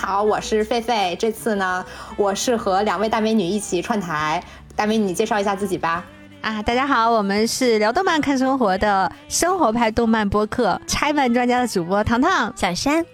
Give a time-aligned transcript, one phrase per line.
[0.00, 1.16] 好，我是狒狒。
[1.16, 1.84] 这次呢，
[2.16, 4.40] 我是和两位大美女一起串台。
[4.76, 6.04] 大美女，介绍一下自己吧。
[6.40, 13.04] 啊，大家好，我们是聊动漫看生活的生活派动漫播客拆漫专家的主播糖糖、小山。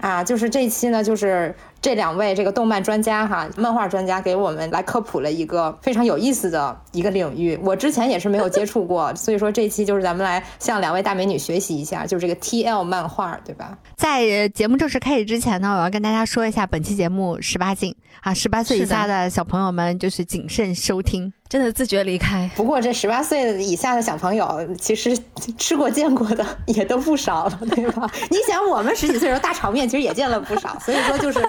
[0.00, 13.78] 啊，就是这期呢，就是这两位这个动漫专家哈，漫画专家给我们来科普了一个非常有意思的一个领域，我之前也是没有接触过， 所以说这一期就是咱们来向两位大美女学习一下，就是这个 TL 漫画，对吧？
[13.96, 21.32] 在节目正式开始之前呢，我要跟大家说一下，本期节目十八禁啊，十八岁以下的小朋友们就是谨慎收听。
[21.50, 22.48] 真的自觉离开。
[22.54, 25.18] 不过这十八岁以下的小朋友，其实
[25.58, 28.08] 吃过见过的也都不少了，对吧？
[28.30, 31.40] 你想，我们十几岁时候大场面其实也见了不少，所以说就是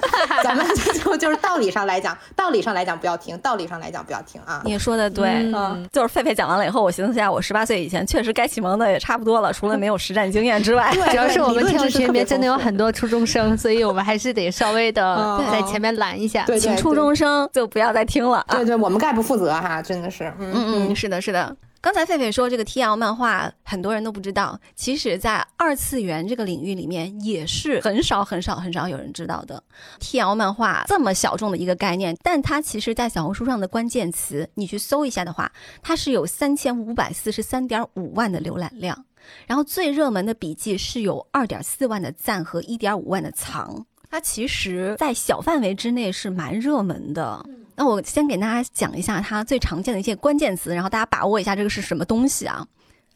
[0.44, 0.66] 咱们
[1.06, 4.64] 就就是道理上来讲，道理上来讲不要听，道理上来讲不要听啊。
[4.66, 10.90] 你说的对，嗯，就是狒狒讲完了以后，我寻思下，我十八岁以前确实该启蒙的也差不多了，除了没有实战经验之外。
[10.96, 16.44] 对，主要是我们听众群里面真的有很多初中生，所以我们还是得稍微的在前面拦一下。
[16.46, 18.44] 对，请初中生就不要再听了。
[18.50, 20.90] 对对，我们概不负责哈，真的是，嗯。
[20.90, 21.56] 嗯，是的，是的。
[21.82, 24.60] 刚才狒狒说这个 TL 漫画，很多人都不知道。
[24.76, 29.64] 其实，在二次元这个领域里面，也是很少、很少、很少有人知道的。
[30.00, 39.06] TL 漫画这么小众的一个概念，但它其实，在小红书上的关键词，你去搜一下的话，它是有三千五百四十三点五万的浏览量。
[39.48, 43.84] 然后最热门的笔记是有二点四万的赞和一点五万的藏。
[44.08, 47.44] 它其实，在小范围之内是蛮热门的。
[47.76, 52.68] 那我先给大家讲一下它最常见的一些关键词，然后大家把握一下这个是什么东西啊？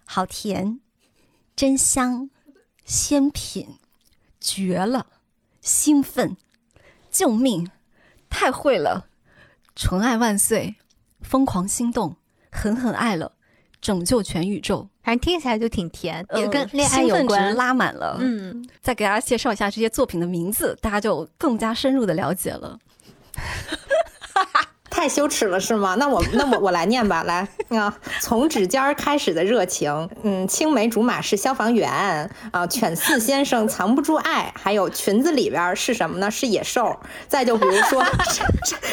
[0.06, 0.80] 好甜，
[1.56, 2.30] 真香，
[2.86, 3.78] 鲜品，
[4.39, 5.08] 绝了，
[5.61, 6.38] 兴奋，
[7.11, 7.70] 救命，
[8.30, 9.08] 太会了，
[9.76, 10.76] 纯爱万岁，
[11.22, 12.16] 疯狂心动，
[12.52, 13.33] 狠狠爱了，
[13.81, 14.88] 拯救全宇宙。
[15.03, 18.17] 反正听起来就挺甜，也跟恋爱有关，拉满了。
[18.20, 22.80] 嗯，再给大家介绍一下这些作品的名字，大家就更加深入的了解了。
[24.87, 25.95] 太羞耻了是吗？
[25.99, 36.31] 那我那我我来念吧， 来啊，从指尖开始的热情，嗯，青梅竹马是消防员啊，犬饲先生藏不住爱，还有裙子里边是什么呢？
[36.31, 36.97] 是野兽。
[37.27, 38.01] 再就比如说
[38.31, 38.47] 沉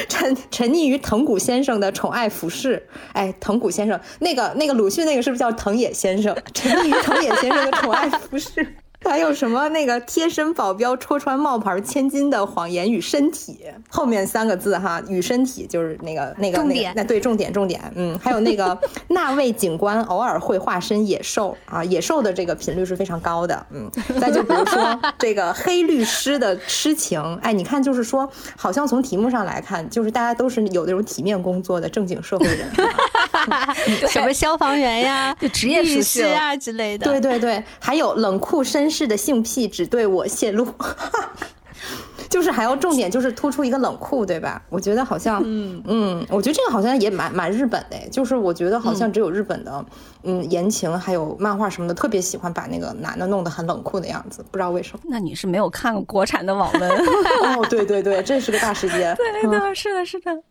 [0.09, 6.37] 沉沉溺于藤谷先生的宠爱服饰，哎，藤谷先生那个那个鲁迅那个是不是叫藤野先生？
[6.53, 8.75] 沉溺于藤野先生的宠爱服饰。
[9.05, 13.61] 还有什么那个贴身保镖戳穿冒牌千金的谎言与身体？
[13.89, 23.91] 后面三个字哈，与身体就是那个那个重点，那对重点重点，嗯，还有那个 那位警官偶尔会化身野兽啊，野兽的这个频率是非常高的，嗯，
[24.21, 32.71] 再就比如说这个黑律师的痴情，哎，你看就是说，好像从题目上来看，就是大家都是有那种体面工作的正经社会人，
[34.09, 38.92] 什么消防员呀，就职业律师啊之类的，对对对，还有冷酷绅。
[38.93, 40.65] 士的性癖只对我泄露，
[42.31, 44.63] 就是还要重点就是突出一个冷酷，对吧？
[44.69, 49.85] 我觉得好像，嗯嗯，我觉得这个好像也蛮蛮日本的，就是我觉得好像只有日本的，
[50.23, 55.01] 嗯，言情还有漫画什么的，特别喜欢把那个男的弄得很冷酷的样子，不知道为什么。
[55.09, 56.91] 那你是没有看过国产的网文？
[57.57, 59.15] 哦，对对对，这是个大世界。
[59.17, 60.43] 对的，是的，是的。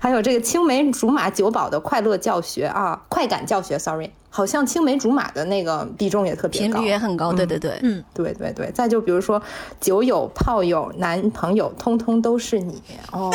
[0.00, 8.70] 还有这个青梅竹马酒保的快乐教学啊，快感教学，sorry，好像青梅竹马的那个比重也特别高，频率也很高，对对对，嗯，对对对。
[8.70, 9.42] 再就比如说
[9.80, 13.28] 酒友、炮友、男朋友，通通都是你哦，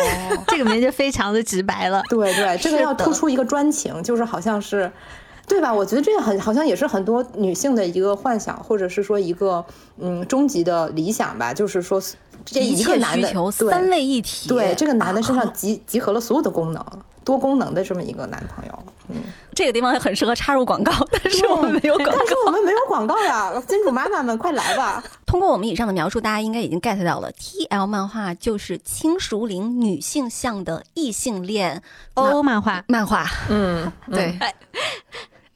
[0.48, 4.90] 这个名就非常的直白了，对对，这个要突出一个专情，就是好像是，
[5.46, 5.74] 对吧？
[5.74, 9.66] 我觉得这个很好像也是很多女性的一个幻想，或者是说一个
[9.98, 12.02] 嗯终极的理想吧，就是说。
[12.46, 16.86] 这一个男的三位一体，对这个男的身上集集合了所有的功能，
[17.24, 18.80] 多功能的这么一个男朋友。
[19.10, 19.18] 嗯，
[19.54, 23.52] 这个地方很适合插入广告，但是我们没有广告，但是我们没有广告呀！
[23.68, 25.04] 金主妈妈们快来吧！
[25.28, 31.84] 通过我们以上的描述，大家应该已经 get 到了，TL 漫画就是轻熟龄女性向的异性恋
[32.14, 33.28] 欧漫画，漫画。
[33.50, 34.38] 嗯，对。
[34.40, 34.56] 哎，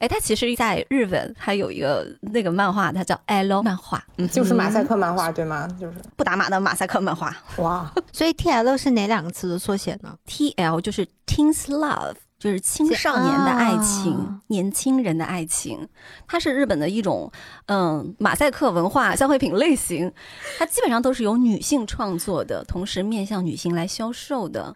[0.06, 5.66] 它其实，在日本还有一个那个漫画，它叫 L 漫画，嗯，就是马赛克漫画，对吗？
[5.80, 7.34] 就是不打码的马赛克漫画。
[7.56, 12.14] 哇，所以 T L 是哪两个词的缩写呢？T L 就是 Teens Love。
[12.38, 15.88] 就是青少年的爱情，年轻人的爱情，
[16.26, 17.30] 它是日本的一种
[17.66, 20.12] 嗯马赛克文化消费品类型，
[20.56, 24.72] 它基本上都是由女性创作的，同时面向女性来销售的。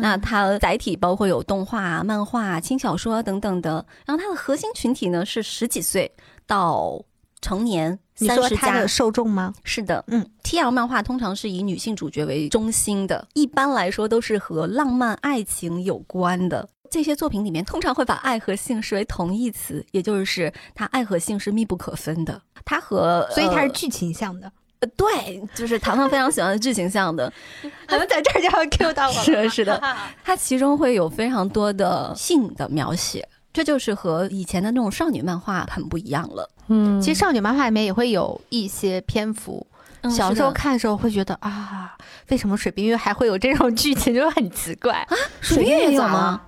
[0.00, 3.84] 那它载体包括有动画、漫画、轻小说等等的。
[4.06, 6.10] 然后它的核心群体呢是十几岁
[6.46, 7.04] 到
[7.42, 7.98] 成年。
[8.18, 9.52] 你说它的受众吗？
[9.64, 16.68] 是的，嗯，T L 漫画通常是以女性主角为中心的，一般来说都是和浪漫爱情有关的。
[16.92, 22.38] 这些作品里面通常会把爱和性视为同义词，也就是它爱和性是密不可分的。
[22.66, 27.32] 它和所以它是剧情向的，呃，对，就是糖糖非常喜欢的剧情向的，
[27.88, 29.20] 咱们在这儿就要 Q 到我了。
[29.24, 29.82] 是的，是的，
[30.22, 36.46] 它其中会有非常多的性的描写，这就是和以前的那种少女漫画很不一样了。
[36.68, 39.66] 嗯，其实少女漫画里面也会有一些篇幅，
[40.02, 41.96] 嗯小时候看的时候会觉得啊，
[42.28, 45.16] 为什么水冰月还会有这种剧情，就很奇怪啊。
[45.40, 46.40] 水冰月也有吗？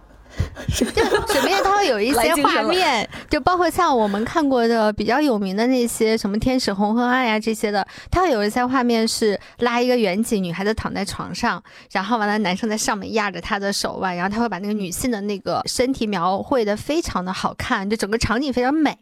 [0.69, 18.97] 就水冰月它会有一些画面，就包括像我们看过的比较有名的那些什么天使红和爱呀这些的，它会有一些画面是拉一个远景，女孩子躺在床上，然后完了男生在上面压着她的手腕，然后他会把那个女性的那个身体描绘的非常的好看，就整个场景非常美。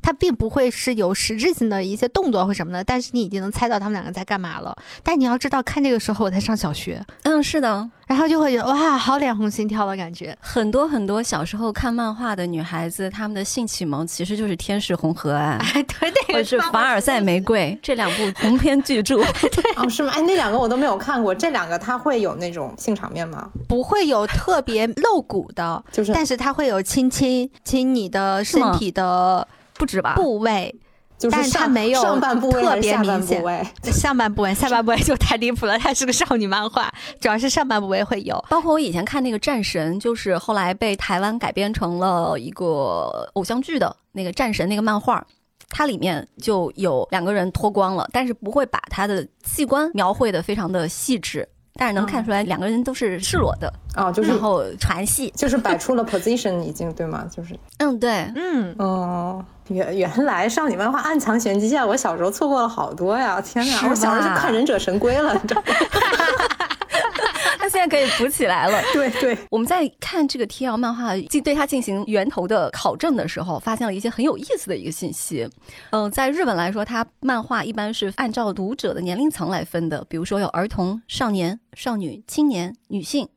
[0.00, 4.76] 它并不会是有实质性的一些动作或什么的，但是你已经能猜到他们两个在干嘛了。
[5.02, 10.36] 但你要知道，看这个时候我才上小学，嗯，是的，然后就会觉得哇，好脸红心跳的感觉。
[10.38, 19.16] 很多很多小时候看漫画的女孩子，她们的性启蒙其实就是《天使红河岸》 哎，对对，或者是《凡尔赛玫瑰》这两部鸿篇巨著。
[19.76, 20.12] 哦，是吗？
[20.14, 23.48] 哎，那两个我都没有看过，这两个它会有那种性场面吗？
[23.66, 30.14] 不会有特别露骨的， 就是但是它会有亲亲亲你的身体的不止吧？
[30.16, 30.74] 部位，
[31.22, 33.40] 就是但是它上没有上半部位特别明显。
[33.92, 35.78] 上半部位、下半部位就太离谱了。
[35.78, 38.44] 它是个少女漫画，主要是上半部位会有。
[38.48, 45.24] 包括我以前看那个《战神》，就是后来被台湾改编成了一个偶像剧的那个《战神》那个漫画，
[45.68, 55.32] 它里面就有两个人脱光了，但是不会把他的器官描绘的非常的细致，但是能看出来两个人都是赤裸的，哦，就是然后传戏。
[55.36, 57.24] 就是摆出了 position 已经对吗？
[57.30, 63.40] 就是嗯，对，嗯，哦，原原来少女漫画暗藏玄机啊，我小时候错过了好多呀！
[63.40, 65.66] 天哪，我小时候就看忍者神龟了，你知道吗？
[67.58, 68.82] 他现在可以补起来了。
[68.92, 75.48] 对对，我们在看这个 TL 漫画，进对它进行源头的考证的时候，发现了一些很有意思的一个信息。
[75.90, 83.28] 嗯、在日本来说，它漫画一般是按照读者的年龄层来分的，比如说有儿童、少年、少女、青年、女性。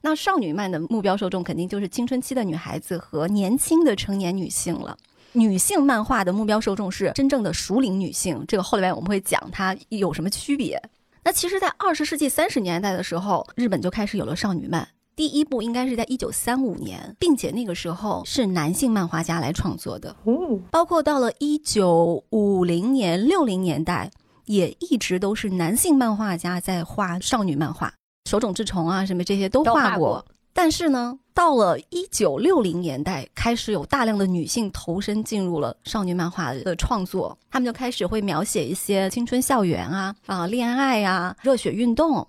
[0.00, 4.96] 那少女漫的目标受众肯定就是青春期的女孩子和年轻的成年女性了。
[5.34, 10.80] 女性漫画的目标受众是真正的熟龄女性，这个后来我们会讲它有什么区别。
[11.24, 14.86] 那其实，在二十世纪三十年代的时候，日本就开始有了少女漫。
[15.16, 20.14] 第一部应该是在一九三五年，并且那个时候是男性漫画家来创作的。
[20.24, 24.10] 哦，包括到了一九五零年、六零年代，
[24.44, 27.94] 也一直都是男性漫画家在画少女漫画，
[28.28, 29.64] 手冢治虫啊什么这些都。
[29.64, 42.24] 画过但是呢，到了一九六零年代，开始有大量的女性投身进入了少女漫画的创作，她们就开始会描写一些青春校园啊啊恋爱啊热血运动。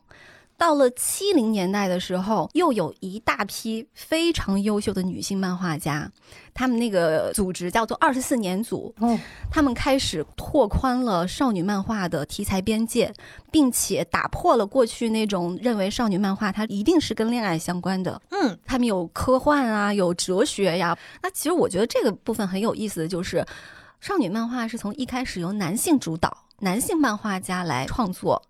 [0.58, 6.10] 到了七零年代的时候，又有一大批非常优秀的女性漫画家，
[6.54, 9.20] 他们那个组织叫做二十四年组，哦，
[9.52, 13.14] 他们开始拓宽了少女漫画的题材边界，
[13.52, 18.22] 并且打破了过去那种认为少女漫画它一定是跟恋爱相关的。
[18.30, 20.98] 嗯，他们有科幻啊，有哲学呀。
[21.22, 23.46] 那其实我觉得这个部分很有意思的就是，
[24.00, 28.42] 少女漫画是从一开始由男性主导，男性漫画家来创作。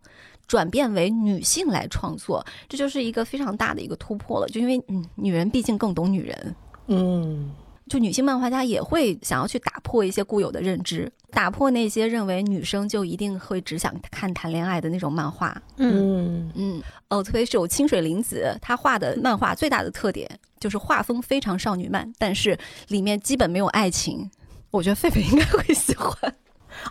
[0.47, 4.47] 转变为女性来创作，这就是一个非常大的一个突破了。
[4.47, 6.55] 就因为嗯，女人毕竟更懂女人，
[6.87, 7.51] 嗯，
[7.87, 15.61] 就女性漫画家也会想要去打破一些固有的认知，打破那些认为女生就一定会只想看谈恋爱的那种漫画。
[15.77, 20.29] 嗯，嗯，哦，特别是有清水玲子，她画的漫画最大的特点
[20.59, 24.29] 就是画风非常少女漫，但是里面基本没有爱情。
[24.71, 26.35] 我觉得狒狒应该会喜欢。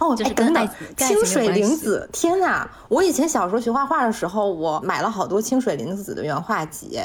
[0.01, 2.69] 哦，就是哎等等清水玲子，天哪！
[2.89, 7.01] 我以前小时候学画画的时候，我买了好多清水玲子的原画集，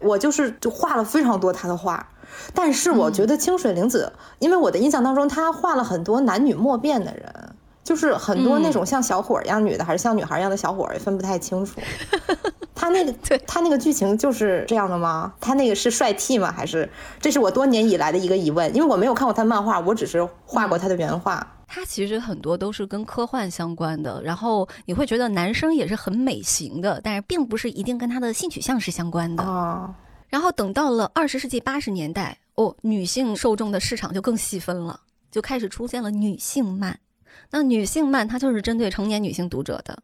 [0.00, 2.08] 我就是就画了非常多她的画。
[2.54, 11.80] 但是我嗯觉得清水玲子，因为我的印象当中，她画了很多男女莫辨的人，就是很多那嗯种像小伙儿一样女的，还是像女孩儿一样的小伙儿，也分不太清楚。
[12.74, 15.32] 他那个对他那个剧情就是这样的吗？
[15.40, 16.52] 他那个是帅 T 吗？
[16.56, 18.74] 还是这是我多年以来的一个疑问？
[18.74, 21.46] 因为我没有看过他漫画，我只是画过他的原画。
[21.74, 29.42] 它其实很多都是跟科幻相关的，然后你会觉得男生也是很美型的，但是并不是一定跟他的性取向是相关的。
[29.42, 29.94] 哦，
[30.28, 35.00] 然后等到了二十世纪八十年代，哦，女性受众的市场就更细分了，
[35.30, 36.98] 就开始出现了女性漫。
[37.50, 39.98] 那女性漫它就是针对成年女性读者的，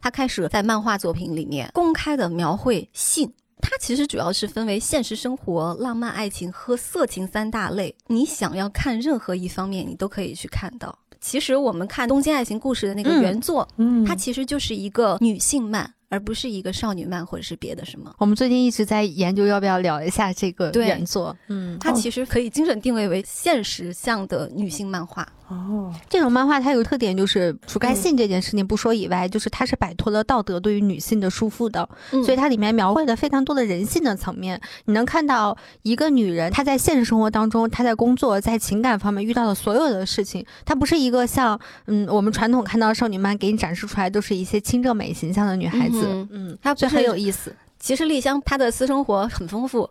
[0.00, 3.30] 它开始在漫画作品里面公开的描绘性。
[3.60, 7.94] 它其实主要是分为现实生活、浪漫爱情和色情三大类。
[8.06, 10.98] 你想要看任何一方面，你都可以去看到。
[11.20, 18.14] 其实我们看《东京爱情故事》的那个嗯原作，嗯它其实就是一个女性漫，而不是一个少女漫或者是别的什么。
[18.18, 21.36] 我们最近一直在研究要不要聊一下这个原作。
[21.48, 25.26] 嗯，它其实可以精准定位为现实向的女性漫画。
[25.50, 34.60] 哦，这种漫画它有个特点，就是除开性这件事情不说以外，就是它是摆脱了道德对于女性的束缚的，嗯所以它里面描绘了非常多的人性的层面。
[34.84, 47.52] 你能看到一个女人她在现实生活当中，她在工作、在情感方面遇到的所有的事情，她不是一个像嗯我们传统看到少女漫给你展示出来都是一些清正美形象的女孩子，嗯嗯，她不所以很有意思。
[47.80, 49.88] 其实丽香她的私生活很丰富，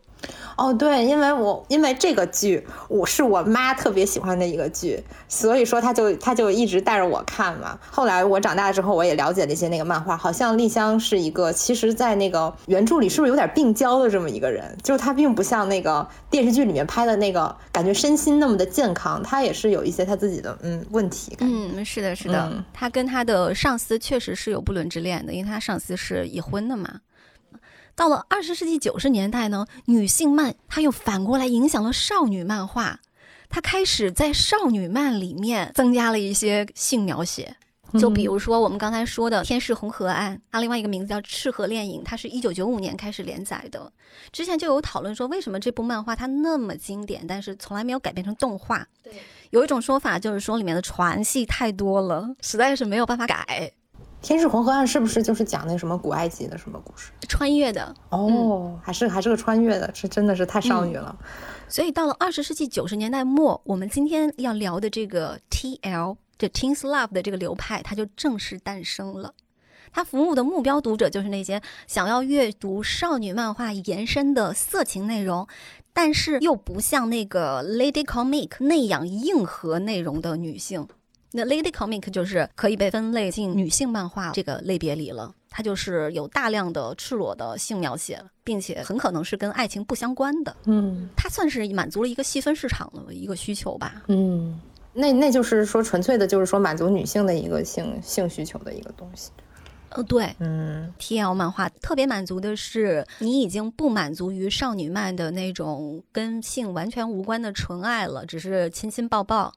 [0.59, 7.79] 哦，对，因为我因为这个剧，我是我妈特别喜欢的一个剧，所以说她就她就一直带着我看嘛。
[7.89, 14.77] 后来我长大之后，我也了解了一些那个漫画，好像丽香是一个，其实，在那个原著里是不是有点病娇的这么一个人？
[14.83, 21.37] 就是她并不像那个电视剧里面拍的那个感觉身心那么的健康，她也是有一些她自己的嗯问题。
[21.39, 26.99] 嗯，是的，是的，嗯她跟她的上司确实是有不伦之恋的，因为她上司是已婚的嘛。
[27.99, 33.01] 到了二十世纪九十年代呢，女性漫它又反过来影响了少女漫画，
[33.49, 37.57] 它开始在少女漫里面增加了一些性描写。
[37.99, 43.91] 就比如说我们刚才说的《天使红河岸》，它另外一个名字叫《赤河恋影》，它是一九九五年开始连载的。
[44.31, 48.87] 之前就有讨论说，为什么这部漫画它那么经典，但是从来没有改编成动画？
[49.03, 49.11] 对，
[49.49, 53.73] 有一种说法就是说里面的传戏太多了，实在是没有办法改。
[54.21, 57.11] 天使红河岸是不是就是讲那什么古埃及的什么故事？
[57.27, 61.17] 穿越的，哦，还是还是个穿越的，这真的是太少女了。
[61.67, 69.33] 所以到了二十世纪九十年代末，我们今天要聊的这个 TL 就 Teens Love 的这个流派，它就正式诞生了。
[69.91, 75.47] 它服务的目标读者就是那些想要阅读少女漫画延伸的色情内容，
[75.93, 80.87] 但是又不像那个 Lady Comic 那样硬核内容的女性。
[81.31, 90.55] 那 Lady Comic 就是可以被分类进女性漫画这个类别里了，它就是有大量的赤裸的性描写，并且很可能是跟爱情不相关的。
[90.65, 94.03] 嗯它算是满足了一个细分市场的一个需求吧。
[94.07, 94.59] 嗯，
[94.93, 99.29] 那那就是说纯粹的，就是说满足女性的一个性性需求的一个东西。
[99.89, 109.51] 呃，对嗯，TL 漫画特别满足的是，你已经不满足于少女漫的那种跟性完全无关的纯爱了，只是亲亲抱抱。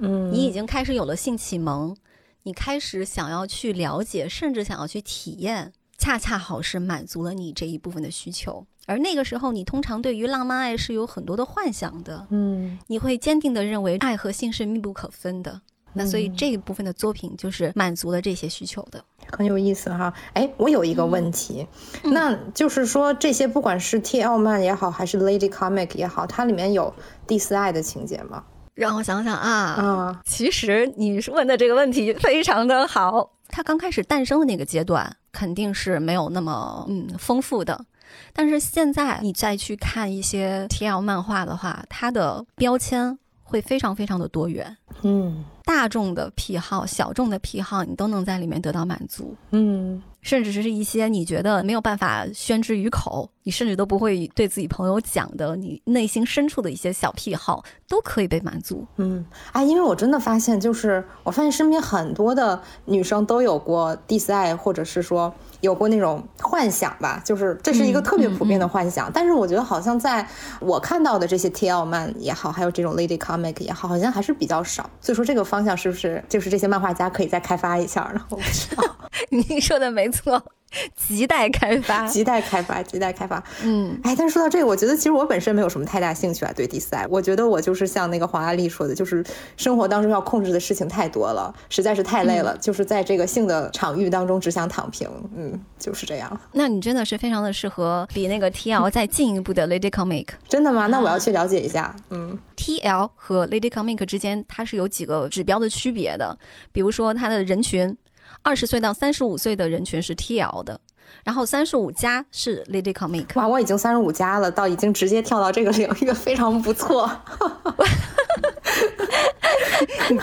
[0.00, 1.96] 嗯，你已经开始有了性启蒙，
[2.42, 8.66] 你开始想要去了解，甚至想要去体验，恰恰好是满足了你这一部分的需求。
[8.86, 15.60] 而那个时候，你通常对于浪漫爱是有很多的幻想的，嗯你会坚定的认为爱和性是密不可分的。
[15.92, 19.04] 那所以嗯这一部分的作品就是满足了这些需求的。
[19.36, 20.12] 很有意思哈。
[20.34, 21.66] 哎，我有一个问题，
[22.04, 26.94] 那就是说这些不管是 TL 漫也好，还是 Lady Comic 也好，它里面有
[27.26, 28.44] 第四爱的情节吗？
[28.74, 33.30] 让我想想啊，嗯，其实你问的这个问题非常的好。
[33.48, 37.84] 它刚开始诞生的那个阶段，肯定是没有那么嗯丰富的。
[38.32, 49.36] 但是现在你再去看一些 TL 漫画的话，它的标签会非常非常的多元，嗯大众的癖好、小众的癖好，你都能在里面得到满足。
[49.52, 58.86] 嗯甚至是一些你觉得没有办法宣之于口，你甚至都不会对自己朋友讲的，你内心深处的一些小癖好，都可以被满足。
[58.98, 69.10] 嗯，哎，因为我真的发现，就是我发现身边很多的女生都有过 dis 爱，或者是说有过那种幻想吧，就是这是一个特别普遍的幻想。
[69.10, 70.28] 但是我觉得好像在
[70.60, 74.90] 我看到的这些 TL 漫也好，还有这种 Lady Comic 也好，好像还是比较少。
[75.00, 78.24] 所以说这个方向是不是就是这些漫画家可以再开发一下呢？
[78.30, 78.82] 我不知道，
[79.30, 80.42] 您说的没错，
[81.10, 82.06] 亟待开发。
[82.06, 83.42] 亟待开发，亟待开发。
[83.62, 87.06] 嗯，哎，但是说到这个，我觉得其实我本身没有什么太大兴趣啊，对第四爱。
[87.08, 89.24] 我觉得我就是像那个黄阿丽说的，就是
[89.56, 92.56] 生活当中要控制的事情太多了，实在是太累了。
[92.58, 95.08] 就是在这个性的场域当中，只想躺平。
[95.36, 96.40] 嗯，就是这样。
[96.52, 100.26] 那你真的是非常的适合比那个 TL 再进一步的 Lady Comic。
[100.48, 100.86] 真的吗？
[100.86, 101.94] 那我要去了解一下。
[102.10, 106.38] 嗯 TL 和 Lady Comic 之间，它是有几个指标的区别的。
[106.72, 107.96] 比如说，它的人群，
[108.42, 110.80] 二十岁到三十五岁的人群是 TL 的，
[111.24, 113.26] 然后三十五加是 Lady Comic。
[113.34, 117.10] 哇，我已经三十五加了，到已经直接跳到这个领域，非常不错。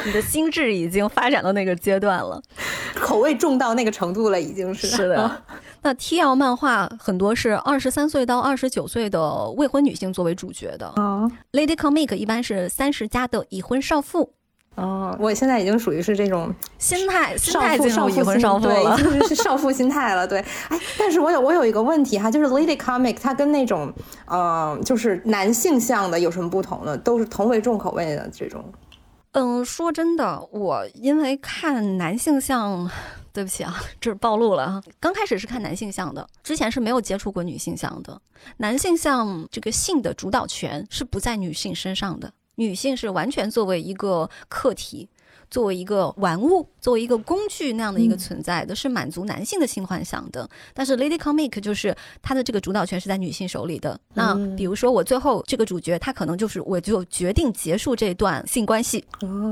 [0.06, 2.42] 你的心智已经发展到那个阶段了。
[2.96, 4.88] 口味重到那个程度了，已经是。
[4.88, 5.44] 是的，
[5.82, 14.34] 那 TL 漫画很多是二十三岁到二十九岁的未婚女性作为主角的啊，Lady Comic 一般是三十加的已婚少妇。
[14.78, 19.04] 哦，我现在已经属于是这种心态，心态进入已婚少妇对，了已。
[19.04, 20.28] 经是少妇心态了。
[20.28, 23.92] 对，哎，但是我有我有一个问题哈，就是 Lady Comic 它跟那种
[24.28, 26.96] 呃，就是男性向的有什么不同呢？
[26.96, 28.64] 都是同为重口味的这种。
[29.32, 32.90] 嗯，说真的，我因为看男性向，
[33.34, 34.84] 对不起啊，这是暴露了啊。
[35.00, 38.22] 刚开始是看男性向的，之前是没有接触过女性向的。
[38.58, 45.10] 男性向这个性的主导权是不在女性身上的，女性是完全作为一个客体。
[45.50, 50.46] 作为一个玩物，作为一个工具那样的一个存在的，是满足男性的性幻想的。
[50.74, 53.98] 但是 Lady Comic 就是它的这个主导权是在女性手里的。
[54.14, 59.06] 那比如说我最后这个主角，他可能就是我就决定结束这段性关系，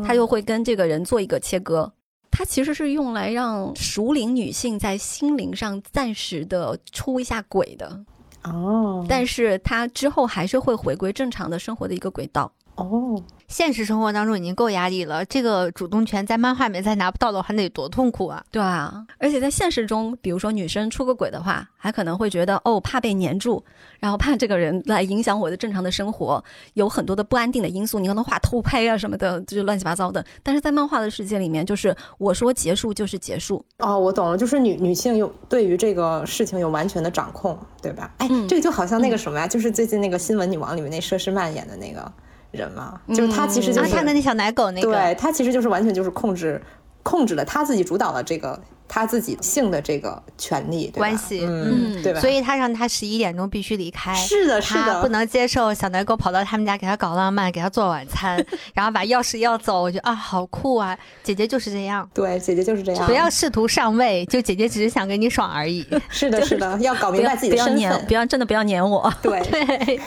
[0.06, 1.90] 他就会跟这个人做一个切割。
[2.30, 8.04] 它其实是用来让熟龄女性在心灵上暂时的出一下轨的。
[8.44, 12.52] 哦，但是她之后还是会回归正常的生活的一个轨道。
[12.75, 13.22] 哦。
[13.48, 18.44] 现实生活当中已经够压力了，这个主动权在漫画里面再拿不到的话，那得多痛苦啊！
[18.50, 23.63] 对啊，而且在现实中，比如说女生出个轨的话，还可能会觉得哦，怕被黏住，
[24.00, 30.25] 然后怕这个人来影响我的正常的生活，有很多的不安定的因素，你可能画偷拍啊什么的，就是乱七八糟的。
[30.41, 33.63] 但是在漫画的世界里面，就是我说结束就是结束。
[33.77, 38.12] 哦，我懂了，就是女女性有对于这个事情有完全的掌控，对吧？
[38.17, 42.12] 哎，这个就好像那个什么呀，就是最近那个新闻女王里面那佘诗曼演的那个。
[42.56, 46.62] 人嘛，就是他，其实就是他的那小奶狗那个，对他其实就是完全就是控制，
[47.04, 52.20] 控制了他自己主导了这个他自己性的这个权利关系，嗯，对吧？
[52.20, 58.44] 所以他让他十一点钟必须离开，是的，是的，不能接受小奶狗跑到他们家给他搞浪漫，给他做晚餐，
[58.76, 60.96] 然后把钥匙要走，我觉得啊，好酷啊！
[61.24, 65.84] 姐姐就是这样，对，姐姐就是这样，不要试图上位，就姐姐只是想跟你爽而已。
[66.10, 70.00] 是的， 是的，要搞明白自己的身份，不要真的不要黏我，对 对。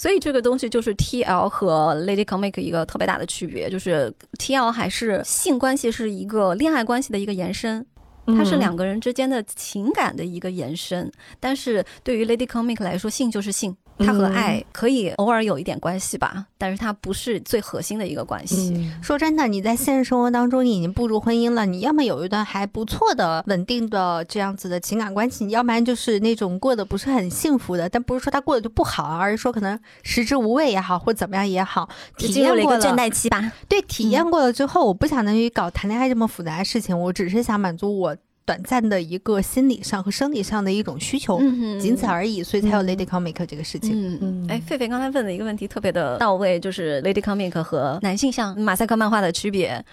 [0.00, 7.84] 所以这个东西就是 T L 和 Lady Comic 一个特别大的区别，就是 T L 还是性关系是一个恋爱关系的一个延伸，
[8.24, 13.76] 它是两个人之间的情感的一个延伸，但是对于 Lady Comic 来说，性就是性。
[14.04, 18.90] 它和爱可以偶尔有一点关系吧，但是它不是最核心的一个关系。
[19.02, 27.88] 说真的，你在现实生活当中，你已经步入婚姻了，你要么有一段还不错的、稳定的这样子的情感关系，你要不然就是那种过得不是很幸福的。
[27.88, 33.52] 但不是说他过得就不好，而是说可能食之无味也好，或怎么样也好，体验过了倦怠期吧。
[33.68, 38.16] 对，体验过了之后，我不想等于搞谈恋爱这么复杂的事情，我只是想满足我。
[38.50, 41.38] 短暂的一个心理上和生理上的一种需求，
[41.80, 44.18] 仅此而已，所以才有 Lady Comic 这个事情。
[44.20, 49.84] 嗯，哎，狒狒刚才问的一个问题特别的到位，就是 Lady Comic 和男性向马赛克漫画的区别。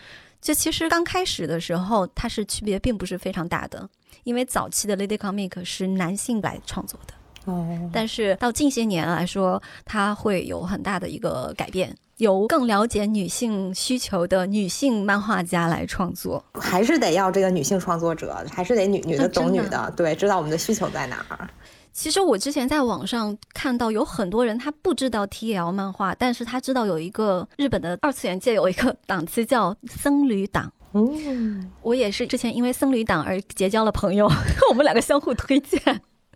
[0.41, 3.87] 就其实刚开始的时候，它是区别并不是非常大的，
[4.23, 7.13] 因为早期的 Lady Comic 是男性来创作的。
[7.45, 11.95] 哦，但是到近些年来说，它会有很大的一个改变。
[12.17, 21.49] 由更了解女性需求的女性漫画家来创作，还是得要这个女性创作者，还是得女女的懂女的，对，知道我们的需求在哪儿。
[21.93, 30.71] 其实我之前在网上看到有很多人他不知道 TL 漫画，但是他知道有一个日本的二次元界有一个档次叫僧侣党。
[30.93, 34.27] 嗯，我也是之前因为僧侣党而结交了朋友，
[34.69, 35.79] 我们两个相互推荐。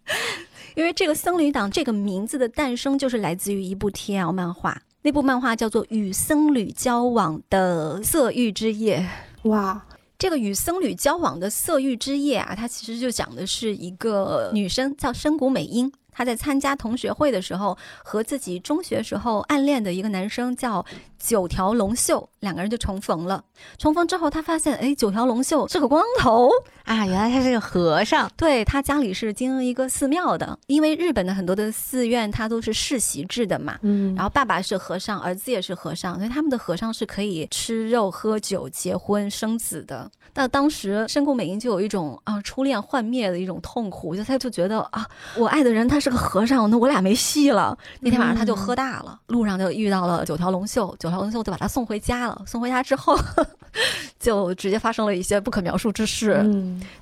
[0.75, 4.81] 因为这个僧侣党这个名字的诞生就是来自于一部 TL 漫画。
[5.03, 9.07] 那部漫画叫做《与僧侣交往的色欲之夜》。
[9.49, 9.83] 哇，
[10.19, 15.91] 这个与僧侣交往的色欲之夜啊，它其实就讲的是一个女生叫深谷美音。
[16.21, 20.85] 他在参加同学会的时候，和自己中学时候暗恋的一个男生叫
[21.17, 23.43] 九条龙秀，两个人就重逢了。
[23.79, 26.51] 重逢之后，他发现，哎，九条龙秀是个光头
[26.83, 28.29] 啊，原来他是个和尚。
[28.37, 33.79] 对他家里是经营一个寺庙的，因为日本的很多的寺院它都是世袭制的嘛。
[33.81, 40.11] 嗯，然后爸爸是和尚，儿子也是和尚，所以他们的和尚是可以吃肉、喝酒、结婚、生子的。
[40.33, 45.05] 但当时深宫美音就有一种啊初恋幻灭的一种痛苦，就他就觉得啊，
[45.35, 47.77] 我爱的人他是个和尚，那我俩没戏了。
[48.01, 52.43] 那天晚上他就喝大了，路上就遇到了九条龙秀，九条龙秀就把他送回家了。
[52.45, 53.17] 送回家之后，
[54.19, 56.45] 就直接发生了一些不可描述之事。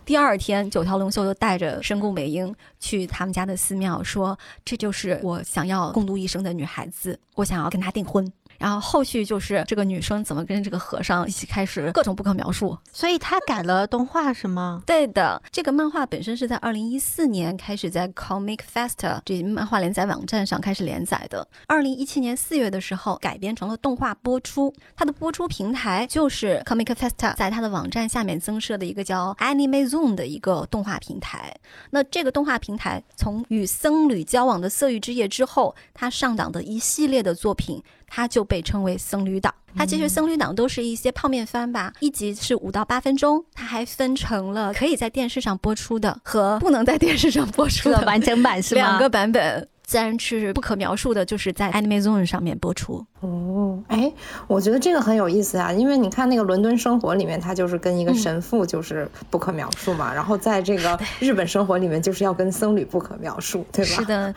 [0.05, 8.31] 第二天，九条龙秀就带着深宫美英去他们家的寺庙，说这就是我想要共度一生的女孩子，我想要跟她订婚。
[8.59, 14.83] 然后后续就是这个女生怎么跟这个和尚一起开始各种不可描述，所以他改了动画是吗？
[14.85, 31.55] 对的，这个漫画本身是在二零一四年开始在 Comic Fest 这漫画连载网站上开始连载的，二零一七年四月的时候改编成了动画播出，它的播出平台就是 Comic Fest 在它的网站下面增设的一个叫 Anime Zone 的一个动画平台。
[31.91, 37.81] 那这个动画平台从与僧侣交往的色欲之夜之后，它上档的一系列的作品。
[38.09, 48.81] 它就被称为僧侣党，它其实僧侣党都是一些泡面番吧，一集是五到八分钟，它还分成了可以在电视上播出的和不能在电视上播出的 完整版是吗？
[48.81, 53.05] 两个版本，自然是不可描述的，就是在 Anime Zone 上面播出。
[53.21, 54.11] 哦，哎，
[54.47, 63.91] 我觉得这个很有意思啊，因为你看那个《伦敦生活》里面，他就是跟一个神父就是不可描述嘛，然后在这个日本生活里面就是要跟僧侣不可描述，对吧？
[63.91, 64.33] 是的。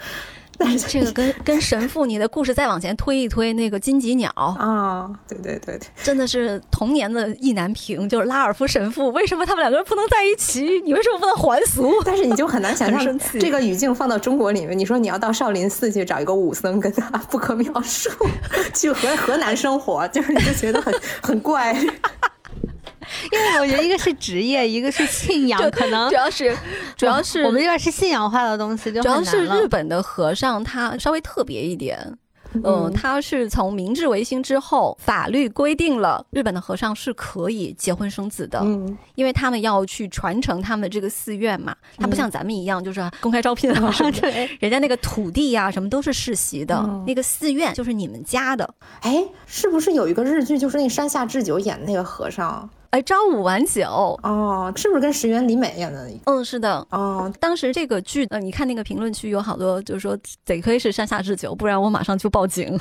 [0.89, 10.81] 这个跟 跟神父你的故事再往前推一推，那个金吉鸟啊，对对对对，真的是童年的意难平，就是拉尔夫神父，为什么他们两个人不能在一起？
[10.85, 11.93] 你为什么不能还俗？
[12.05, 18.11] 但是你就很难想象这个语境放到中国里面，你说你要到少林寺去找一个武僧跟他不可描述，
[18.75, 21.77] 去河河南生活，就是你就觉得很很怪。
[23.31, 26.57] 因为我觉得一个是职业，一个是信仰，可能主要是
[26.97, 32.19] 主要是我们这边是信仰化的东西，就主要是日本的和尚他稍微特别一点。
[32.55, 48.69] 嗯，嗯他是从明治维新之后，法律规定了日本的和尚是可以结婚生子的，嗯，因为他们要去传承他们的这个寺院嘛，他不像咱们一样就是公开招聘啊 什么的，对，人家那个土地呀、什么都是世袭的，嗯那个寺院就是你们家的。
[49.01, 52.69] 哎，是不是有一个日剧，就是那山下智久演的那个和尚？
[52.93, 53.89] 哎，朝五晚九，
[54.23, 56.11] 哦，是不是跟石原里美演的？
[56.27, 56.87] 嗯，是的。
[56.91, 62.79] 哦，当时这个剧，呃，你看那个评论区有好多，就是说得亏是山下智久，不然我马上就报警。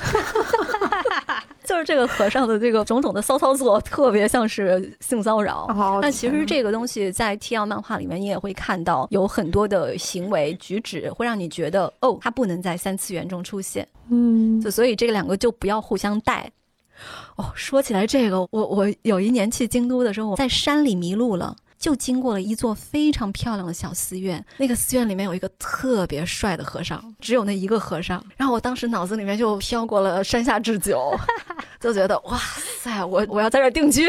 [1.64, 5.64] 就是这个和尚的这个种种的骚操作，特别像是性骚扰。
[5.70, 13.88] 哦但其实这个东西在 T L 漫画里面，你也会看到有很多的行为举止，会让你觉得哦，他不能在三次元中出现。
[14.10, 16.50] 嗯，就所以这个两个就不要互相带。
[17.36, 21.56] 哦，说起来这个，我我有一年去京都的时候，我在山里迷路了。
[21.78, 28.24] 就经过了一座非常漂亮的小寺院，那个寺院里面有一个特别帅的和尚，只有那一个和尚。
[28.36, 31.12] 然后我当时脑子里面就飘过了山下智久，
[31.80, 32.38] 就觉得哇
[32.80, 34.08] 塞，我我要在这定居。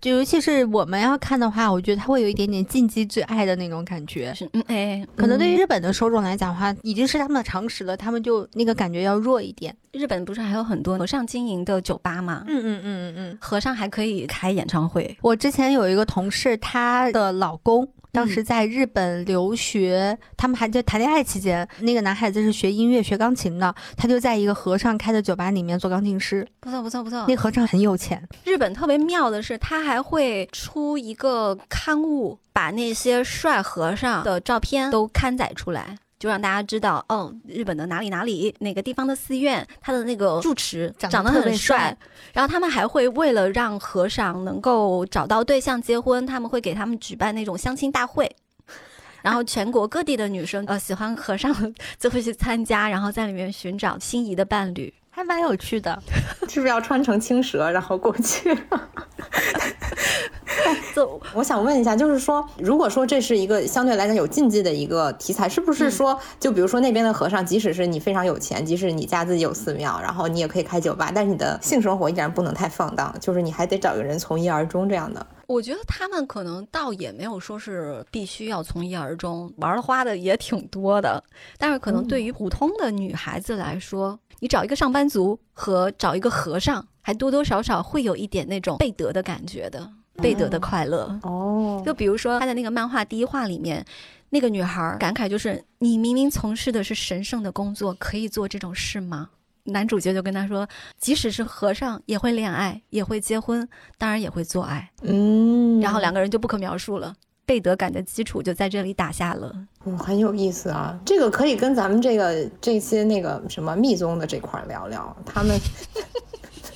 [0.00, 4.32] 就尤其是我们要看的话，我觉得它会有一点点禁忌之爱的那种感觉。
[4.34, 9.76] 是嗯哎，可能对于日本的受众来讲的话，已经是他们的常识了，他们就那个感觉要弱一点。
[9.92, 12.44] 日本不是还有很多和尚经营的酒吧吗？
[12.48, 13.38] 嗯嗯嗯嗯嗯。
[13.40, 15.16] 和尚还可以开演唱会。
[15.20, 26.46] 我之前有一个同事，她的老公当时在日本留学，他们还在谈恋爱期间，那个男孩子是学音乐、学钢琴的，他就在一个和尚开的酒吧里面做钢琴师。
[26.60, 35.96] 不错不错不错那和尚很有钱，日本特别妙的是，他还会出一个刊物，把那些帅和尚的照片都刊载出来。
[36.20, 41.96] 就让大家知道，哦，日本的哪里哪里哪个地方的寺院，他的那个住持长得特别很帅帅。
[42.34, 48.30] 然后他们还会为了让和尚能够找到对象结婚，他们会给他们举办那种相亲大会。
[49.22, 54.92] 然后全国各地的女生，呃，喜欢和尚就会去参加，然后在里面寻找心仪的伴侣。
[55.08, 56.00] 还蛮有趣的。
[56.48, 58.54] 是不是要穿成青蛇然后过去？
[60.94, 75.24] 就我想问一下，就是说，如果说这是一个相对来讲有禁忌的一个题材，是不是说，就比如说那边的和尚，即使是你非常有钱，即使你家自己有寺庙，然后你也可以开酒吧，但是你的性生活依然不能太放荡，就是你还得找个人从一而终这样的。
[75.46, 81.22] 我觉得他们可能倒也没有说是必须要从一而终，玩的花的也挺多的。
[81.58, 89.90] 但是可能对于普通的女孩子来说，你找一个上班族和找一个和尚，还多多少少会有一点那种被得的感觉的，
[90.20, 91.18] 被得的快乐。
[91.22, 93.84] 哦就比如说他的那个漫画第一话里面，
[94.28, 99.30] 那个女孩感慨就是：“你明明从事的是神圣的工作，可以做这种事吗？”
[99.64, 100.66] 男主角就跟他说
[100.98, 103.66] ：“即使是和尚，也会恋爱，也会结婚，
[103.98, 107.14] 当然也会做爱。”嗯，然后两个人就不可描述了，
[107.46, 109.54] 贝德感的基础就在这里打下了。
[109.84, 115.58] 嗯，很有意思啊，这个可以跟咱们这个这些那个什么密宗的这块聊聊，他们。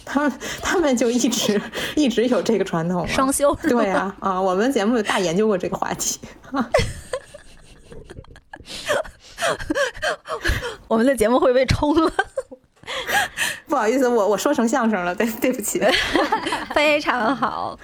[0.04, 1.60] 他们他们就一直
[1.96, 6.20] 一直有这个传统，双休，对啊啊，我们节目大研究过这个话题。
[10.88, 12.12] 我们的节目会被冲了，
[13.68, 15.82] 不好意思，我我说成相声了，对对不起。
[16.74, 17.78] 非常好。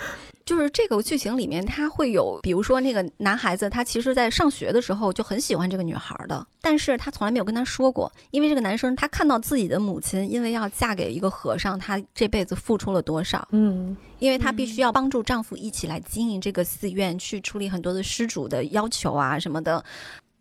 [0.45, 19.85] 就是这个剧情里面，他会有，比如说那个男孩子，他其实在上学的时候就很喜欢这个女孩的，但是他从来没有跟她说过，因为这个男生他看到自己的母亲因为要嫁给一个和尚，他这辈子付出了多少，嗯因为他必须要帮助丈夫一起来经营这个寺院，去处理很多的施主的要求啊什么的。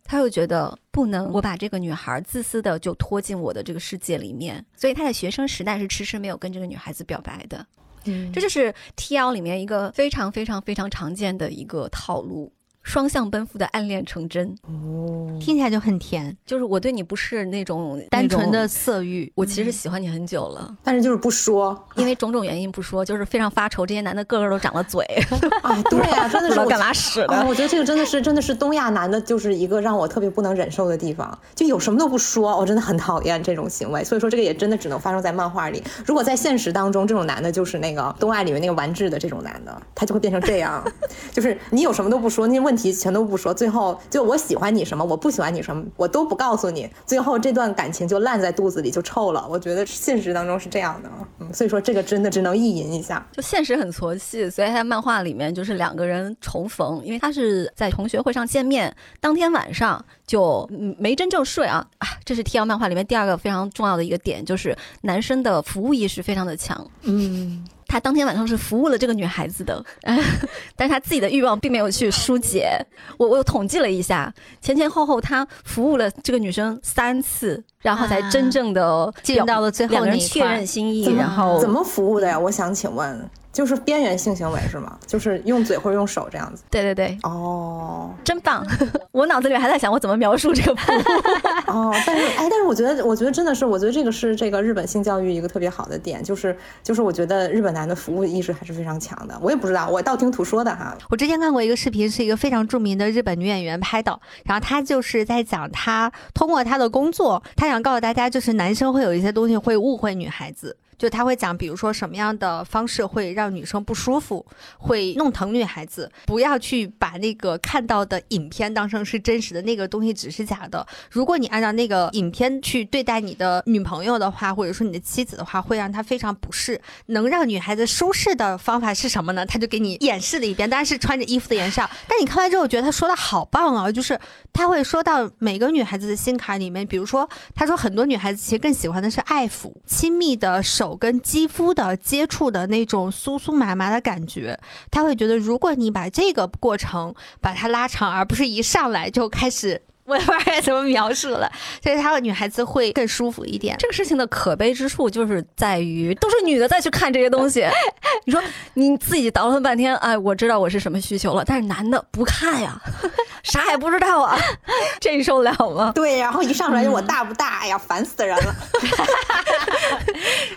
[0.04, 7.64] 他又觉得不能，我把这个女孩自私的就拖进我的这个世界里面，所以他在学生时代是迟迟没有跟这个女孩子表白的。
[8.04, 8.30] 嗯。
[8.32, 14.54] 这就是 T L 里面一个非常非常非常常见的一个套路，双向奔赴的暗恋成真。
[14.62, 19.30] 哦，听起来就很甜，就是我对你不是那种单纯的色欲。
[19.34, 23.86] 我其实喜欢你很久了，但是就是不说，因为种种原因不说，就是非常发愁。
[23.86, 25.04] 这些男的个个都长了嘴，
[25.62, 27.48] 哎，对呀、 真的是干嘛使啊，的。
[27.48, 34.04] 我觉得这个真的是真的是东亚男的，就是一个让我特别不能忍受的地方，就有什么都不说，我真的很讨厌这种行为。
[34.04, 35.82] 所以说，这个也真的只能发生在漫画里。
[36.04, 40.84] 如果在现实当中，这种男的就是那个东爱里面那个丸治的这种男的，他就会变成这样，
[41.32, 49.46] 就是你有什么都不说，那问题题全都不说，最后就我喜欢你什么，我不喜欢你什么，我都不告诉你，最后这段感情就烂在肚子里，就臭了。
[49.48, 53.24] 我觉得现实当中是这样的，嗯，所以说这个真的只能意淫一下。
[53.32, 62.08] 就现实很挫气，所以他漫画里面就是两个人重逢，因为他是在同学会上见面，当天晚上就没真正睡啊啊！
[62.24, 67.64] 这是 T L 漫画里面第二个非常重要的一个点，就是男生的服务意识非常的强，嗯。
[67.90, 69.84] 他当天晚上是服务了这个女孩子的，
[70.76, 72.70] 但是他自己的欲望并没有去疏解。
[73.18, 82.38] 我我统计了一下，前前后后他服务了这个女生三次，然后才真正的见到了最后两个人确认心意，然后怎么服务的呀？
[82.38, 83.28] 我想请问。
[83.52, 84.98] 就是边缘性行为是吗？
[85.06, 86.62] 就是用嘴或者用手这样子。
[86.70, 88.64] 对对对，哦，真棒！
[89.12, 90.72] 我脑子里还在想我怎么描述这个。
[91.66, 99.36] 哦，但是哎，但是我觉得，我觉得真的是，我觉得这个是这个日本性教育一个特别好的点，就是就是我觉得日本男的服务意识还是非常强的。
[99.42, 100.96] 我也不知道，我道听途说的哈。
[101.08, 110.76] 我之前看过一个视频，是一个非常著名的日本女演员拍的，然后她就是在讲她通过她的工作，她想告诉大家，就是男生会有一些东西会误会女孩子。
[111.00, 114.44] 就他会讲，比如说什么样的方式会让女生不舒服，
[114.76, 120.86] 会弄疼女孩子，不要去把那个看到的影片当成是真实的，那个东西只是假的。
[121.10, 126.78] 如果你按照那个影片去对待你的女朋友的话，或者说你的妻子的话，会让她非常不适。
[127.06, 129.46] 能让女孩子舒适的方法是什么呢？
[129.46, 131.80] 他就给你演示了一遍，当然是穿着衣服的演示。
[132.06, 134.20] 但你看完之后，觉得他说的好棒啊，就是
[134.52, 140.89] 他会说到每个女孩子的心坎里面，比如说他说很多女孩子其实更喜欢的是爱抚、亲密的手。
[140.96, 144.58] 跟肌肤的接触的那种酥酥麻麻的感觉，
[144.90, 149.82] 他会觉得，如果你把这个过程把它拉长，而不是一上来就开始。
[150.10, 151.50] 我也不知道该怎么描述了，
[151.82, 153.76] 所以她的女孩子会更舒服一点。
[153.78, 157.64] 这个事情的可悲之处就是在于，都是女的再去看这些东西。
[158.26, 158.42] 你说
[158.74, 162.80] 你自己倒腾半天，哎，我知道我是什么需求了，但是男的不看呀，
[163.44, 164.36] 啥也不知道啊，
[165.00, 165.92] 这你受得了吗？
[165.94, 167.60] 对，然后一上来就我大不大？
[167.60, 168.54] 哎呀，烦死人了。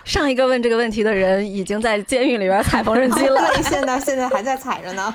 [0.03, 5.13] 上一个问这个问题的人已经在监狱里边踩缝纫机了，现在现在还在踩着呢。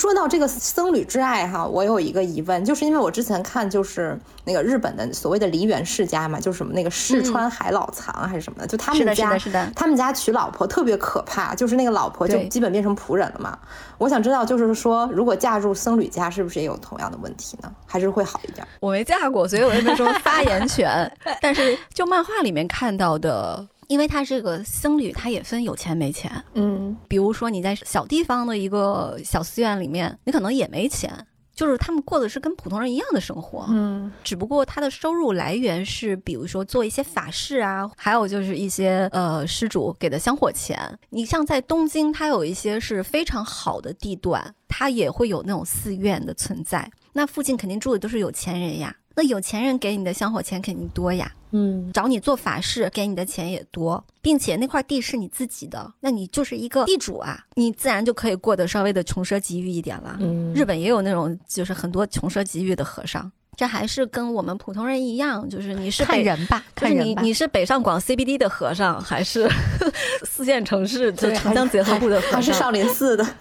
[0.00, 9.36] 说到这个僧侣之爱哈，我有一个疑问，就是因为我之前看就是那个日本的所谓的梨园世家嘛，就是什么那个世川海老藏还是什么的，就他们家
[9.76, 13.58] 他们家娶老婆特别可怕，就是那个老婆就基本变成仆人了嘛。
[13.98, 17.70] 我想知道，就是说如果嫁入僧侣家，是不是也有同样的问题呢？
[17.84, 18.66] 还是会好一点？
[18.80, 21.12] 我没嫁过，所以我也没什么发言权。
[21.42, 23.68] 但是就漫画里面看到的。
[23.90, 26.30] 因为他这个僧侣，他也分有钱没钱。
[26.54, 31.12] 嗯，比如说你在小地方的一个小寺院里面，你可能也没钱，
[31.52, 33.66] 就是他们过的是跟普通人一样的生活。
[33.68, 40.78] 嗯，只不过他的收入来源是，比如说做一些法事啊，还有就是一些呃施主给的香火钱。
[41.08, 46.88] 你像在东京，它有一些是非常好的地段，它也会有那种寺院的存在。
[47.12, 48.94] 那附近肯定住的都是有钱人呀。
[49.14, 60.16] 那有钱人给你的香火钱肯定多呀，嗯，找你做法事给你的钱也多，并且那块地是你自己的，那你就是一个地主啊，你自然就可以过得稍微的穷奢极欲一点了。
[60.20, 69.50] 嗯，日本也有那种就是很多穷奢极欲的和尚，这还是跟我们普通人一样，就是你是看人吧，看人吧，你你是北上广 CBD 的和尚，还是
[70.24, 73.26] 四线城市就城乡结合部的和尚，还是少林寺的？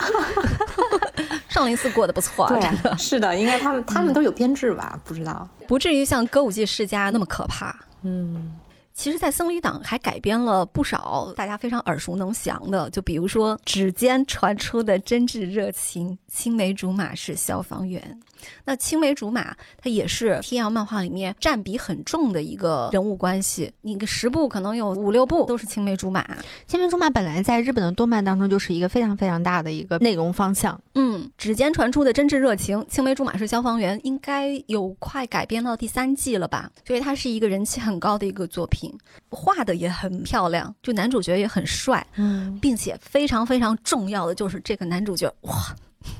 [1.49, 4.97] 少林寺过得不错，对，是的，应该他们他们都有编制吧？
[5.03, 7.75] 不知道，不至于像歌舞伎世家那么可怕。
[8.03, 8.55] 嗯，
[8.99, 18.19] 其实，在僧侣党还改编了不少大家非常耳熟能详的，就比如说指尖传出的真挚热情，青梅竹马是消防员。
[18.65, 23.71] 那青梅竹马，它也是天阳漫画里面占比很重的一个人物关系。
[23.81, 26.25] 你个十部可能有五六部都是青梅竹马。
[26.67, 30.79] 青梅竹马本来在日本的动漫当中就是一个非常非常大的一个内容方向。
[30.95, 36.69] 嗯，指尖传出的真挚热情，青梅竹马是消防员，应该有快改编到第三季了吧？
[36.85, 38.88] 所以它是一个人气很高的一个作品，
[39.29, 45.75] 画的也很漂亮，就男主角也很帅，嗯，并且非常非常重要的就是这个男主角，哇！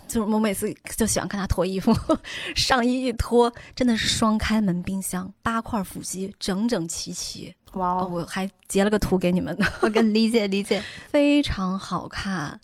[0.10, 1.96] 就是我每次就喜欢看他脱衣服，
[2.54, 7.54] 上衣一脱，真的是双开门冰箱，八块腹肌整整齐齐。
[7.74, 8.04] 哇！
[8.06, 12.60] 我还截了个图给你们呢，我跟理解理解，非常好看。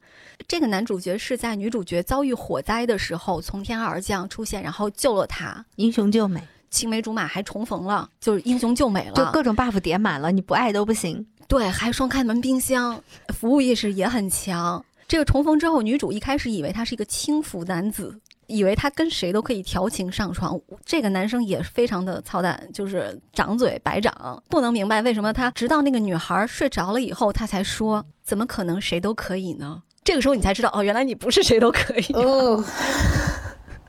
[0.47, 11.25] 这个男主角是在女主角遭遇火灾的时候从天而降出现，然后救了她，英雄救美，青梅竹马还重逢了，就是英雄救美了，就各种 buff 叠满了，你不爱都不行。
[11.47, 13.01] 对，还双开门冰箱，
[13.33, 14.83] 服务意识也很强。
[15.07, 20.59] 这个重逢之后，女主一开始以为他是一个轻浮男子，以为他跟谁都可以调情上床。
[20.83, 29.81] 这个男生也非常的操蛋，就是长嘴白长，不能明白为什么他直到那个女孩睡着了以后，他才说怎么可能谁都可以呢？
[30.03, 32.13] 这个时候你才知道，哦，原来你不是谁都可以。
[32.13, 32.61] 哦，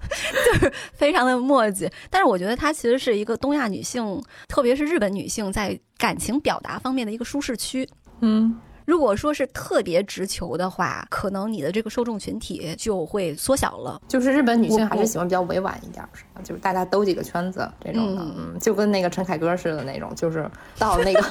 [0.53, 1.91] 就是非常的墨迹。
[2.11, 7.89] 但是我觉得它其实是一个东亚女性，特别是日本女性在感情表达方面的一个舒适区。
[8.21, 14.01] 嗯，如果说是特别直球的话，可能你的这个受众群体就会缩小了。
[14.09, 16.41] 就是日本女性还是喜欢比较委婉一点，是吧？
[16.43, 21.21] 就是大家兜几个圈子这种的，嗯嗯，就跟那个陈凯歌似的那种，就是到那个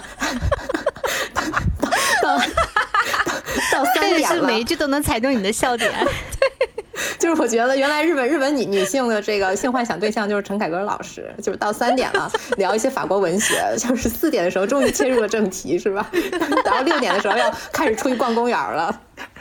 [2.21, 2.37] 到到
[3.71, 5.91] 到三但点了是每一，句都能踩中你的笑点。
[7.19, 16.09] 就是我觉得原来日本日本女女性的这个性幻想对象就是陈凯歌老师，就是到三点了聊一些法国文学，就是四点的时候终于切入了正题，是吧？
[16.63, 19.01] 然后六点的时候要开始出去逛公园了。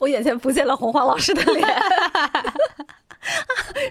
[0.00, 1.68] 我眼前浮现了红花老师的脸，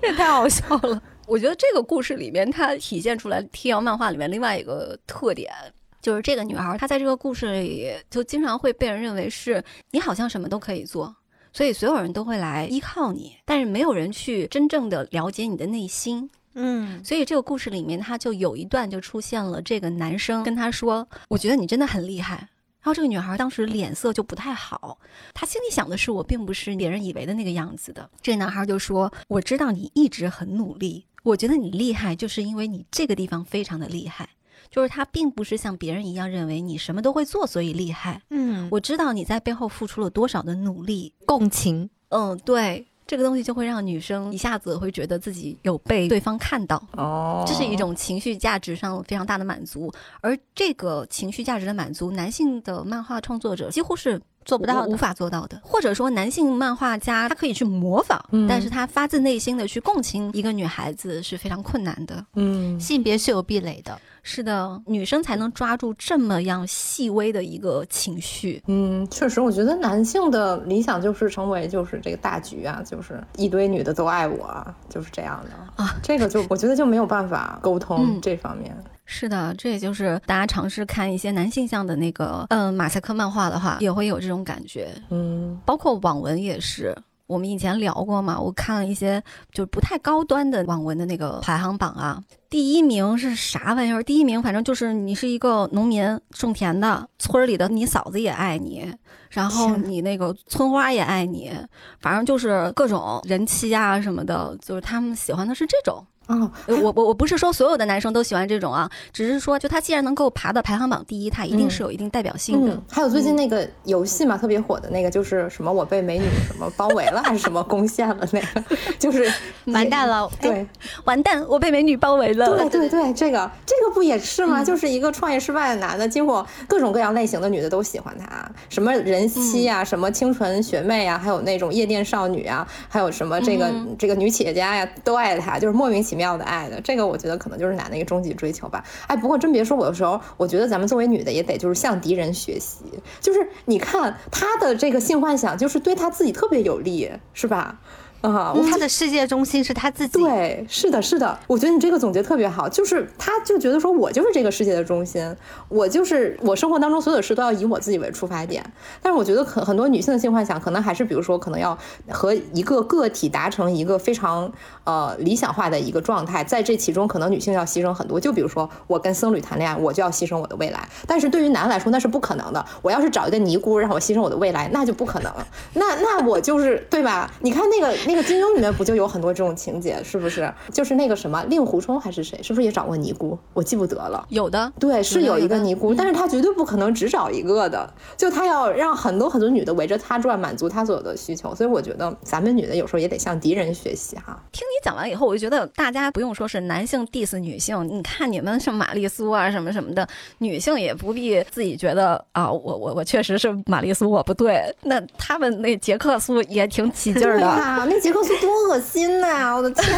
[0.02, 1.02] 这太好笑了。
[1.28, 5.52] 我觉得这个故事里面，它体现出来 TL 漫画里面另外一个特点，
[6.01, 11.15] 就是这个女孩她在这个故事里就经常会被人认为是你好像什么都可以做，
[11.51, 16.29] 所以所有人都会来依靠你，但是没有人去真正的了解你的内心。
[16.55, 22.35] 嗯，所以这个故事里面，他就有一段就出现了这个男生跟她说：“我觉得你真的很厉害。”
[22.81, 24.97] 然后这个女孩当时脸色就不太好，
[25.33, 28.09] 她心里想的是我并不是别人以为的那个样子的。
[28.21, 34.27] 这个男孩就说：“我知道你一直很努力，我觉得你厉害，就是因为你这个地方非常的厉害。”
[34.71, 38.21] 就是他并不是像别人一样认为你什么都会做，所以厉害。
[38.29, 41.89] 嗯，我知道你在背后付出了多少的努力，共情。
[42.10, 46.82] 嗯，对，这个东西就会让女生一下子会觉得自己有被对方看到。
[46.93, 62.25] 哦这是一种情绪价值上非常大的满足，而这个情绪价值的满足，男性的漫画创作者几乎是做不到的无无法做到的，或者说男性漫画家他可以去模仿，嗯但是他发自内心的去共情一个女孩子是非常困难的。
[62.36, 63.99] 嗯性别是有壁垒的。
[64.21, 68.62] 是的，女生才能抓住这么样细微的一个情绪。
[68.67, 75.95] 嗯，确实，我觉得男性的理想就是成为就是这个大局啊，就是一堆女的都爱我啊，就是这样的啊。
[76.04, 78.75] 这个就我觉得就没有办法沟通嗯这方面。
[79.12, 84.89] 是的，这也就是大家尝试看一些男性向的那个，嗯，马赛克漫画的话，也会有这种感觉。
[85.10, 86.95] 嗯包括网文也是。
[87.26, 94.02] 我们以前聊过嘛，我看了一些就是不太高端的网文的那个排行榜啊，第一名是啥玩意儿？
[94.02, 98.91] 第一名反正就是你是一个农民种田的，村儿里的你嫂子也爱你，
[99.30, 101.52] 然后你那个村花也爱你，
[102.00, 106.04] 反正就是各种人妻啊什么的，就是他们喜欢的是这种。
[106.30, 112.72] 哦，呃我我我不是说所有的男生都喜欢这种啊，只是说就他既然能够爬到排行榜第一，他一定是有一定代表性的。
[112.72, 118.63] 嗯，还有最近那个游戏嘛，特别火的那个，就是什么我被美女什么包围了，还是什么攻陷了那个，
[119.00, 119.32] 就是
[119.65, 120.65] 完蛋了，对
[121.06, 122.48] 完蛋，我被美女包围了。
[122.70, 124.63] 对 对对，这个这个不也是嗯吗？
[124.63, 136.82] 就是一个创业失败的男的，结果各种各样类型的女的都喜欢他，什么人妻啊、什么清纯学妹啊、还有那种夜店少女啊，还有什么这个、嗯这个女企业家呀，都爱他，就是莫名其妙妙的爱的。
[136.82, 138.84] 这个我觉得可能就是男的一个终极追求吧。
[139.08, 142.84] 哎，不过真别说，我的时候我觉得咱们作为女的也得就是向敌人学习，
[143.21, 147.79] 就是你看他的这个性幻想，就是对他自己特别有利，是吧？
[148.21, 150.21] 啊，我他的世界中心是他自己。
[150.21, 155.36] 对，是的，是的，我觉得你这个总结特别好，就是他就觉得说我就是这个世界的中心，
[155.69, 158.63] 我就是我生活当中所有的事都要以我自己为出发点。
[159.01, 161.77] 但是我觉得很很多女性的性幻想，可能还是比如说可能要
[162.10, 164.51] 和一个个体达成一个非常
[164.84, 168.19] 呃理想化的一个状态，在这其中可能女性要牺牲很多。
[168.19, 172.65] 就比如说我跟僧侣谈恋爱，我就要牺牲我的未来，但是对于男来说那是不可能的。
[172.82, 175.32] 我要是找一个尼姑让我牺牲我的未来，那就不可能。
[175.73, 177.32] 那那我就是对吧？
[177.39, 180.52] 你看那个那个金庸里面不就有很多这种情节，是不是？
[180.74, 183.38] 就是那个什么令狐冲还是谁，是不是也找过尼姑？
[183.54, 184.26] 我记不得了。
[184.30, 191.54] 有的，对，是有一个尼嗯姑，但是他绝对不可能只找一个的，就他要让很多很多女的围着他转，满足他所有的需求。
[191.54, 194.41] 所以我觉得咱们女的有时候也得向敌人学习哈。
[194.52, 200.08] 听你讲完以后，我就觉得大家不用说是男性 diss 女性，你看你们什么玛丽苏啊什么什么的，
[200.39, 204.60] 女性也不必自己觉得啊，我我我确实是玛丽苏，我不对。
[204.82, 207.45] 那他们那杰克苏也挺起劲儿的，
[207.86, 209.85] 那杰克苏多恶心呐、 我的天！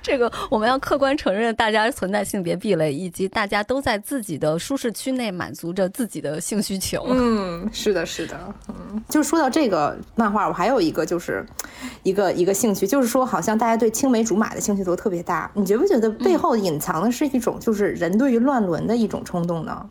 [0.00, 7.04] 这个我们要客观承认，大家存在性别壁垒，以及大家都在自己的舒适区内满足着自己的性需求。
[7.08, 8.36] 嗯，是的，是的，
[8.68, 11.44] 嗯，就说到这个漫画，我还有一个就是
[12.02, 19.88] 一个一个兴趣，就是说好像大家对青梅竹马的兴趣都特别大，你觉不觉得背后隐藏的是一种就是人对于乱伦的一种冲动呢？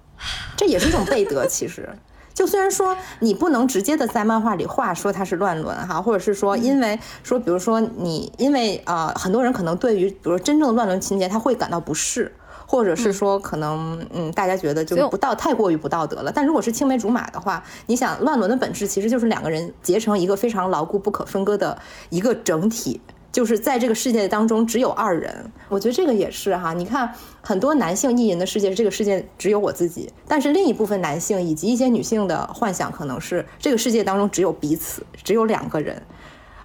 [0.58, 1.88] 这也是一种背德，其实。
[2.34, 12.34] 就虽然说你不能直接的在漫画里画说它是乱伦哈，或者是说因为说，比如说你因为呃很多人可能对于比如说真正的乱伦情节他会感到不适，
[12.66, 16.32] 或者是说可能嗯大家觉得就不道太过于不道德了。
[16.34, 21.78] 但如果是青梅竹马的话，你想乱伦的本质其实就是两个人结成一个非常牢固不可分割的
[22.10, 23.02] 一个整体。
[23.32, 26.74] 就是在这个世界当中只有二人，我觉得这个也是哈。
[26.74, 36.02] 你看很多男性意淫的世界，这个世界只有我自己；但是另一部分男性以及一些女性的幻想，可能是这个世界当中只有彼此，只有两个人。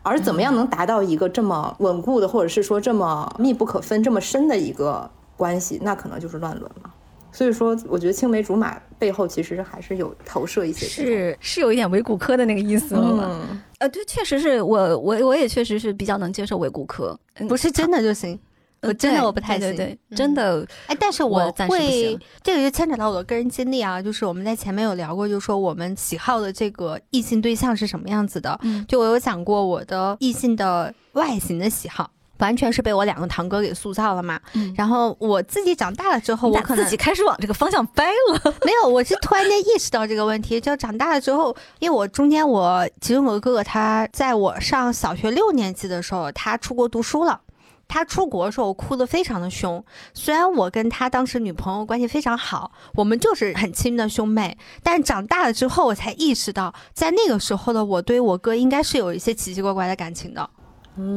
[0.03, 6.91] 而怎么样能达到一个这么稳固的，或者是说这么密不可分、这么深的一个关系，那可能就是乱伦了。
[7.37, 13.47] 所以说，我觉得青梅竹马背后其实还是有投射一些，是是有一点伪骨科的那个意思了。
[13.79, 17.15] 呃，对，确实是我我我也确实是比较能接受伪骨科，
[17.47, 18.39] 不是真的就行。
[18.81, 20.67] 我真的我不太行，对真的。
[20.87, 28.59] 哎，但是我会这个就牵扯到我的个人经历啊，就是我们在前面有聊过，就是说我们喜好的这个异性对象是什么样子的。
[28.63, 32.11] 嗯，就我有讲过我的异性的外形的喜好。
[32.39, 34.41] 完全是被我两个堂哥给塑造了嘛，
[34.77, 38.55] 然后我自己长大了之后，我可能自己开始往这个方向掰了。
[38.65, 47.41] 没有，我是突然间意识到这个问题，就长大了之后，因为我中间我其中有个哥哥，他在我上小学六年级的时候，他出国读书了。
[47.89, 60.51] 他出国的时候我哭得非常的凶，虽然我跟他当时女朋友关系非常好，我们就是很亲的兄妹，但是长大了之后，我才意识到，在那个时候的我对我哥应该是有一些奇奇怪怪的感情的。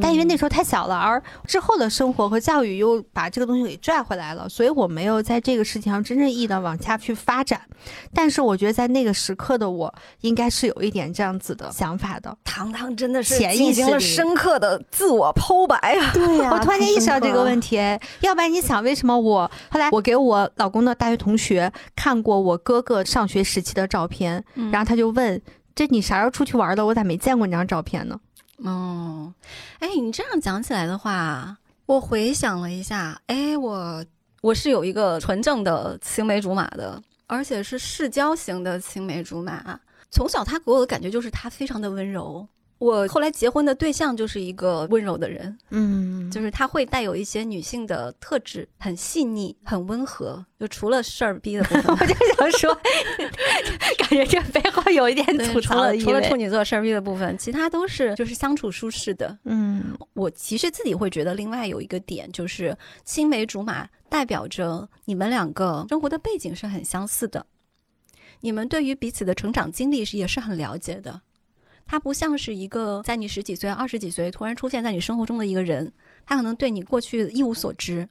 [0.01, 7.61] 但因为那时候太小了，而之后的生活和教育又把这个东西给拽回来了，所以我没有在这个事情上真正意义的往下去发展。
[8.13, 12.36] 但是我觉得在那个时刻的我，应该是有一点这样子的想法的。
[12.43, 16.11] 糖糖真的是进行了深刻的自我剖白啊！
[16.13, 17.77] 对呀， 我突然间意识到这个问题。
[18.19, 25.41] 要不然你想，为什么我后来我给我老公的大学同学看过我哥哥上学时期的照片，然后他就问：
[25.73, 26.86] 这你啥时候出去玩的？
[26.86, 28.19] 我咋没见过你张照片呢？
[28.64, 29.34] 哦，
[29.80, 34.05] 哎，你这样讲起来的话，我回想了一下，哎，我
[34.41, 39.80] 我是有一个纯正的青梅竹马的，而且是世交型的青梅竹马。
[40.12, 42.47] 从小他给我的感觉就是他非常的温柔。
[42.80, 50.43] 我后来结婚的对象就是一个温柔的人，嗯，就是他会带有一些女性的特质，很细腻，很温和。
[50.57, 52.73] 就除了事儿逼的部分， 我就想说，
[53.99, 56.05] 感觉这背后有一点吐槽的意味。
[56.05, 59.38] 除了处女座事儿逼的部分，其他都是就是相处舒适的。
[59.43, 67.45] 嗯，我其实自己会觉得，另外有一个点就是青梅竹马代表着你们两个生活的背景是很相似的，
[68.39, 71.21] 你们对于彼此的成长经历是也是很了解的。
[71.89, 75.91] 他不像是一个在你十几岁、二十几岁突然出现在你生活中的一个人，
[76.23, 78.07] 他可能对你过去一无所知，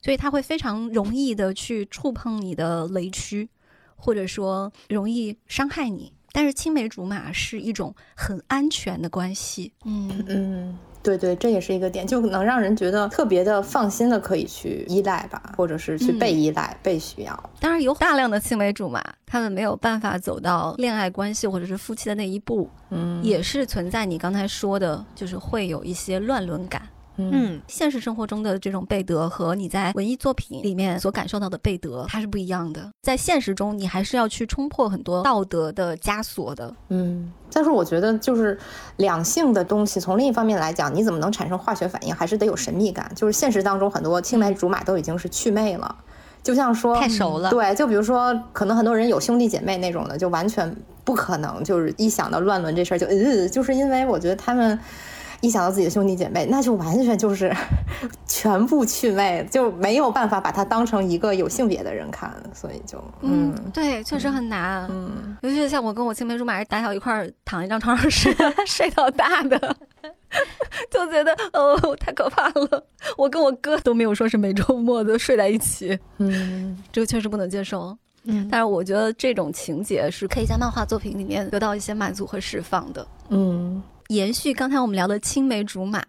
[0.00, 3.46] 所以他会非常容易的去触碰你的雷区，
[3.94, 6.14] 或者说容易伤害你。
[6.32, 10.78] 但是青梅竹马是一种很安全的关系，嗯嗯。
[11.02, 17.50] 对对，这也是一个点，就能让人觉得特别的放心的可以去依赖吧，或者是去被依赖、被需要。
[17.60, 26.82] 当然有大量的青梅竹马，他们没有办法走到恋爱关系或者是夫妻的那一步，嗯，也是存在你刚才说的，就是会有一些乱伦感。
[27.18, 32.88] 嗯，现实生活中的这种贝德和你在文艺作品里面所感受到的贝德，它是不一样的。
[33.02, 36.72] 在现实中，你还是要去冲破很多道德的枷锁的。
[36.88, 38.56] 嗯，但是我觉得，就是
[38.96, 43.10] 两性的东西，从另一方面来讲，你怎么能产生化学反应，还是得有神秘感。
[43.16, 45.96] 就是现实当中，很多青梅竹马都已经是祛魅了，
[46.42, 47.50] 就像说太熟了。
[47.50, 54.78] 对，就比如说，可能很多人有兄弟姐妹那种的，就完全不可能，就是一想到乱伦这事儿就呃，就是因为我觉得他们。
[55.40, 57.54] 一想到自己的兄弟姐妹，那就完全就是
[58.26, 68.34] 全部趣味，就没有办法把他当成一个有性别的人看，所以就嗯，对，确实很难，嗯，尤其是像我跟我青梅竹马打小一块儿躺一张床上睡
[68.66, 69.76] 睡到大的，
[70.90, 72.84] 就觉得哦太可怕了。
[73.16, 83.80] 我跟我哥都没有说是每周末都睡在一起，嗯，这个确实不能接受，嗯，但是我觉得这种情节是可以在漫画作品里面得到一些满足和释放的，嗯。
[84.08, 86.02] 延续刚才我们聊的青梅竹马，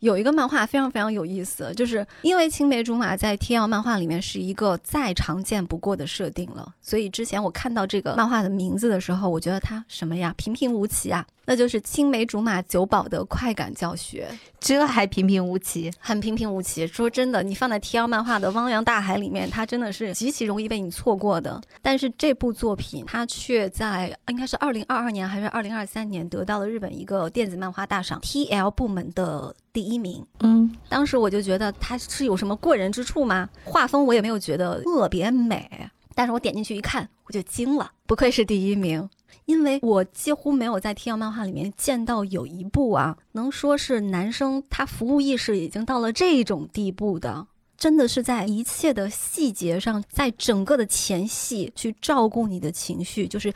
[0.00, 11.26] 有一个漫画非常非常有意思，就是因为青梅竹马在天耀漫画里面是一个再常见不过的设定了，所以之前我看到这个漫画的名字的时候，我觉得它什么呀，平平无奇啊。
[11.44, 14.28] 那就是青梅竹马九宝的快感教学，
[14.60, 16.86] 这还平平无奇，很平平无奇。
[16.86, 21.60] 说真的，你放在 T L 漫画的汪洋大海里面，它真的是极其容易被你错过的。
[21.82, 30.24] 但是这部作品，它却在应该是二零二二年还是二零二三年得到了日本一个电子漫画大赏 T L 部门的第一名。
[30.40, 33.48] 嗯，当时我就觉得它是有什么过人之处吗？
[33.64, 39.08] 画风我也没有觉得特别美，但是我点进去一看，我就惊了，不愧是第一名。
[39.44, 53.52] 因为我几乎没有在 T L 漫画里面见到有一部啊，能说是男生他服务意识已经到了这种地步的，真的是在一切的细节上，在整个的前戏去照顾你的情绪，就是。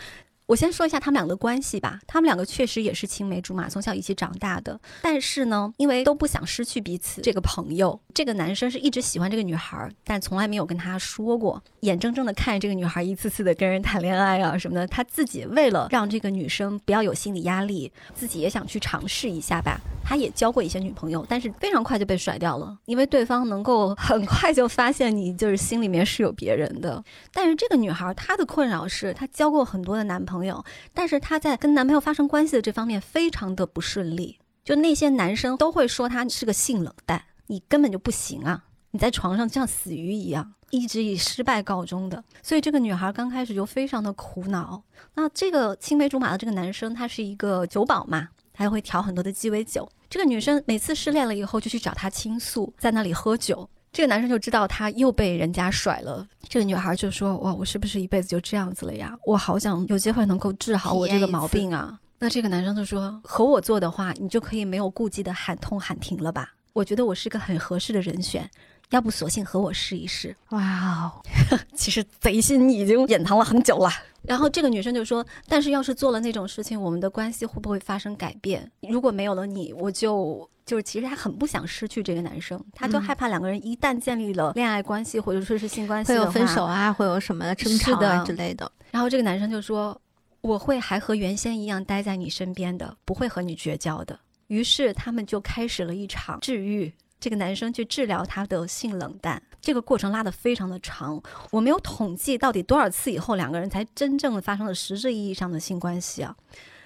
[0.47, 1.99] 我先说一下他们俩的关系吧。
[2.07, 4.79] 他们两个确实也是青梅竹马，从小一起长大的。
[5.03, 14.87] 但是呢，因为都不想失去彼此这个朋友，这个男生是一直喜欢这个女孩，但从来没有跟她说过，眼睁睁的看着这个女孩一次次的跟人谈恋爱啊什么的。
[14.87, 19.81] 他自己为了让这个女生不要有心理压力，自己也想去尝试一下吧。
[20.05, 27.03] 他也交过一些女朋友，但是非常快就被甩掉了，因为对方能够很快就发现你就是心里面是有别人的。
[27.33, 30.63] 但是这个女孩她的困扰是，她交过很多的男朋友，朋友
[30.93, 34.39] 但是她在跟男朋友发生关系的这方面非常的不顺利。
[34.63, 42.23] 就那些男生都会说她是个性冷淡，你根本就不行啊，你在床上像死鱼一样，一直以失败告终的。
[42.43, 44.83] 所以这个女孩刚开始就非常的苦恼。
[45.15, 48.29] 那这个青梅竹马的这个男生，他是一个酒保嘛。
[48.59, 49.87] 还会调很多的鸡尾酒。
[50.09, 53.69] 这个女生每次失恋了以后，就去找他倾诉，在那里喝酒。
[53.97, 56.29] 这个男生就知道他又被人家甩了。
[56.51, 59.17] 这个女孩就说：“哇，我是不是一辈子就这样子了呀？
[59.25, 66.53] 我好想有机会能够治好我这个毛病啊！”那这个男生就说：“和我做的话，你就可以没有顾忌的喊痛喊停了吧？
[66.75, 68.47] 我觉得我是个很合适的人选。”
[68.91, 70.35] 要不索性和我试一试？
[70.51, 71.23] 哇哦，
[71.75, 73.91] 其实贼心已经隐藏了很久了。
[74.23, 78.69] 然后这个女生就说：“但是要是做了那种事情，我们的关系会不会发生改变？
[78.89, 88.71] 如果没有了你，我就就是其实她很不想失去这个男生，她就害怕两个人一旦建立了恋爱关系或者说是性关系，会有分手啊，会有什么争吵啊之类的。
[88.91, 90.01] 然后这个男生就说：
[90.41, 94.19] 我会还和原先一样待在你身边的，不会和你绝交的。
[94.49, 106.37] 于是他们就开始了一场治愈。”这个男生去治疗他的性冷淡，这个过程拉得非常的长，我没有统计到底多少次以后两个人才真正的发生了实质意义上的性关系啊。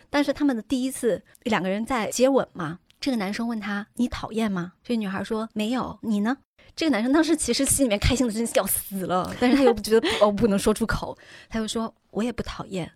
[0.09, 4.75] 但是他们的第一次两个人在接吻嘛，这个男生问他你讨厌吗？
[4.85, 6.37] 这女孩说没有，你呢？
[6.77, 11.19] 这个男生当时其实心里面开心的真是要死了，但是他又不觉得哦不能说出口，
[11.49, 12.91] 他又说我也不讨厌。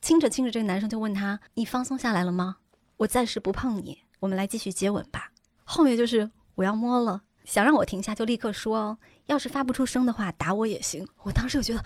[0.00, 2.58] 亲着亲着，这个男生就问他你放松下来了吗？
[2.98, 5.32] 我暂时不碰你，我们来继续接吻吧。
[5.64, 6.30] 后面就是。
[6.56, 8.98] 我要摸了，想让我停下就立刻说哦。
[9.26, 11.06] 要是发不出声的话，打我也行。
[11.22, 11.84] 我当时就觉得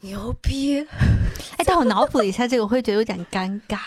[0.00, 0.80] 牛逼，
[1.56, 3.78] 哎，但我脑补了一下这个，我会觉得有点尴尬。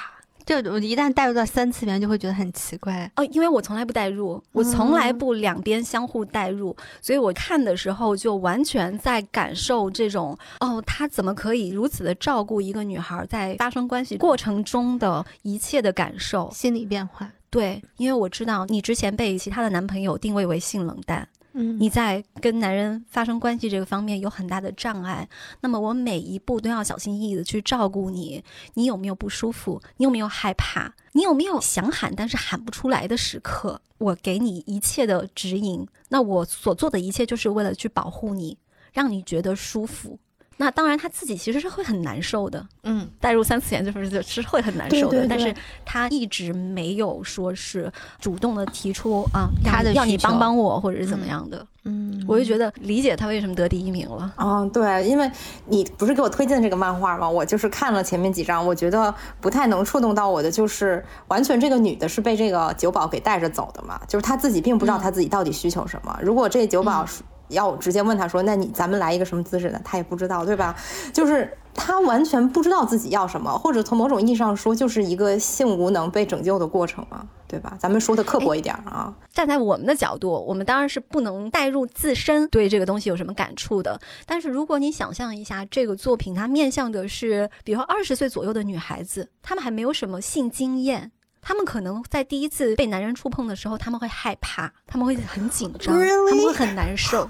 [0.46, 3.24] 就我一旦带入到三次元，就会觉得很奇怪哦。
[3.26, 17.30] 因为我从来不带入，我从来不两边相互带入，所以我看的时候就完全在感受这种哦，他怎么可以如此的照顾一个女孩在发生关系过程中的一切的感受、心理变化。
[17.50, 25.28] 对，因为我知道你之前被其他的男朋友定位为性冷淡，嗯，你在跟男人发生关系这个方面有很大的障碍。
[25.62, 28.44] 那么我每一步都要小心翼翼的去照顾你。
[28.74, 29.82] 你有没有不舒服？
[29.96, 30.94] 你有没有害怕？
[31.14, 33.82] 你有没有想喊但是喊不出来的时刻？
[33.98, 35.88] 我给你一切的指引。
[36.10, 38.58] 那我所做的一切就是为了去保护你，
[38.94, 40.20] 让你觉得舒服。
[40.58, 42.66] 那当然，他自己其实是会很难受的。
[42.84, 45.26] 嗯，带入三次元就是就是会很难受的。
[45.28, 45.54] 但是
[45.86, 51.66] 他一直没有说是主动的提出啊，他的要你帮帮我或者是怎么样的。
[51.90, 54.34] 嗯，我就觉得理解他为什么得第一名了。
[54.38, 55.32] 嗯，对，因为
[55.68, 57.30] 你不是给我推荐这个漫画吗？
[57.30, 66.20] 我就是看了前面几章，我觉得不太能触动到我的，就是完全这个女的是被这个酒保给带着走的嘛，就是她自己并不知道她自己到底需求什么。
[66.22, 67.06] 如果这酒保
[67.50, 70.76] 要直接问他说：“那你咱们来一个什么姿势呢？”他也不知道，对吧？
[71.14, 77.78] 就是他完全不知道自己要什么，或者从某种意义上说，就是一个性无能被拯救的过程嘛，对吧？
[77.80, 79.14] 咱们说的刻薄一点啊。
[79.32, 84.00] 站在我们的角度，我们当然是不能带入自身对这个东西有什么感触的。
[84.26, 91.12] 但是如果你想象一下，这个作品它面向的是，比如说二十岁左右的女孩子，她们还没有什么性经验。
[91.40, 97.26] 他们可能在第一次被男人触碰的时候，他们会害怕，他们会很紧张，他们会很难受。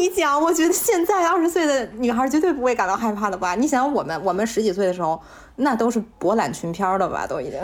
[0.00, 3.54] 你讲，我觉得现在二十岁的女孩绝对不会感到害怕的吧？
[3.54, 5.20] 你想，我们我们十几岁的时候，
[5.56, 7.26] 那都是博览群篇的吧？
[7.26, 7.60] 都已经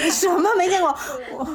[0.00, 0.94] 是 什么没见过？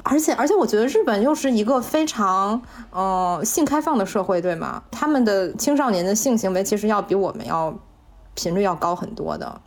[0.03, 2.61] 而且而且，我觉得日本又是一个非常
[2.91, 4.83] 呃性开放的社会，对吗？
[4.91, 7.73] 他们的青少年的性行为其实要比我们要
[8.35, 9.61] 频率要高很多的。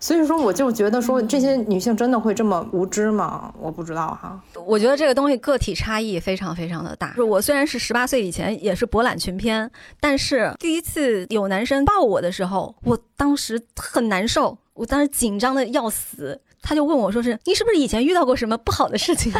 [0.00, 3.52] 所以说，我就觉得说，这些女性真的会这么无知吗？
[3.58, 4.40] 我不知道哈。
[4.64, 7.14] 我觉得这个东西个体差异非常非常的大。
[7.18, 16.40] 我虽然是十八岁以前也是博览群篇，但是第一次有男生抱我的时候，我当时很难受，我当时紧张的要死。
[16.60, 19.32] 他就问我说：“是你是不是以前遇到过什么不好的事情？”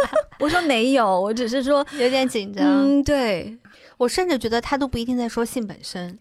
[0.38, 2.64] 我说没有，我只是说有点紧张。
[2.64, 3.58] 嗯，对
[3.98, 6.16] 我甚至觉得他都不一定在说性本身。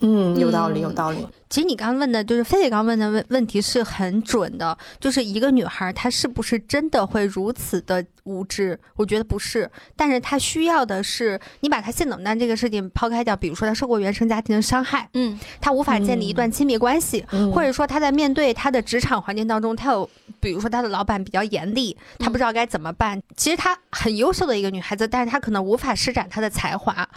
[0.00, 1.26] 嗯，有道理，有道理。
[1.48, 8.78] 其实你刚刚问的，就是菲菲刚问的问问题是很准的，就是一个女孩她是不是真的会如此的无知？
[8.94, 23.20] 我觉得不是，但是她需要的是你把她性冷淡这个事情抛开掉，比如说她受过原生家庭的伤害，嗯，她无法建立一段亲密关系，嗯或者说她在面对她的职场环境当中，她有比如说她的老板比较严厉，她不知道该怎么办。
[23.36, 27.08] 其实她很优秀的一个女孩子，但是她可能无法施展她的才华。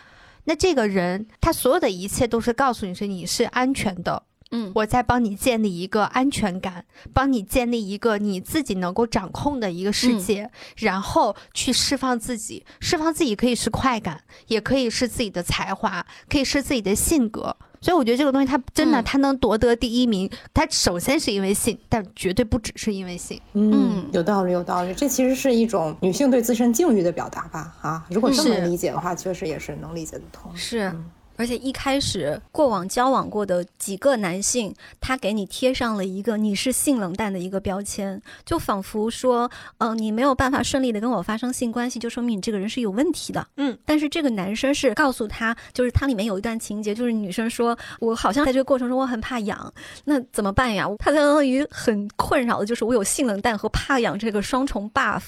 [0.46, 4.24] 那这个人，他所有的一切都是告诉你是你是安全的，
[4.54, 12.64] 嗯，我在帮你建立一个安全感，帮你建立一个你自己能够掌控的一个世界，然后去释放自己。
[12.80, 17.56] 释放自己可以是快感，也可以是自己的才华，可以是自己的性格。
[17.82, 23.42] 所以我觉得这个东西，它真的，嗯它能夺得第一名，它首先是因为性，但绝对不只是因为性。
[23.54, 24.94] 嗯，有道理，有道理。
[24.94, 27.76] 这其实是一种女性对自身境遇的表达吧？
[27.82, 30.50] 啊，如果这么是理解的话，确实也是能理解得通。
[30.56, 30.94] 是。
[31.36, 43.48] 而且一开始过往交往过的几个男性，他给你贴上了一个你是性冷淡的一个标签，就仿佛说，嗯、你没有办法顺利的跟我发生性关系，就说明你这个人是有问题的。
[43.58, 49.74] 嗯，但是这个男生是告诉他，就是他里面有一段情节，就是女生说，我好像在这个过程中我很怕痒，
[50.06, 50.88] 那怎么办呀？
[51.00, 55.22] 他相当于很困扰的就是我有性冷淡和怕痒这个双重 buff。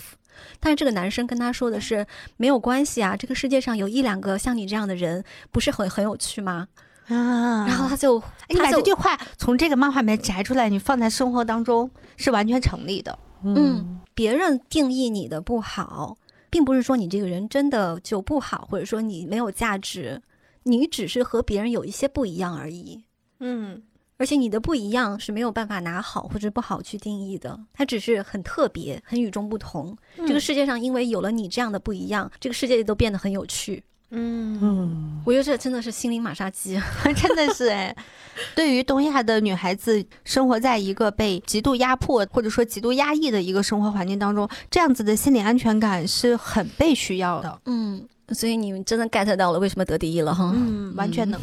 [0.60, 2.06] 但是这个男生跟他说的是
[2.38, 6.68] 没有关系啊，这个世界上有一两个像你这样的人，不是很很有趣吗？
[7.08, 13.18] 啊然后他就哎你把他就这句话从这个漫画里面摘出来，你放在生活当中是完全成立的。
[13.44, 16.18] 嗯，别人定义你的不好，
[16.50, 20.20] 并不是说你这个人真的就不好，或者说你没有价值，
[20.64, 23.04] 你只是和别人有一些不一样而已。
[23.40, 23.84] 嗯，
[24.18, 29.98] 而且你的不一样是没有办法拿好或者不好去定义的，它只是很特别、很与众不同。
[30.28, 33.84] 这个世界上因为有了你这样的不一样，这个世界都变得很有趣。
[34.12, 36.80] 嗯嗯，我觉得这真的是心灵马杀鸡。
[37.18, 37.94] 真的是哎，
[38.56, 47.60] 对于东亚的女孩子，生活在一个被极度压迫或者说极度压抑的一个生活环境当中，这样子的心理安全感是很被需要的。
[47.66, 50.52] 嗯，所以你们真的 get 到了为什么得第一了哈？
[50.56, 51.40] 嗯，完全能。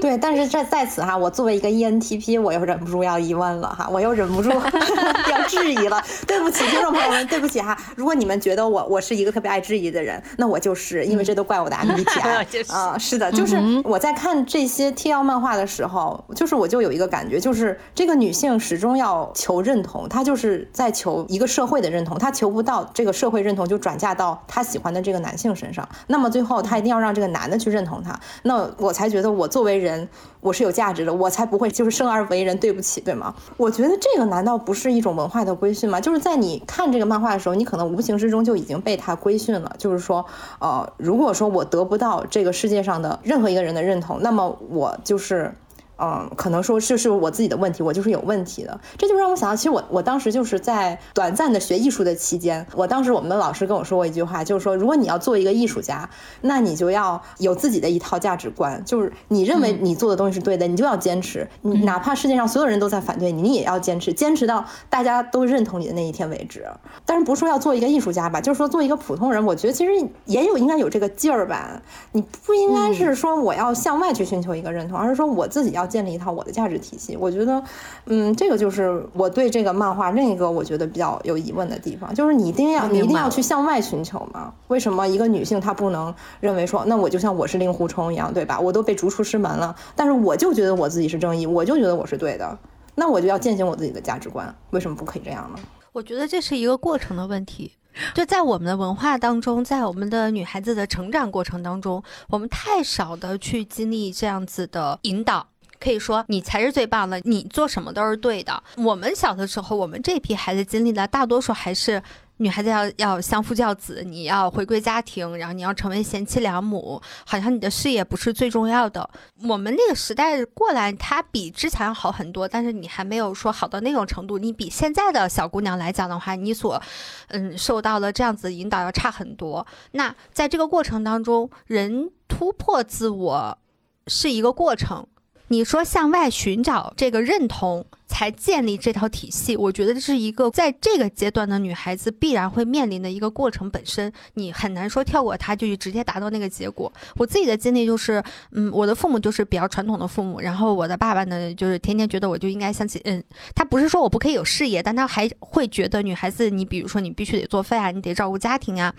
[0.00, 0.18] 对。
[0.18, 4.50] 但是在在此哈，我作为一个 E ENTP，我又忍不住要疑问了哈，我又忍不住
[5.30, 6.02] 要质疑了。
[6.26, 7.76] 对不起，听众朋友们，对不起哈。
[7.96, 25.88] 如果你们觉得我我是一个特别爱质疑的人，那我就是，因为这都怪我的 MBTI 就是啊、是的，就是我在看这些 TL 漫画的时候，就是我就有一个感觉，就是这个女性始终要求认同，她就是在求一个社会的认同，她求不到这个社会认同，就转嫁到她喜欢的这个男性身上。
[26.06, 30.08] 那么最后，他一定要让这个男的去认同他，那我才觉得我作为人，
[30.40, 33.34] 我是有价值的，我才不会就是生而为人，对不起，对吗？
[33.56, 36.00] 我觉得这个难道不是一种文化的规训吗？
[36.00, 39.74] 就是在你看这个漫画的时候，你可能无形之中就已经被他规训了。
[39.78, 40.24] 就是说，
[40.58, 45.54] 呃，如果说我得不到这个世界上的任何一个人的认同，那么我就是。
[45.98, 48.80] 嗯，可能说这是我自己的问题，我就是有问题的。
[48.98, 56.08] 这就让我想到，其实我我当时就是在短暂的学艺术的期间，我当时我们的老师跟我说过一句话，就是说，如果你要做一个艺术家，
[56.40, 66.66] 那你就要有自己的一套价值观，就是你认为你做的东西是对的，你就要坚持，你哪怕世界上所有人都在反对你，你也要坚持，坚持到大家都认同你的那一天为止。
[67.06, 69.92] 但是不是说要做一个艺术家吧，就是说做一个普通人，我觉得其实
[70.24, 71.80] 也有应该有这个劲儿吧。
[72.12, 77.16] 你不应该是说我要向外去寻求一个认同，而是说我自己要建立一套我的价值体系。
[77.16, 77.62] 我觉得，
[78.06, 84.52] 嗯，这个就是我对这个漫画另一个我觉得比较有疑问的地方，就是你一定要你一定要去向外寻求吗？
[84.68, 88.58] 为什么一个女性她不能认为说，那我就像我是令狐冲一样，对吧？
[88.58, 92.58] 我都被逐出师门了，但是我就觉得我自己是正义，我就觉得我是对的，
[92.94, 95.62] 那我就要践行我自己的价值观，为什么不可以这样呢？
[95.92, 97.72] 我觉得这是一个过程的问题。
[98.12, 105.46] 就在我们的文化当中，在我们的女孩子的成长过程当中，我们太少的去经历这样子的引导。
[105.84, 108.62] 可以说你才是最棒的，你做什么都是对的。
[108.76, 112.02] 我们小的时候，我们这批孩子经历的大多数还是
[112.38, 119.08] 女孩子要要相夫教子，你要回归家庭，然后你要成为贤妻良母，好像你的事业不是最重要的。
[119.46, 124.38] 我们那个时代过来，它比之前好很多，但是你还没有说好到那种程度。
[124.38, 126.82] 你比现在的小姑娘来讲的话，你所
[127.28, 129.66] 嗯受到了这样子引导要差很多。
[129.92, 133.58] 那在这个过程当中，人突破自我
[134.06, 135.06] 是一个过程。
[135.54, 139.56] 你说向外寻找这个认同，才建立这套体系。
[139.56, 146.92] 我觉得这是一个在这个阶段的女孩子必然会面临的一个过程，本身你很难说跳过它就去直接达到那个结果。
[147.16, 153.22] 我自己的经历就是，嗯，我的父母就是比较传统的父母，然后我的爸爸呢，就是天天觉得我就应该像起，嗯，
[153.54, 158.94] 他不是说我不可以有事业，但他还会觉得女孩子，你比如说你必须得做饭啊，你得照顾家庭啊，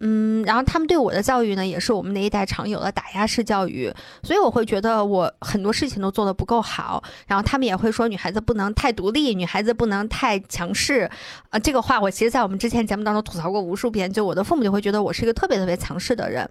[0.00, 3.92] 嗯，然后他们对我的教育呢，也是我们那一代常有的打压式教育，
[4.22, 11.10] 所以我会觉得我很多事情都做得不够好，然后他们也会说女孩子不能能太独立，女孩子不能太强势，
[11.48, 16.46] 啊，这个话我其实在我们之前节目当中吐槽过无数遍，就我的父母就会觉得我是一个特别特别强势的人，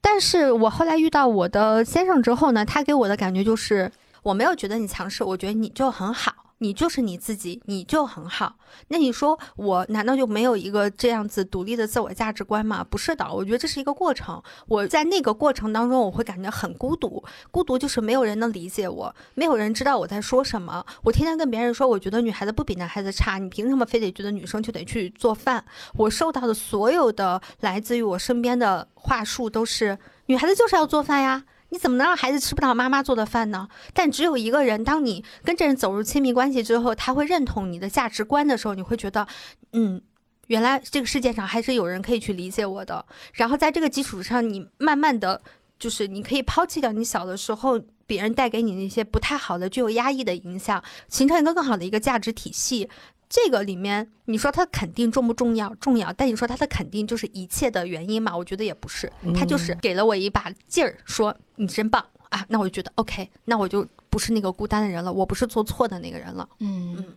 [0.00, 3.90] 但是我后来遇到我的先生之后呢，他给我的感觉就是
[4.22, 6.32] 我没有觉得你强势，我觉得你就很好。
[6.58, 8.56] 你就是你自己，你就很好。
[8.88, 12.84] 那你说我难道就没有一个这样子独立的自我价值观吗？
[12.84, 14.42] 不是的，我觉得这是一个过程。
[14.66, 17.22] 我在那个过程当中，我会感觉很孤独。
[17.50, 20.84] 孤独就是没有人能理解我，没有人知道我在说什么。
[21.02, 25.64] 我天天跟别人说，我觉得女孩子不比男孩子差，你凭什么非得觉得女生就得去做饭？
[25.94, 31.44] 我受到的所有的来自于我身边的话术都是，女孩子就是要做饭呀。
[31.70, 33.68] 你怎么能让孩子吃不到妈妈做的饭呢？
[33.92, 39.26] 但只有一个人，当你跟这人走入亲密关系之后，他会认同你的价值观的时候，你会觉得，
[39.72, 40.00] 嗯，
[40.46, 43.04] 原来这个世界上还是有人可以去理解我的。
[43.34, 45.42] 然后在这个基础上，你慢慢的
[45.78, 52.88] 就是你可以抛弃掉你小的时候别人带给你那些不太好的、具有压抑的影响，形成一个更好的一个价值体系。
[53.28, 55.74] 这个里面，你说它肯定重不重要？
[55.76, 56.12] 重要。
[56.14, 58.36] 但你说它的肯定就是一切的原因嘛？
[58.36, 62.44] 我觉得也不是，他就是给了我一把劲儿，说你真棒啊！
[62.48, 66.48] 那我就觉得 OK，那我就不是那个孤单的人了，我不是做错的那个人了。
[66.60, 67.16] 嗯嗯，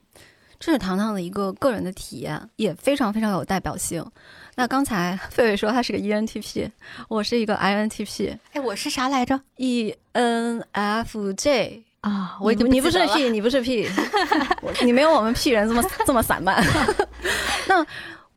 [0.60, 4.06] 这是糖糖的一个个人的体验，也非常非常有代表性。
[4.56, 6.70] 那刚才 费费说他是个 ENTP，
[7.08, 8.38] 我是一个 INTP。
[8.52, 9.40] 哎，我是啥来着
[10.14, 11.84] ？ENFJ。
[12.02, 13.88] 啊，我你不是 P，你不是 P，
[14.84, 16.64] 你没有我们 P 人这么这么散漫。
[17.68, 17.86] 那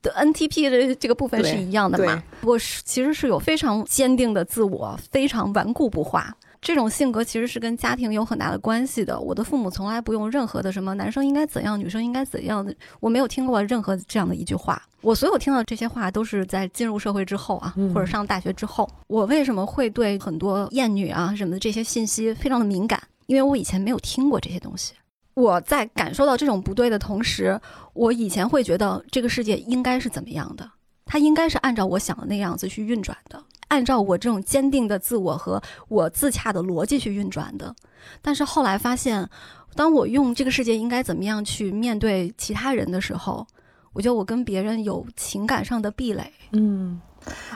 [0.02, 2.22] 的 NTP 的这个部分是一样的嘛？
[2.42, 6.34] 我是其实是有非常坚定的自我，非常顽固不化。
[6.60, 9.18] 这种性格其实是跟家庭有很大的关系的。
[9.18, 14.82] 我的父母从来不用任何的什么男生应该怎样，女生应该怎样的，我没有听过任何这样的一句话。
[15.00, 18.88] 我所有听到这些话都是在进入社会之后啊，或者上大学之后。
[19.06, 23.02] 我为什么会对很多厌女啊什么的这些信息非常的敏感？
[23.26, 24.94] 因为我以前没有听过这些东西，
[25.34, 27.60] 我在感受到这种不对的同时，
[27.92, 30.70] 我以前会觉得这个世界应该是怎么样的，
[31.04, 37.74] 它应该是按照我想的那样子去运转的，按照我这种坚定的自我和我自洽的逻辑去运转的。
[38.20, 39.28] 但是后来发现，
[39.74, 43.46] 当我用这个世界应该怎么样去面对其他人的时候，
[43.92, 46.32] 我觉得我跟别人有情感上的壁垒。
[46.52, 47.00] 嗯。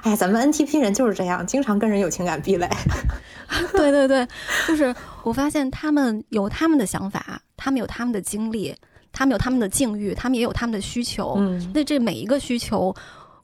[0.02, 2.68] 哎呀，咱们 NTP 人就是这样，经常跟人有情感壁垒。
[3.72, 4.26] 对对对，
[4.66, 8.74] 就是我发现他们有他们的想法，他们有他们的经历，
[9.12, 11.34] 他们有他们的境遇，他们也有他们的需求。
[11.38, 12.94] 嗯，那这每一个需求，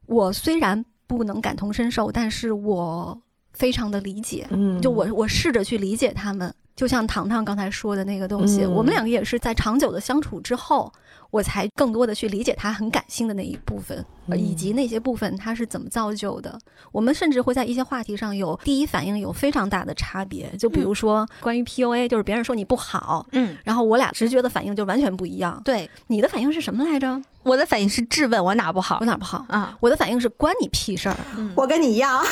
[0.06, 3.18] 我虽然不能感同身受，但是我
[3.52, 4.46] 非常的理解。
[4.50, 10.92] 嗯，就我我试着去理解他们，就像糖糖刚才说的那个东西，我们两个也是在长久的相处之后。
[11.34, 14.06] 我才更多的去理解他很感性的那一部分，
[14.36, 16.56] 以及那些部分他是怎么造就的。
[16.92, 25.60] 我们甚至会在一些话题上有第一反应有非常大的差别，就比如说关于 PUA，就是别人说你不好，嗯，然后我俩直觉的反应就完全不一样。
[25.64, 27.20] 对，你的反应是什么来着？
[27.42, 29.76] 我的反应是质问我哪不好，我哪不好啊？
[29.80, 31.16] 我的反应是关你屁事儿。
[31.56, 32.24] 我跟你一样，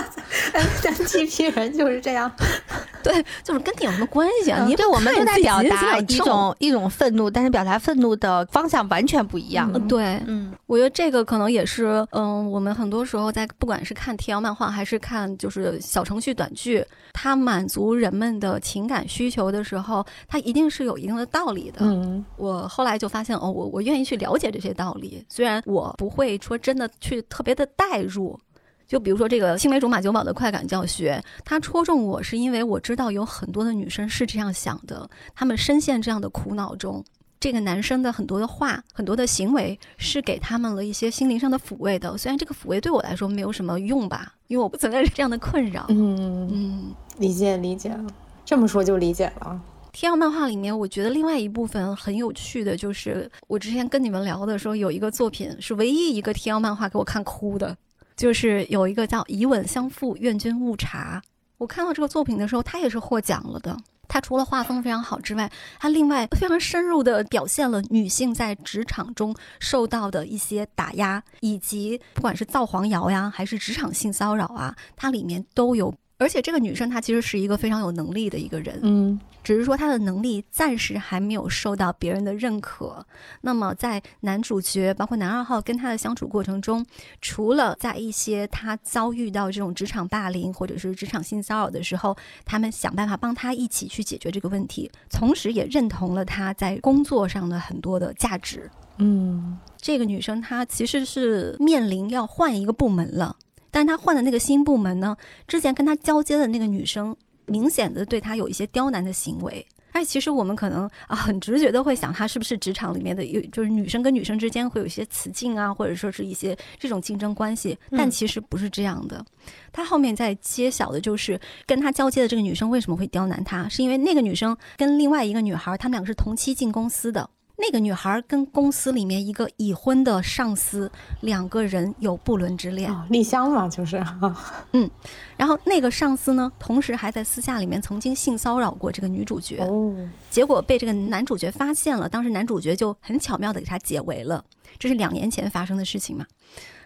[0.82, 2.32] 咱 NTP 人就是这样。
[3.04, 4.64] 对，就是跟你有什么关系啊？
[4.66, 9.70] 你对我们都在表达一种一种愤怒，但是表达愤怒的方向完全不一样。
[9.86, 16.82] 对，嗯，我觉得这个可能也是，嗯，我们很多时候在不管是看 TL 漫画还是看就是小程序短剧，
[17.12, 21.80] 它满足人们的情感需求的时候，它一定是有一定的道理的。
[21.80, 24.46] 嗯，我后来就发现，哦，我我愿意去了解。
[24.46, 28.38] 这些道理，虽然我不会说真的去特别的代入，
[28.86, 37.04] 就比如说这个青梅竹马九宝的快感教学，它戳中我是因为我知道有很多的女生是这样想的，她们深陷这样的苦恼中，
[37.46, 42.18] 这个男生的很多的话、很多的行为是给他们了一些心灵上的抚慰的。
[42.18, 45.86] 虽然这个抚慰对我来说没有什么用吧，因为我不存在这样的困扰。
[45.88, 47.96] 嗯嗯，理解理解，
[48.44, 49.62] 这么说就理解了。
[49.92, 57.76] 天阳漫画里面，我觉得另外一部分很有趣的就是，我之前跟你们聊的时候，有一个作品是唯一一个天阳漫画给我看哭的，
[58.16, 61.22] 就是有一个叫《以吻相负，愿君勿察》。
[61.58, 63.76] 我看到这个作品的时候，他也是获奖了的。
[64.08, 75.94] 它除了画风非常好之外，它另外非常深入的表现了女性在职场中受到的一些打压，以及不管是造黄谣呀，还是职场性骚扰啊，它里面都有。
[76.18, 79.20] 而且这个女生她其实是一个非常有能力的一个人，嗯。
[79.46, 83.06] 只是说他的能力暂时还没有受到别人的认可。
[83.42, 86.84] 那么在男主角包括男二号跟他的相处过程中，
[87.20, 98.68] 除了在一些他遭遇到这种职场霸凌或者是职场性骚扰的时候，他们想办法帮他一起去解决这个问题，同时也认同了他在工作上的很多的价值。
[98.96, 103.36] 嗯，这个女生她其实是面临要换一个部门了，
[103.70, 105.16] 但是她换的那个新部门呢，
[105.46, 107.14] 之前跟她交接的那个女生
[107.46, 109.66] 明显的对他有一些刁难的行为。
[109.92, 119.24] 哎，其实我们可能啊很直觉的会想，她是不是职场里面的有就是女生跟女生之间会有一些雌竞啊，或者说是一些这种竞争关系，但其实不是这样的。
[119.72, 127.30] 她后面在揭晓的就是跟她交接的这个女生为什么会刁难她，是因为那个女生跟另外一个女孩，她们两个是同期进公司的。
[127.58, 130.90] 那个女孩跟公司里面一个已婚的上司，
[131.22, 132.94] 两个人有不伦之恋。
[133.08, 134.04] 丽香嘛，就是，
[134.72, 134.90] 嗯，
[135.38, 139.94] 然后那个上司呢，同时还在私下里面曾经性骚扰过这个女主角，哦，
[140.28, 144.44] 结果被这个男主角发现了，当时男主角就很巧妙的给他解围了，
[144.78, 146.26] 这是两年前发生的事情嘛。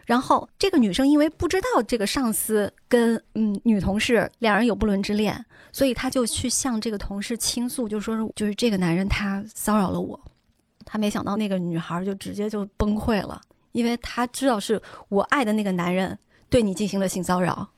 [0.07, 10.19] 然后这个女生因为不知道这个上司跟嗯女同事两人有不伦之恋，所以她就去向这个同事倾诉，就说是就是这个男人他骚扰了我。
[10.91, 16.19] 他没想到那个女孩就直接就崩溃了，因为她知道是我爱的那个男人
[16.49, 17.69] 对你进行了性骚扰。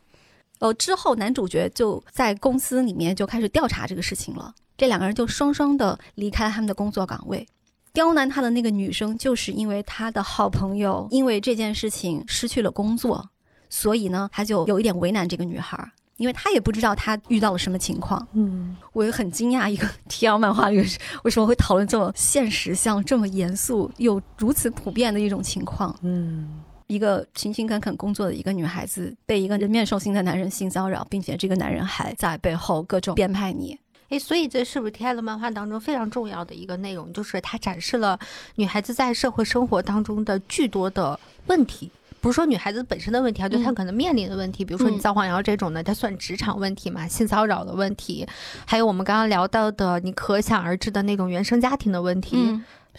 [0.61, 4.55] 呃，之后男主角就在公司里面就开始调查这个事情了。
[4.79, 7.47] 这两个人就双双的离开了他们的工作岗位。
[7.93, 13.29] 刁难他的那个女生，就是因为他的好朋友因为这件事情失去了工作，
[13.69, 15.93] 所以呢，他就有一点为难这个女孩。
[16.17, 20.79] 因为他也不知道他遇到了什么情况，嗯，我也很惊讶，一个 TL 漫画里
[21.25, 33.79] 为什么会讨论这么现实、像这么严肃又如此普遍的一种情况，嗯，一个勤勤恳恳工作的一个女孩子被一个人面兽心的男人性骚扰，并且这个男人还在背后各种编排你，
[34.11, 38.19] 哎，所以这是不是 TL 漫画当中非常重要的一个内容，就是它展示了
[38.57, 41.91] 女孩子在社会生活当中的巨多的问题。
[42.23, 47.07] 不是说女孩子本身的问题啊，就她可能面临的问题，比如说你造黄谣这种的，它算职场问题嘛？
[47.09, 48.25] 性骚扰的问题，
[48.65, 52.37] 还有我们刚刚聊到的你可想而知的那种原生家庭的问题，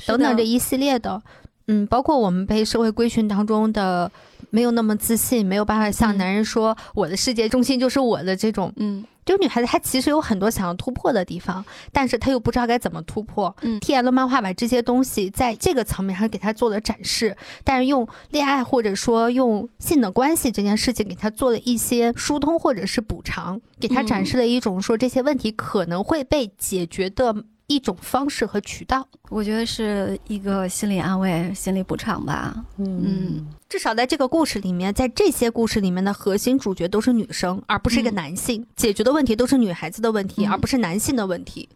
[0.06, 1.22] 等等这一系列的，
[1.68, 4.12] 嗯，包括我们被社会规训当中的
[4.50, 9.06] 没有那么自信，没有办法向男人说我的世界中心就是我的这种，嗯。
[9.26, 13.56] 就女孩子，她其实有很多想要突破的地方，但是她又不知道该怎么突破。
[13.62, 27.36] 嗯，T L 漫画把这些东西在这个层面上给她做了展示，但是用恋爱或者说用性的关系这件事情给她做了一些疏通或者是补偿，给她展示了一种说这些问题可能会被解决的。
[27.74, 32.64] 一种方式和渠道，我觉得是一个心理安慰、心理补偿吧。
[32.78, 38.66] 嗯，至少在这个故事里面，在这些故事里面的核心主角都是女生，而不是一个男性。
[38.76, 41.68] 解决的问题都是女孩子的问题，而不是男性的问题。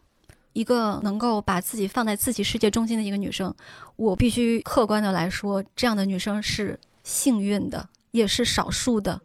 [0.54, 3.54] 一个能够把自己放在自己世界中心的一个女生，
[3.96, 9.22] 我必须客观的来说，这样的女生是幸运的，也是少数的。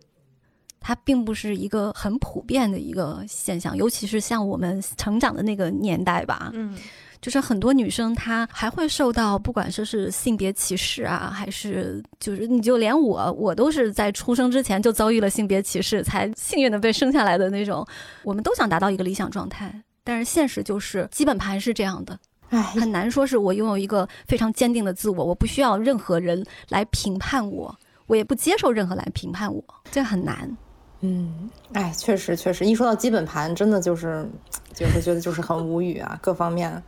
[0.82, 6.76] 它并不是一个很普遍的一个现象，尤其是像我们成长的那个年代吧，嗯，
[7.20, 17.86] 就是很多女生她还会受到不管说是性别歧视啊，还是就是你就连我我都是在出生之前就遭遇了性别歧视，才幸运的被生下来的那种。
[18.24, 19.72] 我们都想达到一个理想状态，
[20.04, 22.18] 但是现实就是基本盘是这样的，
[22.50, 27.74] 唉，很难说是我拥有一个非常坚定的自我，我不需要任何人来评判我，
[28.08, 30.54] 我也不接受任何来评判我，这很难。
[31.02, 34.26] 嗯，哎，确实确实，一说到基本盘，真的就是
[34.72, 36.82] 就是觉得就是很无语啊，各方面。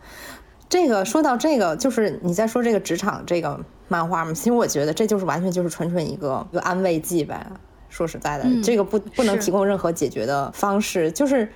[0.68, 7.46] 这个说到这个，就是你在说这个职场这个漫画嘛，其实我觉得这就是完全就是纯纯一个一个安慰剂呗。
[7.88, 11.12] 说实在的，这个不不能提供任何解决的方式。
[11.12, 11.48] 就是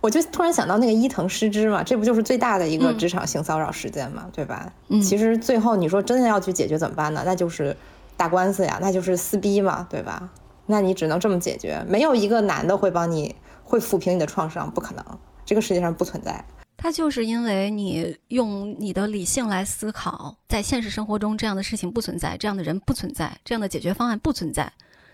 [0.00, 4.72] 我就突然想到那个伊藤诗织嘛，这不就是最大的一个职场性骚扰事件嘛，对吧？
[4.88, 7.22] 嗯，其实最后你说真的要去解决怎么办呢？
[7.26, 7.76] 那就是
[8.16, 10.30] 打官司呀，那就是撕逼嘛，对吧？
[10.66, 15.04] 那你只能这么解决，没有一个男的会帮你，会抚平你的创伤，不可能，
[15.44, 16.44] 这个世界上不存在。
[16.76, 24.70] 他就是因为你用你的理性来思考，在现实生活中这样的事情不存在，这样的人不存在，这样的解决方案不存在。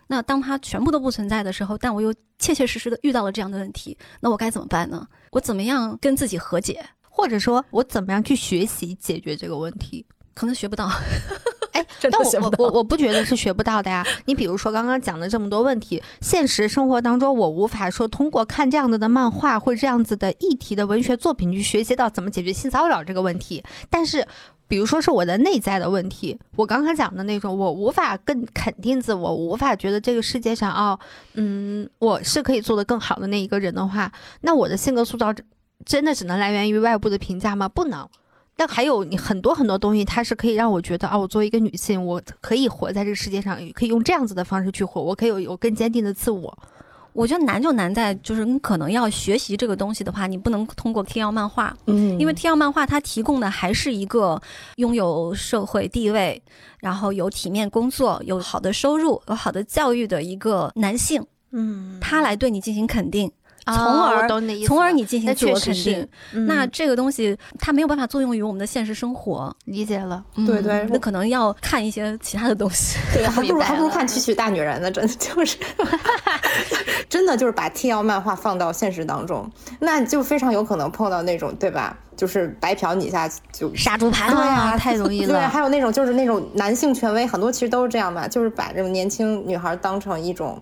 [0.08, 5.06] 那当他全部都不存在的时候，但我又切切实实的遇到了这样的问题，那我该怎么办呢？
[5.30, 10.04] 我怎么样跟自己和解，或者说我怎么样去学习解决这个问题？
[10.34, 10.90] 可能学不到。
[11.72, 14.06] 哎， 但我我我我不觉得是学不到的呀。
[14.26, 23.62] 你比如说刚刚讲的这么多问题，现实生活当中我无法说通过看这样子的漫画或这样子的议题的文学作品去学习到怎么解决性骚扰这个问题。
[23.90, 24.26] 但是，
[24.68, 30.98] 比如说是我的内在的问题，我刚刚讲的那种，我无法更肯定自我，无法觉得这个世界上哦，
[31.34, 34.12] 嗯，我是可以做得更好的那一个人的话，
[34.42, 35.34] 那我的性格塑造。
[35.84, 37.68] 真的只能来源于外部的评价吗？
[37.68, 38.08] 不能。
[38.62, 46.56] 但还有你很多很多东西，它是可以让我觉得啊，我作为一个女性，我可以活在这个世界上，可以用这样子的方式去活，我可以有有更坚定的自我。
[47.12, 54.40] 我觉得难就难在，就是你可能要学习这个东西的话，你不能通过 T L 漫画，嗯因为 T L 漫画它提供的还是一个
[54.76, 56.40] 拥有社会地位，
[56.78, 63.32] 然后有体面工作、有好的收入、有好的教育的一个男性，嗯他来对你进行肯定，
[63.66, 66.08] 从从而懂你的意思从而你进行自我肯定。
[66.32, 70.24] 嗯那这个东西它没有办法作用于我们的现实生活，理解了。
[70.36, 72.98] 嗯对对那可能要看一些其他的东西。
[73.14, 75.56] 对， 还不如还不如看《曲曲大女人》呢，真的就是
[77.08, 79.50] 真的就是把 TL 漫画放到现实当中，
[79.80, 81.96] 那就非常有可能碰到那种，对吧？
[82.14, 90.60] 就是白嫖你一下就杀猪盘对啊，太容易了对，还有那种就是那种男性权威，很多其实都是这样吧，就是把这种年轻女孩当成一种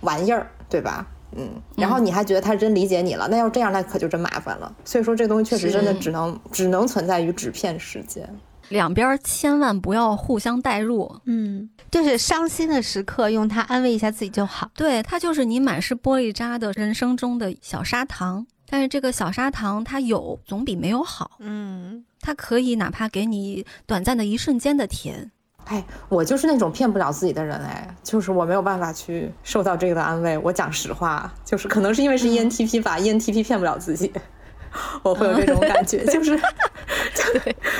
[0.00, 1.06] 玩意儿，对吧？
[1.36, 4.74] 嗯，然后你还觉得他真理解你了，那要这样，那可就真麻烦了。
[4.84, 8.28] 所以说，这东西确实真的只能只能存在于纸片世界。
[8.70, 14.70] 两边儿千万不要互相代入，嗯，就是伤心的时刻，用它安慰一下自己就好。
[14.74, 18.46] 对，它就是你满是玻璃渣的人生中的小砂糖。
[18.70, 25.30] 但是这个小砂糖它有总比没有好，嗯，它可以哪怕给你短暂的一瞬间的甜。
[25.68, 30.38] 哎，我就是那种骗不了自己的人，哎，就是我没有办法去受到这个的安慰。
[30.38, 34.10] 我讲实话，就是可能是因为是 E ENTP 吧、e n t p 骗不了自己，
[35.04, 36.40] 我会有这种感觉， 就是，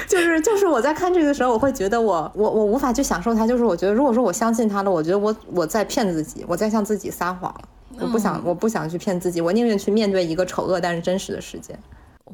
[0.07, 7.55] 就是就是我在看这个的时候，我会觉得我我我无法去享受它，就是我觉得如果说我相信他了，我觉得我我在骗自己，我在向自己撒谎，
[7.99, 11.75] 我不想我不想去骗自己，我宁愿去面对一个丑恶但是真实的世界。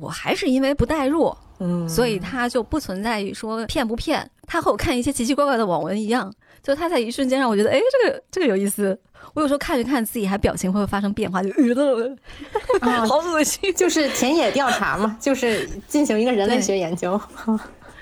[0.00, 4.28] 我还是因为不代入，嗯，所以它就不存在于说骗不骗。
[4.46, 6.32] 它和我看一些奇奇怪怪的网文一样，
[6.62, 8.98] 就它在一瞬间让我觉得，哎，这个这个有意思。
[9.32, 12.14] 我有时候看着看自己还表情会发生变化，就呃，
[12.80, 13.72] 啊好恶心。
[13.74, 17.18] 就是田野调查嘛，就是进行一个人类学研究。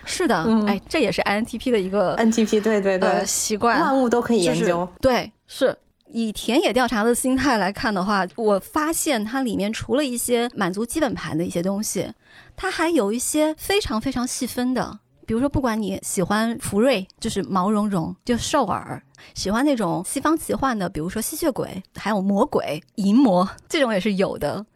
[0.04, 4.88] 是的， 嗯哎，这也是 INTP 的一个 NTP 对对对，呃习惯，万物都可以就是研究。
[5.00, 5.74] 对，是
[6.12, 12.12] 以田野调查的心态来看的话，我发现它里面除了一些满足基本盘的一些东西，
[12.54, 14.98] 它还有一些非常非常细分的。
[15.24, 19.00] 比如说，不管你喜欢福瑞，就是毛茸茸，就兽耳；
[19.34, 24.66] 喜欢那种西方奇幻的，比如说吸血鬼，还有魔鬼、淫魔，这种也是有的。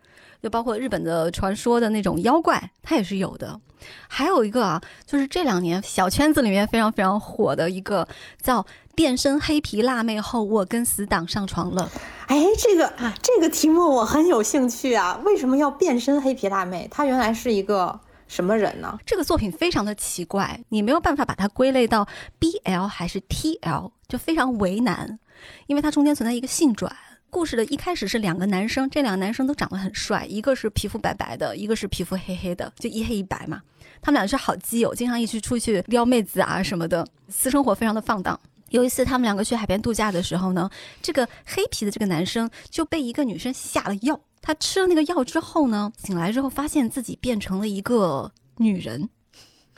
[0.47, 3.61] 就包括日本的传说的那种妖怪，它也是有的。
[4.07, 8.07] 还有一个啊，就是这两年小圈子里面非常非常火的一个
[8.40, 11.90] 叫“变身黑皮辣妹后，我跟死党上床了
[12.28, 15.20] 哎，这个这个题目我很有兴趣啊！
[15.24, 16.86] 为什么要变身黑皮辣妹？
[16.92, 18.97] 她原来是一个什么人呢”。？
[19.05, 22.07] 这个作品非常的奇怪，你没有办法把它归类到
[22.38, 25.18] BL 还是 TL，就非常为难，
[25.66, 26.94] 因为它中间存在一个性转。
[27.31, 33.61] 故事的一开始是两个男生，这两个男生都长得很帅，一个是皮肤白白的，一个是皮肤黑黑的，就一黑一白嘛。
[34.01, 38.39] 他们俩是好基友，经常一起出去撩妹子啊什么的，私生活非常的放荡。
[38.70, 40.68] 有一次，他们两个去海边度假的时候呢，
[41.03, 44.18] 这个黑皮的这个男生就被一个女生下了药。
[44.41, 49.09] 他吃了那个药之后呢，醒来之后发现自己变成了一个女人。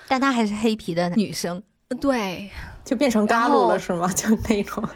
[0.07, 1.63] 但她还是黑皮的女生。
[1.97, 2.51] 对，
[2.85, 4.07] 就变成嘎然后鲁了是吗？
[4.13, 4.87] 就那种，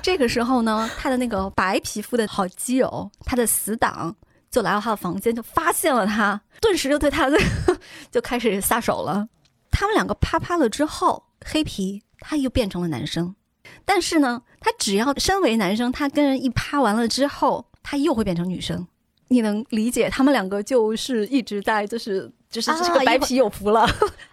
[0.00, 4.14] 这个时候呢，他的那个白皮肤的好基友，他的死党
[4.50, 7.38] 就来到他的房间，就发现了他，顿时就对他的
[8.10, 9.28] 就开始下手了。
[9.70, 13.34] 他们两个啪啪了之后，黑皮他又变成了男生，
[13.84, 18.86] 但是呢，他只要身为男生，他跟人一啪完了之后，他又会变成女生。
[19.28, 23.86] 你能理解他们两个就是一直在就是就是啊这个白皮有福了。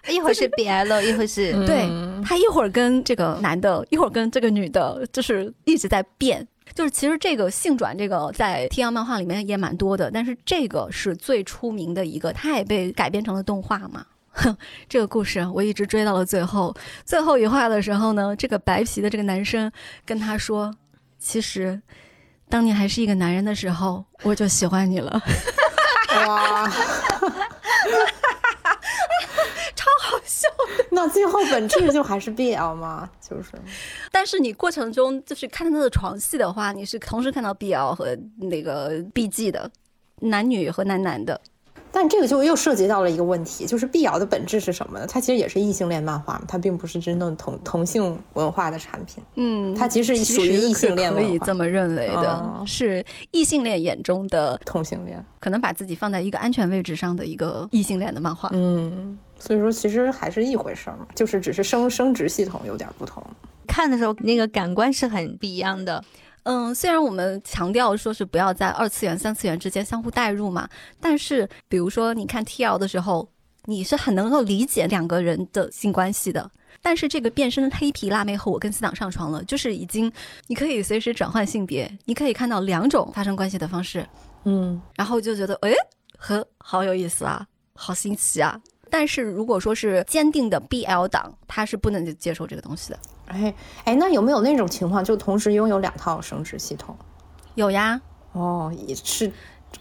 [0.09, 6.47] 一会儿是 BL，一会儿是对嗯他一会儿跟这个男的，一会儿跟这个女的，就是一直在变。
[6.75, 14.05] 就是其实这个性转这个在天阳漫画里面也蛮多的，但是这个是最出名的一个，它也被改编成了动画嘛。
[14.31, 14.55] 哼，
[14.87, 19.71] 这个故事我一直追到了最后，最后一话的时候呢，这个白皮的这个男生
[20.05, 20.71] 跟他说
[21.17, 21.81] ：“其实，
[22.47, 25.19] 当你还是一个男人的时候，我就喜欢你了。
[26.27, 26.71] 哇，
[29.79, 30.47] 超好笑。
[30.91, 33.09] 那最后本质就还是 BL 吗？
[33.21, 33.51] 就是，
[34.11, 39.71] 但是你过程中就是看他的床戏的话，你是同时看到 BL 和那个 BG 的，
[40.19, 41.39] 男女和男男的。
[41.91, 45.07] 但这个就又涉及到了一个问题，就是碧瑶的本质是什么呢？
[45.07, 49.23] 它其实也是异性恋漫画嘛，它并不是真正同同性文化的产品。
[49.35, 58.49] 嗯，它其实属于异性恋可以这么认为的，哦是异性恋眼中的同性恋，可能把自己放在一个安全位置上的一个异性恋的漫画。
[58.53, 63.23] 嗯，所以说其实还是一回事儿嘛，就是只是生生殖系统有点不同。
[63.67, 66.03] 看的时候那个感官是很不一样的。
[66.51, 70.67] 嗯，虽然我们强调说是不要在二次元、三次元之间相互代入嘛，
[70.99, 73.29] 但是比如说你看 TL 的时候，
[73.65, 76.49] 你是很能够理解两个人的性关系的。
[76.81, 80.11] 但是这个变身黑皮辣妹和我跟死党上床了，就是已经
[80.47, 84.03] 你可以随时转换性别，你可以看到两种发生关系的方式，
[84.45, 85.71] 嗯，然后就觉得哎，
[86.17, 87.45] 和好有意思啊，
[87.75, 88.59] 好新奇啊。
[88.89, 92.99] 但是如果说是坚定的 BL 党，他是不能接受这个东西的。
[93.27, 93.53] 哎
[93.85, 96.97] 哎，那有没有那种情况，就同时拥有两套生殖系统？
[97.55, 98.01] 有呀，
[98.33, 99.31] 哦，也是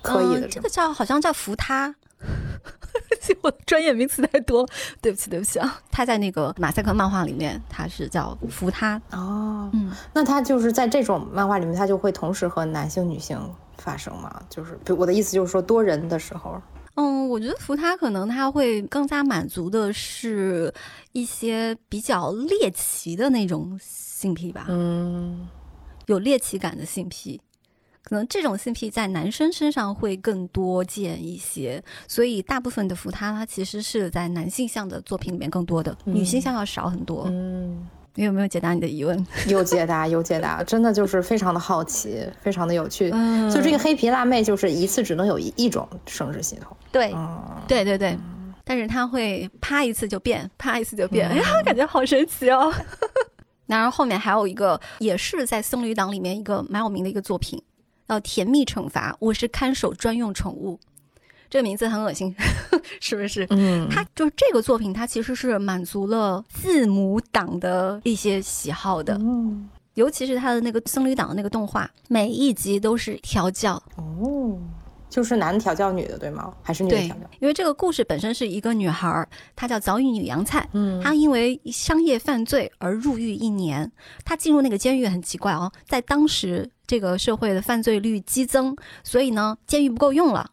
[0.02, 0.48] 可以的。
[0.48, 1.94] 这个叫好像叫扶他。
[3.42, 4.66] 我专业名词太多，
[5.00, 5.80] 对不起，对不起啊！
[5.90, 9.70] 他在那个马赛克漫画里面，他是叫扶他哦。
[9.72, 13.38] 嗯，那他就是在这种漫画里面，他就会同时和男性、女性
[13.76, 14.42] 发生吗？
[14.50, 16.60] 就是我的意思就是说多人的时候。
[17.00, 20.74] 嗯，我觉得扶他可能他会更加满足的是
[21.12, 24.66] 一些比较猎奇的那种性癖吧。
[24.68, 25.46] 嗯，
[26.06, 27.40] 有猎奇感的性癖。
[28.02, 37.26] 可能这种性癖在男生身上会更多见一些，所以大部分的扶他，他其实是在男性向的作品里面更多的，女性向要少很多。
[37.30, 39.26] 嗯，你有没有解答你的疑问？
[39.48, 43.10] 有解答，有解答，真的就是非常的好奇，非常的有趣。
[43.12, 46.76] 嗯，就这个黑皮辣妹，就是一次只能有一一种生殖系统。
[46.90, 47.14] 对，
[47.66, 48.18] 对对对，
[48.64, 52.72] 但是它会啪一次就变， 啪一次就变，哎呀，感觉好神奇哦。
[53.66, 57.62] 然后后面还有一个，也是在僧侣党里面一个蛮有名的一个作品。
[58.08, 60.80] 叫甜蜜惩罚，我是看守专用宠物，
[61.50, 62.34] 这个名字很恶心，
[63.00, 63.46] 是不是？
[63.50, 74.58] 嗯，他就是这个作品，它其实是满足了字母党的一些喜好的，嗯，尤其是它的那个僧侣党的那个动画，每一集都是调教哦。
[75.10, 76.52] 就是男调教女的，对吗？
[76.62, 77.22] 还是女的调教？
[77.40, 79.26] 因为这个故事本身是一个女孩，
[79.56, 80.68] 她叫早乙女洋菜。
[80.74, 83.90] 嗯，她因为商业犯罪而入狱一年。
[84.22, 90.50] 她进入那个监狱很奇怪哦，在当时这个社会的犯罪率激增，所以呢，监狱不够用了，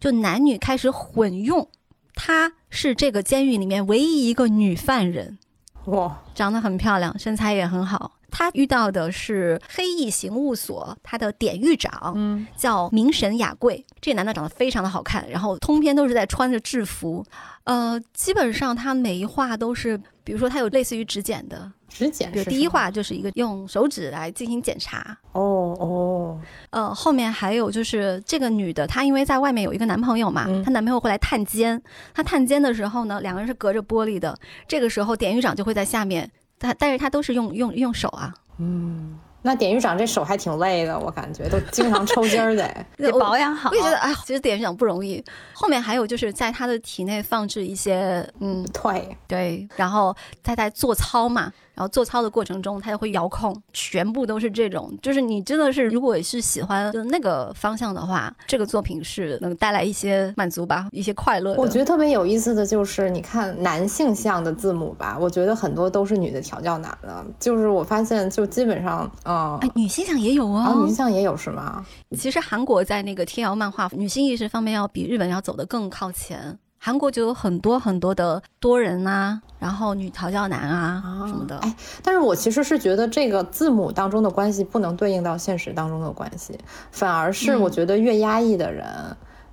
[0.00, 1.68] 就男女开始混用。
[2.14, 5.38] 她是这个监狱里面唯一一个女犯人，
[5.84, 8.12] 哇，长得很漂亮，身材也很好。
[8.30, 13.84] 他遇到的是黑翼刑务所他的典狱长，嗯，叫明神雅贵。
[14.00, 17.24] 这男的长得非常的好看，然后通篇都是在穿着制服，
[17.64, 31.80] 呃，基本上他每一话都是，比如说他有类似于指检的，指检，比如第一话就是一个用手指来进行检查，哦哦，呃，后面还有就是这个女的，她因为在外面有一个男朋友嘛，她男朋友会来探监，
[32.14, 36.30] 她探监的时候呢，两个人是隔着玻璃的，这个时候典狱长就会在下面。
[36.60, 38.32] 他，但是他都是用用用手啊。
[38.58, 43.70] 嗯，那典狱长这手还挺累的，我感觉都经常抽筋儿的， 得保养好。
[43.70, 45.24] 我也觉得，哎，其实典狱长不容易。
[45.54, 51.50] 后面还有就是在他的体内放置一些，嗯，对对，然后他在做操嘛。
[51.80, 54.92] 然后做操的过程中，它就会遥控，全部都是这种。
[55.00, 61.54] 就是你真的是，如果是喜欢那个方向的话，这个作品是能带来一些满足吧，一些快乐。
[61.54, 67.24] 我觉得特别有意思的就是，你看男性向的字母吧，我觉得很多都是女的调教男的。
[67.38, 71.82] 就是我发现，就基本上，嗯，女性向也有哦，女性向也有是吗？
[72.14, 76.58] 其实韩国在那个 TL 漫画女性意识方面要比日本要走得更靠前。
[76.82, 81.56] 韩国就有很多很多的多人啊，然后女调教男啊什么的。
[81.58, 86.58] 哎，但是我其实是觉得这个字母当中的关系不能对应到现实当中的关系，
[86.90, 88.84] 反而是我觉得越压抑的人，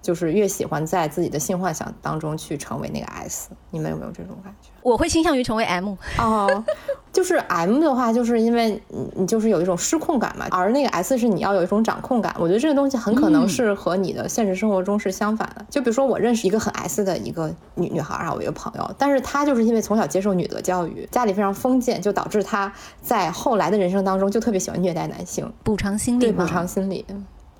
[0.01, 3.49] 就是越喜欢在自己的性幻想当中去成为那个 S。
[3.71, 4.69] 你们有没有这种感觉？
[4.81, 6.63] 我会倾向于成为 M 哦，
[7.11, 12.33] 就是 M 的话，就是因为你你就是有一种失控感嘛，而那个 S 是你要有一种掌控感。
[12.39, 15.65] 我觉得这个东西很可能是和你的现实生活中是相反的。
[15.69, 22.71] 就比如说我认识一个很 S 的一个女女孩啊，我一个朋友，但是她就是因为从小接受女德教育，家里非常封建，就导致她
[23.01, 27.05] 在后来的人生当中就特别喜欢虐待男性，补偿心理，对补偿心理。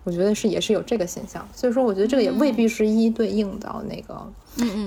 [0.08, 4.26] 我觉得是也是有这个现象，所以说我觉得这个也未必是一一对应到那个，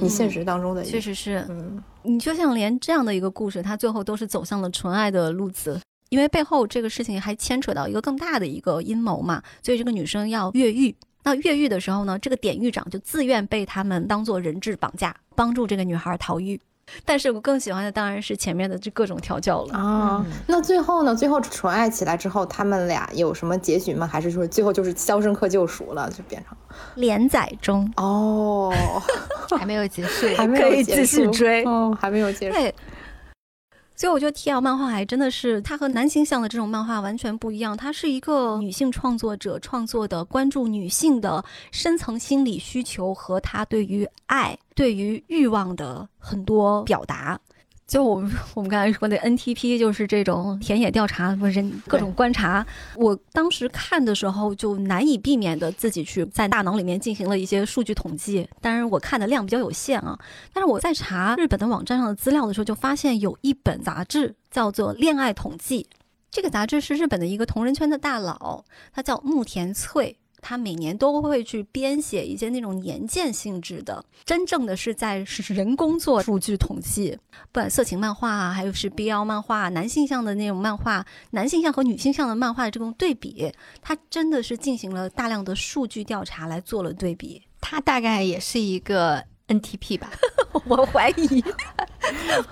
[0.01, 16.59] 你现实当中的确实是，嗯，你就像连这样的一个故事，它最后都是走向了纯爱的路子，因为背后这个事情还牵扯到一个更大的一个阴谋嘛，所以这个女生要越狱，那越狱的时候呢，这个典狱长就自愿被他们当做人质绑架，帮助这个女孩逃狱。
[17.05, 20.25] 但是我更喜欢的当然是前面的这各种调教了啊。
[20.47, 21.15] 那最后呢？
[21.15, 24.07] 最后纯爱起来之后，他们俩有什么结局吗？
[24.07, 26.57] 还是说最后就是《肖申克救赎》了，就变成
[26.95, 28.73] 连载中哦，
[29.59, 32.57] 还没有结束，还可以继续追哦，还没有结束。
[32.57, 32.75] 对。
[34.01, 37.77] 所以我觉得 T L 漫画还真的是，它和男性向的这种漫画完全不一样。
[37.77, 47.39] 它是一个女性创作者创作的，关注女性的深层心理需求和她对于爱、对于欲望的很多表达。
[47.91, 52.65] 就我们我们刚才说的 NTP，就是这种田野调查，不是各种观察。
[52.95, 58.49] 我当时看的时候，就难以避免的自己去在大脑里面进行了一些数据统计。
[58.61, 60.17] 当然，我看的量比较有限啊。
[60.53, 65.83] 但是我在查日本的网站上的资料的时候，就发现有一本杂志叫做《恋爱统计》，
[66.31, 70.17] 这个杂志是日本的一个同人圈的大佬，他叫木田翠。
[70.41, 77.19] 他每年都会去编写一些那种年鉴性质的，真正的是在是人工做数据统计，
[77.53, 87.43] 不管色情漫画啊，还有是 BL 漫画，男性向的那种漫画，男性向和女性向的漫画的这种对比，他真的是进行了大量的数据调查来做了对比。
[87.61, 90.11] 他大概也是一个 NTP 吧，
[90.67, 91.43] 我怀疑。
[91.43, 91.47] 不
[92.27, 92.43] 然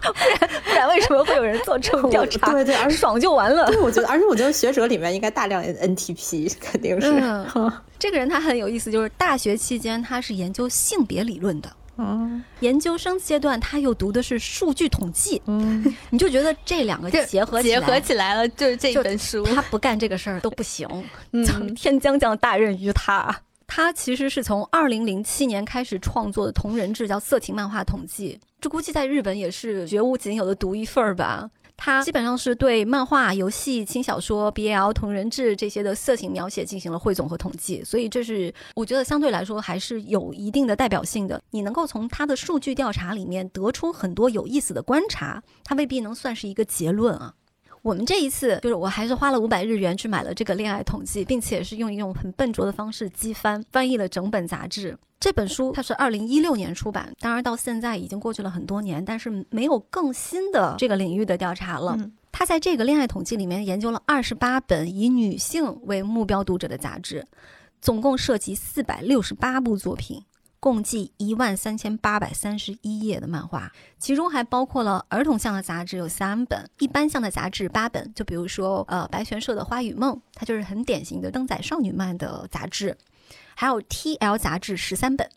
[0.65, 2.53] 不然，为什么会有人做这种调查？
[2.53, 3.67] 对对，而爽就完了。
[3.67, 7.11] 对，我觉得，而且我觉得学者里面应该大量 NTP， 肯定是。
[7.99, 20.87] 这个人他很有意思，就是大学期间他是研究性别理论的，嗯，研究生阶段他又读的是数据统计，嗯，你就觉得这两个结合结合起来了，就是这本书，他不干这个事儿都不行，
[21.75, 23.35] 天将降大任于他。
[23.69, 28.41] 他其实是从二零零七年开始创作的同人志，叫色情漫画统计。
[28.61, 31.49] 这估计在日本也是绝无仅有的独一份儿吧。
[31.77, 41.41] 他基本上是对漫画、游戏、轻小说、BL、同人志这些的色情描写进行了汇总和统计，所以这是我觉得相对来说还是有一定的代表性的。
[41.51, 47.33] 你能够从他的数据调查里面得出很多有意思的观察，他未必能算是一个结论啊。
[47.83, 54.97] 我们这一次就是，我还是花了五百日元去买了这个恋爱统计，并且是用一种很笨拙的方式机翻翻译了整本杂志。
[55.21, 61.99] 这本书它是二零一六年出版，当然到现在已经过去了很多年，但是没有更新的这个领域的调查了。
[62.31, 67.27] 他在这个恋爱统计里面研究了二十八本以女性为目标读者的杂志，
[67.81, 70.23] 总共涉及四百六十八部作品。
[70.61, 78.13] 共计一万三千八百三十一页的漫画，其中还包括了儿童向的杂志有三本，一般向的杂志八本。
[78.15, 82.93] 就比如说，呃，白泉社的《花与梦》，它就是很典型的登载少女漫的杂志；
[83.55, 85.31] 还有 TL 杂志十三本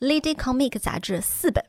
[0.00, 1.62] ，Lady Comic 杂志四本。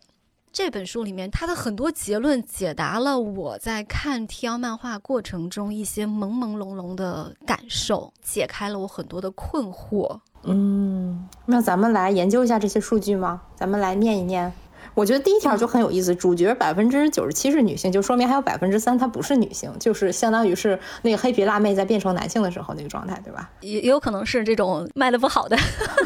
[0.54, 10.22] 这本书里面，它的很多结论解答了我在看 TL 漫画过程中一些朦朦胧胧的感受，解开了我很多的困惑。
[10.46, 13.42] 嗯，那咱们来研究一下这些数据吗？
[13.56, 14.54] 咱们来念一念。
[14.96, 23.50] 我觉得第一条就很有意思，主角百分之九十七是女性，就说明还有百分之三她不是女性，就是相当于是那个黑皮辣妹在变成男性的时候那个状态，对吧？
[23.60, 25.58] 也也有可能是这种卖的不好的，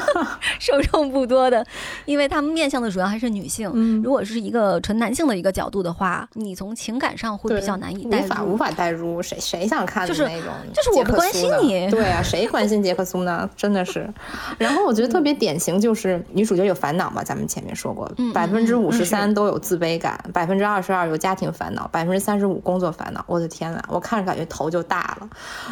[0.59, 1.63] 受众不多的，
[2.05, 4.01] 因为他们面向的主要还是女性。
[4.03, 13.47] 如果是一个纯男性的一个角度的话，你从情感上会比较难以代入，无法无法代入，谁谁想看就是那种，就是我不关心你，对啊，谁关心杰克苏呢？
[13.55, 14.11] 真的是。
[14.57, 18.78] 然后我觉得特别典型就是女主角有烦恼嘛，咱们前面说过，百分之。
[18.81, 23.23] 五十三都有自卑感，百分之二十二有家庭烦恼，百分之三十五工作烦恼。
[23.27, 25.29] 我的天呐，我看着感觉头就大了，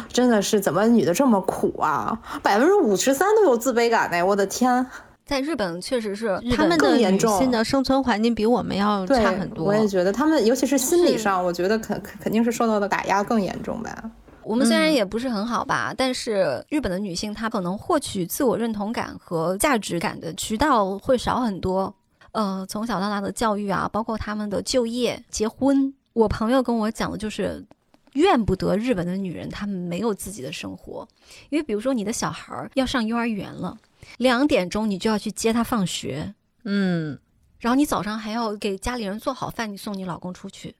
[0.08, 2.18] 真的是怎么女的这么苦啊？
[2.42, 4.86] 百分之五十三都有自卑感呢，我的天！
[5.26, 9.66] 在日本确实是他们的女性的生存环境比我们要差很多。
[9.66, 14.10] 我也觉得他们，尤其是心理上，我觉得肯肯定是受到的打压更严重吧。
[14.42, 21.94] 我们虽然也不是很好吧，但是日本的女性她可能获取自我认同感和价值感的渠道会少很多。
[22.32, 27.64] 呃，从小到大的教育啊，包括他们的就业、结婚，我朋友跟我讲的就是，
[28.12, 31.06] 怨不得日本的女人，她们没有自己的生活。
[31.50, 33.78] 因为比如说，你的小孩儿要上幼儿园了，
[34.18, 36.34] 两点钟你就要去接他放学，
[36.64, 37.18] 嗯，
[37.58, 40.74] 然后你早上还要给家里人做好饭，你送你老公出去，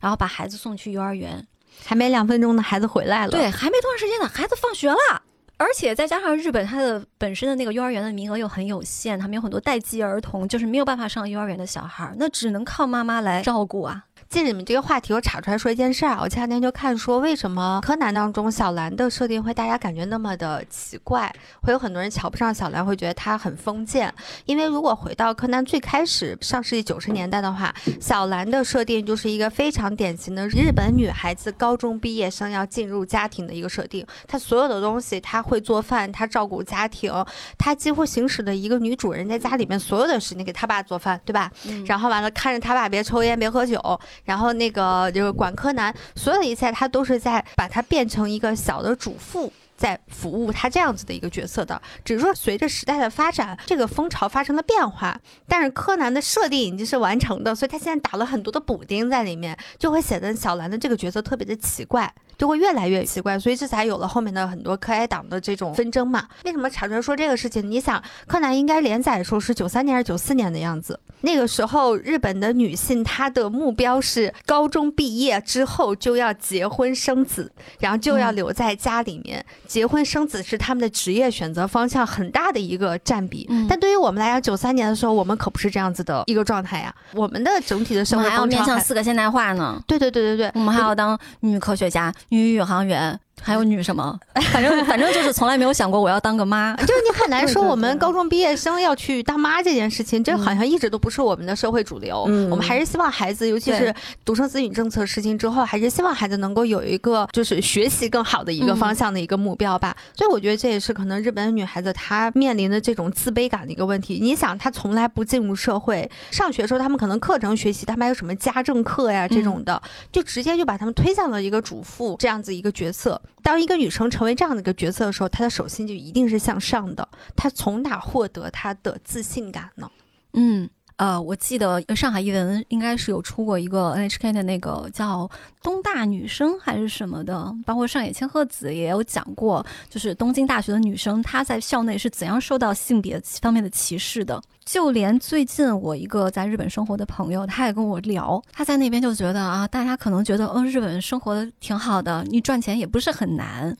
[0.00, 1.46] 然后把孩子送去幼儿园，
[1.84, 5.22] 还没两分钟呢，孩子回来了，对，还没多长时间呢，孩子放学了。
[5.56, 14.04] 而且再加上日本，它的本身的那个幼儿园的名额又很有限，他们有很多待机儿童，就是没有办法上幼儿园的小孩，那只能靠妈妈来照顾啊。
[14.32, 16.20] 借着你们这个话题，我插出来说一件事儿啊。
[16.22, 21.30] 我前两天就看说，为什么柯南当中小兰的设定会大家感觉那么的奇怪，
[21.60, 24.10] 会有很多人瞧不上小兰，会觉得她很封建。
[24.46, 34.06] 因为如果回到柯南最开始上世纪九十年代的话，小兰的设定就是一个非常典型的日本女孩子高中毕业生要进入家庭的一个设定。
[34.26, 37.12] 她所有的东西，她会做饭，她照顾家庭，
[37.58, 41.52] 她几乎行使的一个女主人在家里面所有的事情，给她爸做饭，对吧？
[41.84, 43.78] 然后完了看着她爸别抽烟，别喝酒。
[44.24, 51.80] 然后那个就是管柯南，所有的一切他都是在把他变成一个小的主妇，在服务他这样子的一个角色的。
[52.04, 62.12] 只是说随着时代的发展，这个风潮发生了变化，但是柯南的设定已经是完成的，所以他现在打了很多的补丁在里面，就会显得小兰的这个角色特别的奇怪。
[62.38, 66.26] 就会越来越奇怪，所以这才有了后面的很多柯哀党的这种纷争嘛。
[66.44, 67.70] 为什么查出来说这个事情？
[67.70, 70.98] 你想，柯南应该连载的时候是九三年还是九四年的样子？
[71.24, 79.44] 那个时候，日本的女性她的目标是高中毕业之后就要结婚生子，然后就要留在家里面。
[79.66, 83.48] 结婚生子是他们的职业选择方向很大的一个占比。
[83.68, 86.92] 但对于我们来讲，九三年的时候，我们可不是这样子的一个状态呀。
[87.14, 89.80] 我们的整体的生活还要面向四个现代化呢。
[89.86, 93.20] 对对对对对，我们还要当女科学家、女宇航员。
[93.42, 94.18] 还有女什么？
[94.52, 96.74] 反正 反正就是从来没有想过我要当个妈。
[96.80, 102.24] 就是你很难说我们高中毕业生要去当妈这件事情，这好像一直都不是我们的社会主流。
[102.28, 103.94] 嗯我们还是希望孩子，尤其是
[104.24, 109.96] 独生子女政策实行之后，还是希望孩子能够有一个就是学习更好的一个方向的一个目标吧。
[110.14, 114.18] 所以我觉得这也是可能日本女孩子她面临的这种自卑感的一个问题。
[114.20, 119.80] 你想，她从来不进入社会，上学的时候他们可能课程学习，他们还有什么家政课呀这种的，
[120.12, 123.20] 就直接就把他们推向了一个主妇这样子一个角色。
[123.42, 127.08] 当一个女生成为这样的一个角色的时候，她的手心就一定是向上的。
[127.36, 129.90] 她从哪获得她的自信感呢？
[130.34, 130.68] 嗯，
[131.02, 135.26] 呃，我记得上海译文应该是有出过一个 NHK 的那个叫
[135.60, 144.40] 《东大女生》还是什么的，包括上野千鹤子也有讲过，就是东京大学的女生她在校内是怎样受到性别方面的歧视的。
[144.64, 153.76] 就连最近我一个在日本生活的朋友，他也跟我聊，他在那边就觉得啊，大家可能觉得，嗯，日本生活的挺好的，你赚钱也不是很难，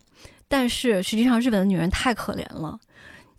[0.48, 2.76] 但是实际上日本的女人太可怜了。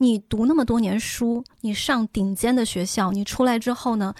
[0.04, 4.14] 你读那么多年书，你上顶尖的学校，你出来之后呢，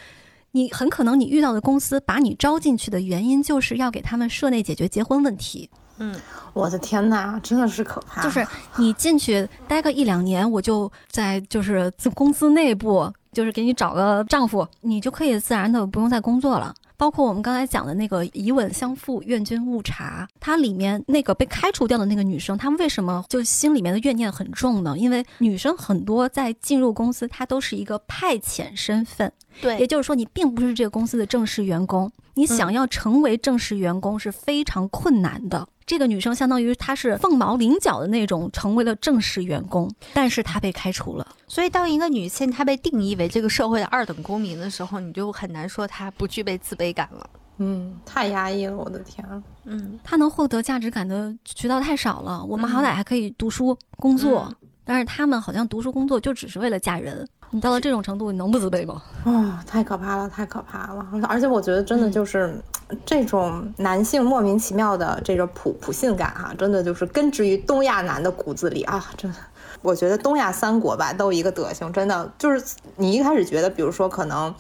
[0.52, 5.70] 你很可能你遇到的公司把你招进去的原因，就是要给他们社内解决结婚问题。
[5.98, 6.16] 嗯，
[6.54, 8.24] 我的天哪，真的是可怕。
[8.24, 8.48] 就是
[8.78, 16.74] 你进去待个一两年，我就在就是公司内部，就是给你找个丈夫，你就可以自然的不用再工作了。
[16.98, 24.98] 包括我们刚才讲的那个以吻相负，愿君勿察，它里面那个被开除掉的那个女生，她为什么就心里面的怨念很重呢？
[24.98, 35.68] 因为女生很多在进入公司，她都是一个派遣身份，对，也就是说你并不是这个公司的正式员工，你想要成为正式员工是非常困难的。
[35.86, 41.28] 这个女生相当于她是凤毛麟角的那种，成为了正式员工，但是她被开除了。
[41.46, 47.30] 所以，当一个女性她被定义为这个社会的二等公民的时候，你就很难说她不具备自卑感了。
[47.58, 49.26] 嗯，太压抑了，我的天。
[49.66, 52.44] 嗯，她能获得价值感的渠道太少了。
[52.46, 54.52] 我们好歹还可以读书工作，
[54.86, 57.28] 但是他们好像读书工作就只是为了嫁人。
[57.54, 59.04] 你到了这种程度，你能不自卑吗？
[59.26, 61.06] 啊，太可怕了，太可怕了！
[61.30, 62.60] 而且我觉得真的就是
[63.06, 69.06] 这种男性莫名其妙的这个普普性感哈，真的就是根植于东亚男的骨子里啊！
[69.16, 69.38] 真的，
[69.84, 72.60] 我觉得东亚三国吧都一个德行，真的就是
[72.96, 74.52] 你一开始觉得，比如说可能，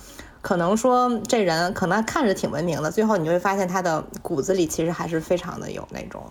[0.44, 6.24] 可能说这人可能看着挺文明的，最后你就会发现他的骨子里其实还是非常的有那种。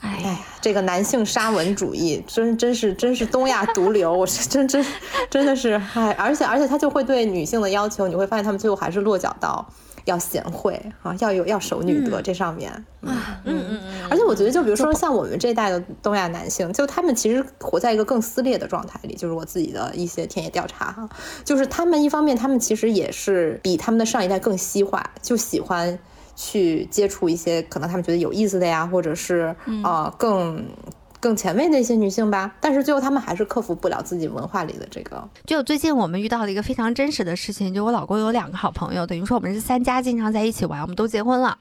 [0.00, 4.84] 哎呀，这个男性沙文主义真真是真是东亚毒瘤，我是 真真
[5.28, 9.66] 真的是哎，而且而且他就会对女性的要求，你会发现他们最后还是落脚到
[10.04, 12.70] 要贤惠啊，要有要守女德这上面。
[12.70, 21.08] 啊，嗯嗯嗯，而且我觉得就比如说像我们这代的东亚男性，就他们其实活在一个更撕裂的状态里，就是我自己的一些田野调查哈，
[21.44, 25.98] 就是他们一方面他们其实也是比他们的上一代更西化，就喜欢。
[26.40, 29.52] 去接触一些可能他们觉得有意思的呀，或者是
[29.82, 30.64] 呃更
[31.18, 35.28] 更前卫的一些女性吧，但是最后他们还是克服不了自己文化里的这个。
[35.44, 41.58] 就最近我们遇到了一个非常真实的事情，就我老公有两个好朋友，等于说我们是三家经常在一起玩，我们都结婚了。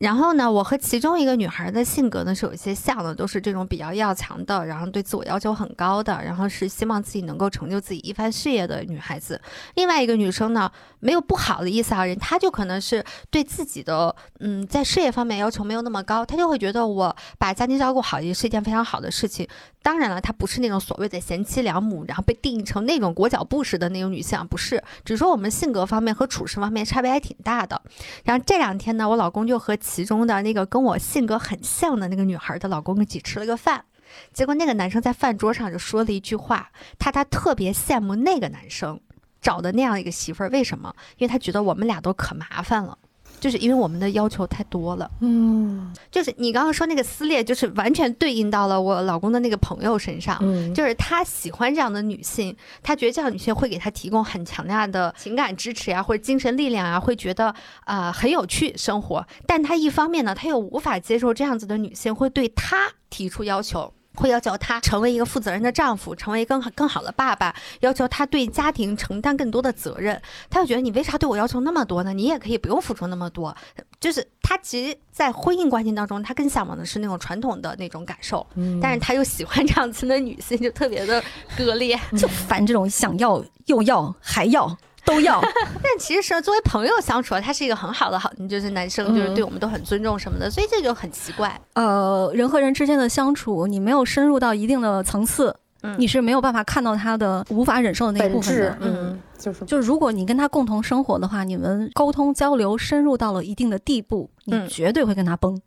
[0.00, 9.38] 然后呢，我和其中一个女孩的性格呢是有一些像的，都是这种比较要强的，然后对自我要求很高的，然后是希望自己能够成就自己一番事业的女孩子。
[9.74, 19.46] 另外一个女生呢，没有不好的意思啊，人她就可能是对自己的嗯在事业方面要求没有那么高，她就会觉得我把家庭照顾好也是一件非常好的事情。
[19.82, 27.82] 当然了，她不是那种所谓的贤妻良母，然后被定义成那种裹脚布式的那种女性，不是，只是说我们性格方面和处事方面差别还挺大的。
[28.24, 33.84] 然后这两天呢，我老公就和其中的那个跟我性格很像的那个女孩的老公一起吃了个饭，
[34.32, 39.00] 结果那个男生在饭桌上就说了一句话，他他特别羡慕那个男生
[39.42, 40.94] 找的那样一个媳妇儿，为什么？
[41.18, 42.96] 因为他觉得我们俩都可麻烦了。
[43.40, 57.54] 就是因为我们的要求太多了，嗯，就是你刚刚说那个撕裂，就是完全对应到了我老公的那个朋友身上，嗯，就是他喜欢这样的女性，他觉得这样女性会给他提供很强大的情感支持呀，或者精神力量啊，会觉得
[57.84, 63.92] 啊很有趣生活，但他一方面呢，他又无法接受这样子的女性会对他提出要求。
[64.14, 70.20] 会要求他成为一个负责任的丈夫，成为更好更好的爸爸，要求他对家庭承担更多的责任。
[70.48, 72.12] 他就觉得你为啥对我要求那么多呢？
[72.12, 73.54] 你也可以不用付出那么多。
[73.98, 78.46] 就是他其实，在婚姻关系当中，他更向往的是那种传统的那种感受，
[78.80, 81.22] 但是他又喜欢这样子的女性，就特别的
[81.56, 84.76] 割裂，就烦这种想要又要还要。
[85.10, 85.40] 都要，
[85.82, 91.60] 但其实是作为朋友相处，他是一个很好的好，就是男生就是对我们都很尊重什么的，所以这就很奇怪。
[91.74, 95.54] 呃，人和人之间的相处，你没有深入到一定的层次，
[95.98, 98.76] 你是没有办法看到他的无法忍受的那一部分的。
[98.80, 105.54] 嗯，就是就是，如果你跟他共同生活的话，你们沟通交流深入到了一定的地步，你绝对会跟他崩。
[105.54, 105.62] 嗯，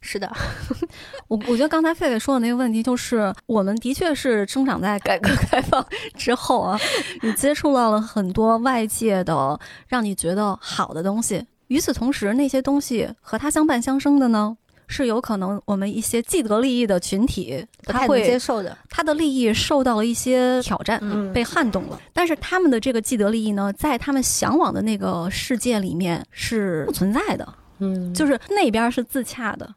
[0.00, 0.30] 是的，
[1.28, 5.84] 我我觉得刚才狒狒说的那个问题，就是我们的确是生长在改革开放
[6.16, 6.78] 之后啊，
[7.22, 14.56] 你接触到了很多外界的让你觉得好的东西，与此同时，那些东西和它相伴相生的呢，
[14.86, 21.00] 是有可能我们一些既得利益的群体不太能接受的，他的利益受到了一些挑战，
[21.32, 22.00] 被撼动了。
[22.12, 27.46] 但是他们的这个既得利益呢，在他们向往的那个世界里面是不存在的。
[27.78, 29.74] 嗯，就是那边是自洽的，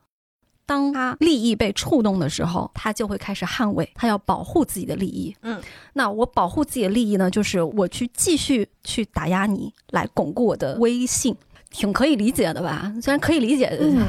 [0.65, 5.35] 当他利益被触动的时候，他就会开始捍卫，他要保护自己的利益。
[5.41, 5.61] 嗯，
[5.93, 11.35] 那我保护自己的利益呢，就是我去继续去打压你，来巩固我的威信，
[11.69, 12.91] 挺可以理解的吧？
[13.01, 14.05] 虽然可以理解，嗯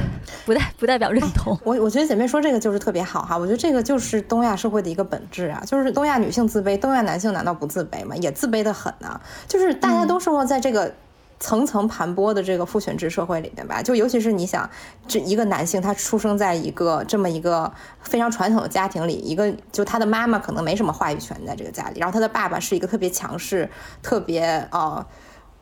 [0.46, 1.58] 不代不代表认同。
[1.64, 8.14] 我我觉得姐妹说这个就是特别好哈，我觉得这个就是东亚社会的一个本质啊，就是东亚女性自卑，东亚男性难道不自卑吗？
[8.16, 10.94] 也自卑的很呢，就是大家都生活在这个。
[11.42, 14.70] 层层盘剥的这个父权制社会里面吧，就尤其是你想，
[15.08, 17.70] 这一个男性他出生在一个这么一个
[18.00, 23.68] 非常传统的家庭里，一个就他的妈妈可能没什么话语权在这个家里，然后他的爸爸是一个特别强势、
[24.00, 25.04] 特别呃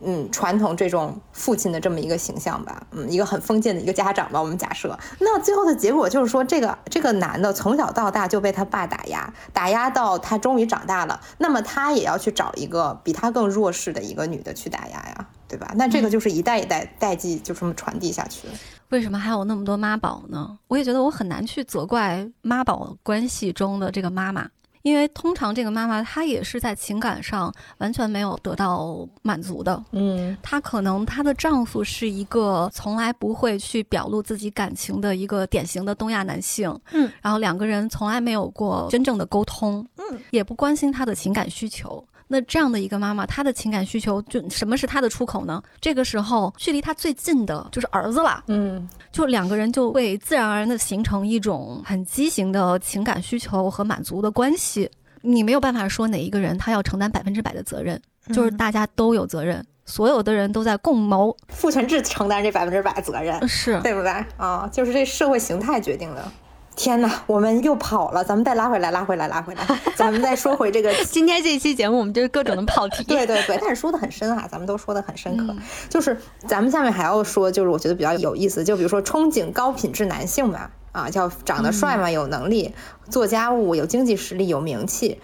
[0.02, 15.26] 嗯传统这种父亲的这么一个形象吧，嗯，一个很封建的一个家长吧，我们假设，那最后的结果就是说，这个这个男的从小到大就被他爸打压，打压到他终于长大了，那么他也要去找一个比他更弱势的一个女的去打压呀。
[15.50, 15.72] 对吧？
[15.74, 18.46] 那这个就是一代一代代际就这么传递下去。
[18.90, 20.56] 为什么还有那么多妈宝呢？
[20.68, 24.48] 我也觉得我很难去责怪妈宝关系中的这个妈妈，
[24.82, 29.82] 因为通常这个妈妈她也是在情感上完全没有得到满足的。
[29.92, 36.74] 嗯，她可能她的丈夫是一个从来不会去表露自己感情的一个典型的东亚男性。
[36.92, 39.86] 嗯，然后两个人从来没有过真正的沟通。
[39.96, 42.02] 嗯，也不关心她的情感需求。
[42.32, 45.60] 那这样的一个妈妈，她的情感需求就什么是她的出口呢？
[45.80, 48.44] 这个时候，距离她最近的就是儿子了。
[48.46, 54.88] 嗯，就两个人就会自然而然的形成一种很畸形的情感需求和满足的关系。
[55.22, 58.00] 你没有办法说哪一个人他要承担百分之百的责任，
[58.32, 61.36] 就是大家都有责任，所有的人都在共谋。
[61.48, 64.10] 父权制承担这百分之百责任，是对不对？
[64.36, 66.30] 啊，就是这社会形态决定的。
[66.76, 70.92] 天哪，我们又跑了，咱们再拉回来，拉回来，拉回来， 咱们再说回这个。
[71.04, 73.04] 今天这一期节目，我们就是各种的跑题。
[73.04, 75.54] 对对对，但是说的很深哈，咱们都说的很深刻。
[75.90, 76.16] 就是
[76.46, 82.74] 咱们下面还要说，就是我觉得比较有意思，就比如说憧憬高品质男性嘛，啊，叫长得帅嘛，有能力，
[83.10, 85.20] 做家务，有经济实力，有名气。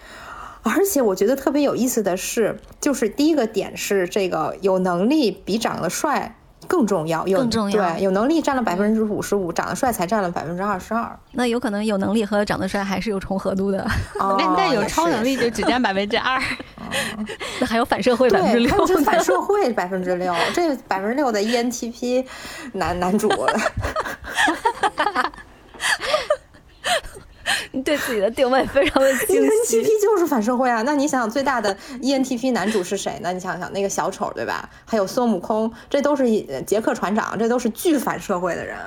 [0.61, 6.36] 而且我觉得特别有意思的是，就是第一个点是这个有能力比长得帅。
[6.67, 11.17] 更重要，有对有能力占了百分之五十五，长得帅才占了百分之二十二。
[11.31, 13.87] 那有可能有能力和长得帅还是有重合度的，
[14.37, 16.41] 但但有超能力就只占百分之二。
[17.59, 22.25] 那还有反社会百分之六，反社会 百分之六，这百分之六的 ENTP
[22.73, 23.29] 男男主。
[27.71, 29.81] 你 对自己的定位非常的清晰。
[29.81, 30.81] ENTP 就是反社会啊！
[30.83, 33.31] 那你想想，最大的 ENTP 男主是谁呢？
[33.33, 34.69] 你想想那个小丑，对吧？
[34.85, 36.25] 还有孙悟空，这都是
[36.65, 38.77] 杰克船长，这都是巨反社会的人。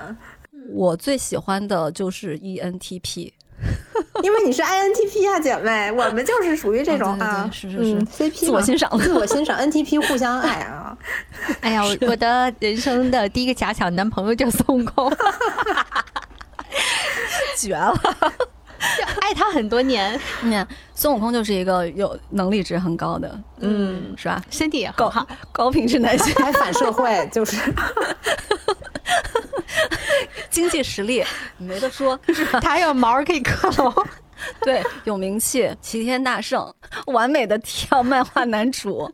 [0.73, 3.33] 我最喜欢的就是 ENTP，
[4.23, 10.97] 因为你是 INTP 啊，姐妹，我们就是属于这种啊，是是是，CP 自我欣赏，自我欣赏，NTP 互相爱啊。
[11.61, 15.13] 哎呀，我的人生的第一个假想男朋友叫孙悟空，
[17.57, 17.95] 绝了。
[19.21, 24.43] 爱他很多年，你看孙悟空就是一个有能力值很高的，嗯，是吧？
[24.51, 25.13] 身体也高，
[25.53, 27.57] 高品质男性，还反社会，就是
[30.51, 31.23] 经济实力
[31.59, 32.19] 没得说，
[32.61, 33.95] 他有毛可以克隆，
[34.63, 36.75] 对，有名气，齐天大圣，
[37.07, 39.13] 完美的跳漫画男主。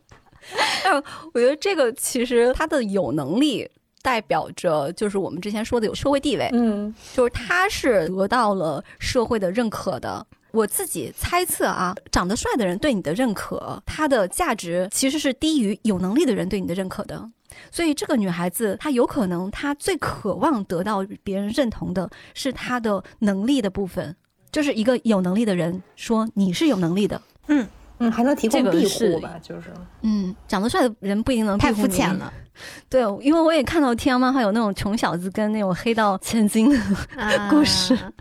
[0.85, 3.69] 但我觉得这个其实他的有能力。
[4.07, 10.25] 代表着就是我们之前说的有社会地位，嗯，就是他是得到了社会的认可的。
[10.53, 17.29] 我自己猜测啊，长得帅的人对你的认可，他的价值其实是低于有能力的人对你的认可的。
[17.73, 24.15] 所以这个女孩子她有可能她最渴望得到别人认同的是她的能力的部分。
[24.53, 27.67] 就是一个有能力的人说你是有能力的，嗯
[27.99, 29.71] 嗯，还能提供庇护吧，就是
[30.03, 32.33] 嗯，长得帅的人不一定能太肤浅了。
[32.89, 36.79] 对，因为我也看到天阳漫画有那种穷小子跟那种黑道千金的
[37.51, 38.13] 故事，啊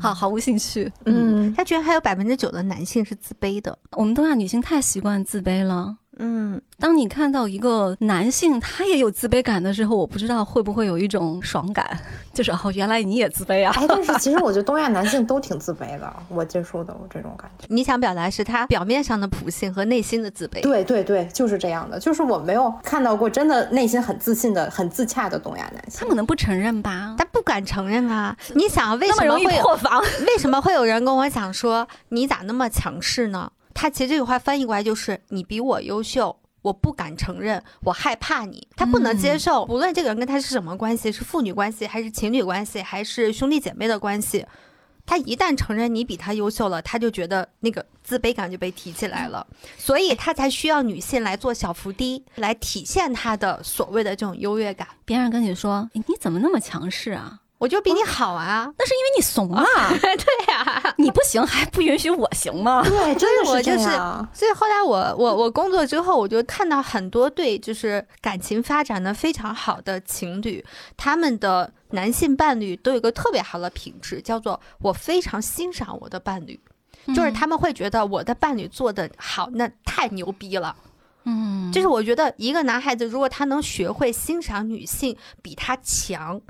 [0.00, 0.90] 好毫无兴趣。
[1.04, 3.76] 嗯，他居然还有百分之九的男性是自卑的。
[3.92, 5.96] 我们东亚女性太习惯自卑了。
[6.24, 11.98] 嗯，当你看到一个男性他也有自卑感的时候，我不知道会不会有一种爽感，
[12.32, 13.72] 就是哦，原来你也自卑啊。
[13.74, 17.66] 哎，但是 其实我觉得东亚男性都挺自卑的，我接受的我这种感觉。
[17.68, 20.60] 你想表达是他表面上的普信和内心的自卑。
[20.62, 25.98] 对对对，就是这样的，就是我没有看到过真的内心很自信的、很自洽的东亚男性。
[26.00, 28.36] 他可能不承认吧，他不敢承认啊！
[28.54, 30.00] 你想为什么会有破防？
[30.00, 33.50] 为什么会有人跟我讲说你咋那么强势呢？
[33.74, 38.66] 他其实这句话翻译过来就是你比我优秀，我不敢承认，我害怕你。
[38.76, 44.46] 他不能接受，不论这个人跟他是什么关系，是父女关系，还是情侣关系，还是兄弟姐妹的关系，
[45.04, 49.46] 他一旦承认你比他优秀了，他就觉得那个自卑感就被提起来了，
[49.76, 54.86] 所以他才需要女性来做小伏低，来体现他的所谓的这种优越感。
[55.04, 57.40] 别人跟你说你怎么那么强势啊？
[57.62, 58.68] 我就比你好啊！
[58.76, 59.64] 那是因为你怂啊！
[60.02, 62.82] 对呀、你不行还不允许我行吗？
[62.82, 64.28] 对，真的是这我就是样。
[64.34, 70.64] 所以后来我我我工作之后，我就看到很多对就是感情发展的非常好的情侣，
[70.96, 76.60] 他们的男性伴侣都有一个特别好的品质，叫做我非常欣赏我的伴侣，
[77.14, 80.74] 就是他们会觉得我的伴侣做的好，那太牛逼了。
[81.26, 86.40] 嗯，就是我觉得一个男孩子如果他能学会欣赏女性比他强。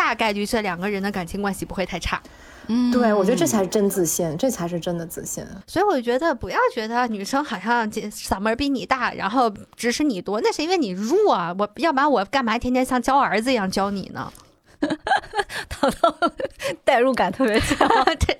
[0.00, 2.20] 大概率这两个人的感情关系不会太差，
[2.68, 5.44] 嗯对，我觉得这才是真自信，这才是真的自信。
[5.66, 11.54] 所以我觉得不要觉得女生好像这嗓门比你大，然后指使你多，那是因为你弱啊！
[11.58, 14.32] 我要不然我干嘛天天像教儿子一样教你呢？
[15.68, 16.14] 淘淘
[16.84, 17.88] 代入感特别强。
[18.26, 18.36] 对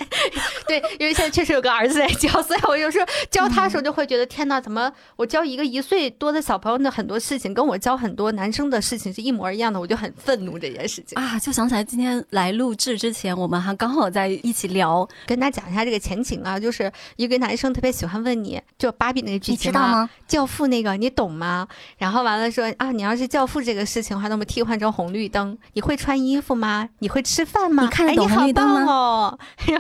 [0.67, 11.21] 对，因为现在确实有个儿子在教，所以我有时候教他的时候就会觉得，天呐，怎么我教一个一岁多的小朋友的很多事情，跟我教很多男生的事情是一模一样的，我就很愤怒这件事情。
[11.21, 20.09] 啊，就想起来今天来录制之前，我们还刚好在一起聊，跟他讲一下这个前情啊，就是一个男生特别喜欢问你，就芭比那个剧你情知道吗？
[20.29, 21.67] 教父那个你懂吗？
[21.99, 26.87] 然后完了说啊，你要是教父这个事情的话，那么替换成红绿灯，你会穿衣服吗？
[26.99, 27.85] 你会吃饭吗？
[27.85, 28.97] 你看得懂哎、红绿灯吗你好棒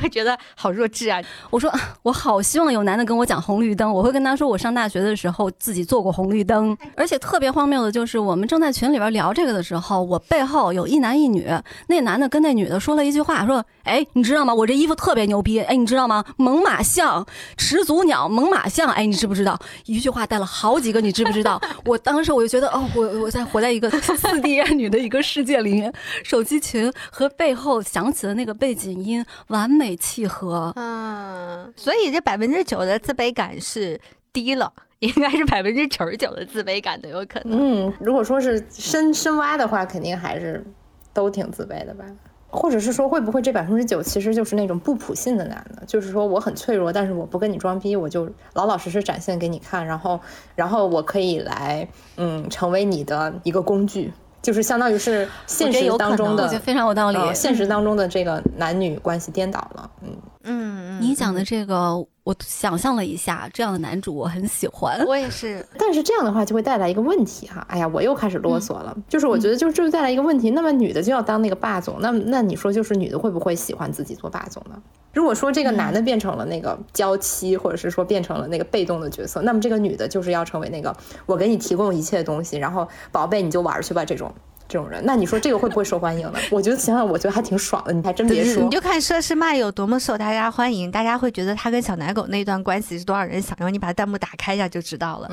[0.00, 1.20] 哦， 觉得好弱智啊！
[1.50, 11.46] 我说啊我好希望有男的跟我讲红绿灯，我会跟他说我上大学的时候自己做过红绿灯，而且特别荒谬的就是我们正在群里边聊这个的时候，我背后有一男一女，
[11.88, 14.54] 那男的跟那女的说了一句话，说哎你知道吗？
[14.54, 16.24] 我这衣服特别牛逼，哎你知道吗？
[16.36, 17.26] 猛犸象、
[17.58, 19.58] 始祖鸟、猛犸象，哎你知不知道？
[19.86, 21.60] 一句话带了好几个，你知不知道？
[21.84, 25.92] 我当时我就觉得哦我我在活在一个四 D 恋女的一个世界里面，
[26.40, 30.72] 手机群和背后响起的那个背景音完美契合。
[30.74, 34.00] 嗯，所以这百分之九的自卑感是
[34.32, 37.88] 低了， 应该是百分之九十九的自卑感都有可能。
[37.88, 40.64] 嗯，如果说是深深挖的话，肯定还是
[41.12, 42.06] 都挺自卑的吧。
[42.48, 45.84] 或者是说，会不会这百分之九其实就是那种不普信的男的？
[45.86, 50.18] 就是说我很脆弱，但是我不跟你装逼，我就老老实实展现给你看，然后，
[50.54, 51.86] 然后我可以来，
[52.16, 54.12] 嗯，成为你的一个工具，
[54.42, 57.18] 就是相当于是现实当中的我觉得非常有道理。
[57.18, 61.94] 呃现实当中的这个男女关系颠倒了，嗯，嗯，你讲的这个，
[62.24, 65.04] 我想象了一下，这样的男主我很喜欢。
[65.06, 74.80] 我也是，但是这样的话就会带来一个问题哈，哎呀，我又开始啰嗦了，就是我觉得就这就带来一个问题，那么女的就要当那个霸总，那那你说就是女的会不会喜欢自己做霸总呢？
[75.12, 80.96] 如果说这个男的变成了那个娇妻，或者是说变成了那个被动的角色，那么这个女的就是要成为那个
[81.26, 84.32] 我给你提供一切东西，然后宝贝你就玩去吧这种
[84.70, 86.38] 这种人，那你说这个会不会受欢迎呢？
[86.50, 88.70] 我觉得想想，我觉得还挺爽的，你还真别说你。
[88.70, 95.28] 就看佘诗曼有多么受大家欢迎，大家会觉得她跟小奶狗那段关系是多少人想要，你把弹幕打开一下就知道了。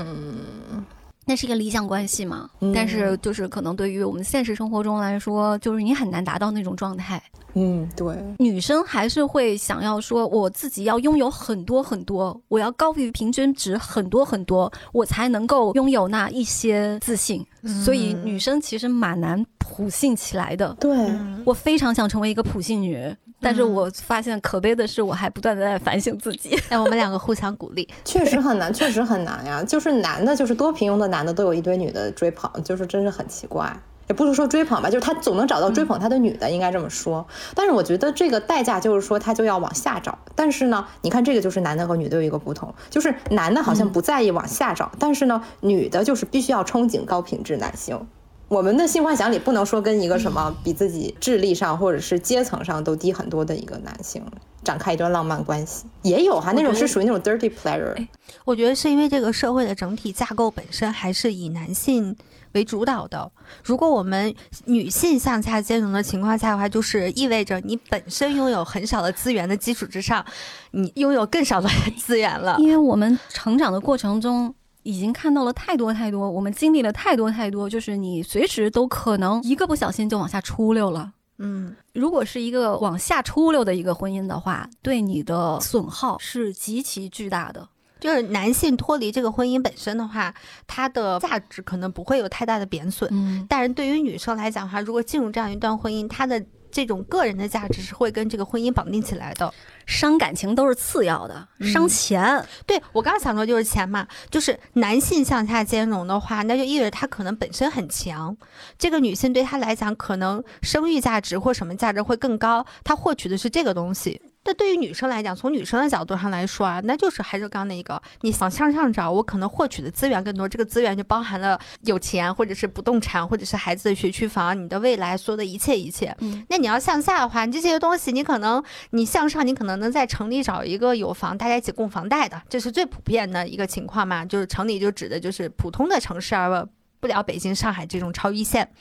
[1.27, 2.49] 那是一个理想关系嘛？
[2.61, 7.21] 嗯但是就是可能对于我们现实生活中来说，就是你很难达到那种状态。
[7.53, 17.45] 嗯，对，女生还是会想要说，我自己要拥有很多很多，我要高于平均值很多很多，我才能够拥有那一些自信。
[17.83, 20.75] 所以女生其实蛮难普信起来的。
[20.79, 20.95] 对，
[21.43, 26.59] 我非常想成为一个普信女，但是我发现可悲的是，我还不断的在反省自己。
[26.69, 27.87] 哎，我们两个互相鼓励。
[28.03, 29.63] 确实很难， 确实很难呀。
[29.63, 33.71] 就是男的，就是多平庸的男的都有一堆女的追捧，就是真是很奇怪。
[34.07, 37.27] 也不是说追捧吧，就是他总能找到追捧他的女的，应该这么说。
[37.53, 40.17] 但是我觉得这个代价就是说他就要往下找。
[40.33, 48.07] 但是呢，你看这个就是男的和女的有一个不同，就是男的好像不在意往下找，但是呢，女的就是必须要憧憬高品质男性。
[48.49, 54.23] 我们的性幻想里不能说跟一个什么比自己智力上或者是阶层上都低很多的一个男性，
[54.63, 58.07] 展开一段浪漫关系，也有哈，那种是属于那种 dirty pleasure。
[58.45, 62.15] 我觉得是因为这个社会的整体架构本身还是以男性
[62.53, 63.29] 为主导的。
[63.65, 64.33] 如果我们
[64.63, 70.25] 女性向下兼容的情况下的话，就是意味着你本身拥有很少的资源的基础之上，
[70.71, 71.67] 你拥有更少的
[71.99, 72.55] 资源了。
[72.59, 74.55] 因为我们成长的过程中。
[74.87, 81.11] 已经看到了太多太多，我们经历了太多太多，就是你随时都可能一个不小心就往下出溜了。
[81.39, 87.67] 嗯，如果是一个往下出溜的一个婚姻的话，对你的损耗是极其巨大的。
[87.99, 90.33] 就是男性脱离这个婚姻本身的话，
[90.65, 93.09] 他的价值可能不会有太大的贬损。
[93.11, 96.39] 嗯，但是对于女生来讲的话，如果进入这样一段婚姻，她的
[96.71, 99.53] 这种个人的价值是会跟这个婚姻绑定起来的。
[99.85, 102.45] 伤感情都是次要的，伤钱。
[102.65, 108.35] 对我刚刚想说就是钱嘛，就是男性向下兼容的话，那就意味着他可能本身很强，
[108.77, 114.21] 这个女性对他来讲可能生育价值或什么价值会更高，他获取的是这个东西。
[114.47, 126.15] 那对于女生来讲，从女生的角度上来说啊，那就是还是刚那个，你往向上找，我可能获取的资源更多，这个资源就包含了有钱，或者是不动产，或者是孩子的学区房，你的未来所有的一切一切。
[126.19, 134.23] 嗯，那你要向下的话，你这些东西，你可能你向上，你可能能在城里找一个有房，大家一起供房贷的，这是最普遍的一个情况嘛。
[134.23, 136.65] 就是城里就指的就是普通的城市，而
[137.01, 138.71] 不了北京、上海这种超一线。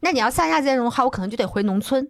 [0.00, 2.08] 那你要向下兼容的话，我可能就得回农村。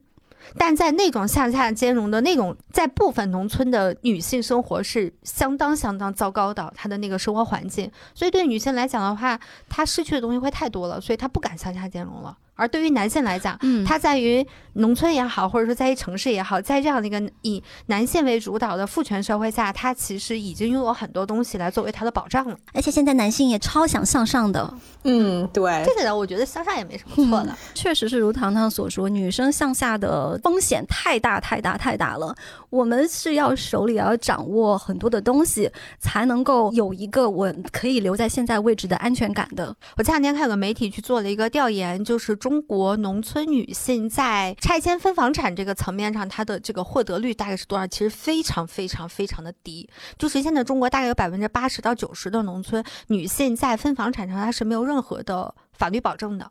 [0.57, 9.39] 但在那种向下兼容的那种，在部分农村的女性生活是相当相当糟糕的，她的那个生活环境，所以对女性来讲的话，
[9.69, 12.37] 她失去的东西会太多了，所以她不敢向下兼容了。
[12.57, 22.57] 而对于男性来讲，嗯，他在于农村也好，或者说在于城市也好，在这样的一个以男性为主导的父权社会下，他其实已经拥有很多东西来作为他的保障了。
[22.73, 24.73] 而且现在男性也超想向上的，
[25.03, 27.57] 嗯，对，这个呢，我觉得向上也没什么错的。
[27.75, 32.35] 确实是如糖糖所说，女生向下的风险太大太大太大了。
[32.71, 39.75] 我们是要手里要掌握很多的东西，才能够有一个我可以留在现在位置的安全感的。
[39.97, 42.39] 我前两天看有个媒体去做了一个调研，就是。
[42.45, 47.87] 中国农村女性在拆迁分房产这个层面上，她的这个获得率大概是多少？
[47.87, 49.89] 其实非常非常非常的低。
[50.19, 56.51] 就是现在中国大概有百分之八十到九十的农村女性在分房产上，她是没有任何的法律保证的。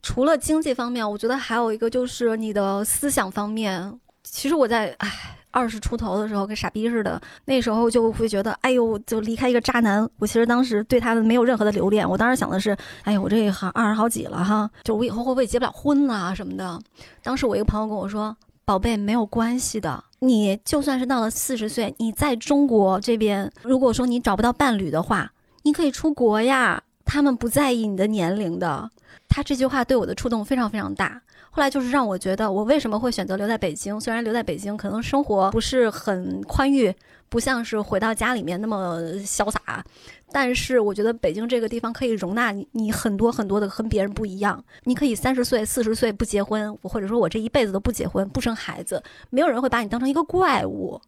[0.00, 4.00] 除了经济方面，我觉得还有一个就是你的思想方面。
[4.24, 5.36] 其实我在唉。
[5.50, 10.08] 二十出头的时候跟傻逼似的，那时候就会觉得，哎呦，就离开一个渣男。
[10.18, 16.80] 我其实当时对他的没有任何的留恋，我当时想的是，哎呦，我这好二十好几了哈，就我以后会不会结不了婚啊什么的。
[17.22, 25.32] 当时我一个朋友跟我说，宝贝，没有关系的，你就算是到了四十岁，你在中国这边，如果说你找不到伴侣的话，
[25.62, 28.90] 你可以出国呀，他们不在意你的年龄的。
[29.28, 31.20] 他这句话对我的触动非常非常大。
[31.52, 34.00] 后来就是让我觉得，我为什么会选择留在北京？
[34.00, 36.94] 虽然留在北京可能生活不是很宽裕，
[37.28, 39.84] 不像是回到家里面那么潇洒，
[40.30, 44.64] 但是我觉得北京这个地方可以容纳你，你很多很多的跟别人不一样。
[44.84, 51.00] 你可以三十岁、四十岁不结婚，或者说我这一辈子都不结婚、不生孩子，没有人会把你当成一个怪物。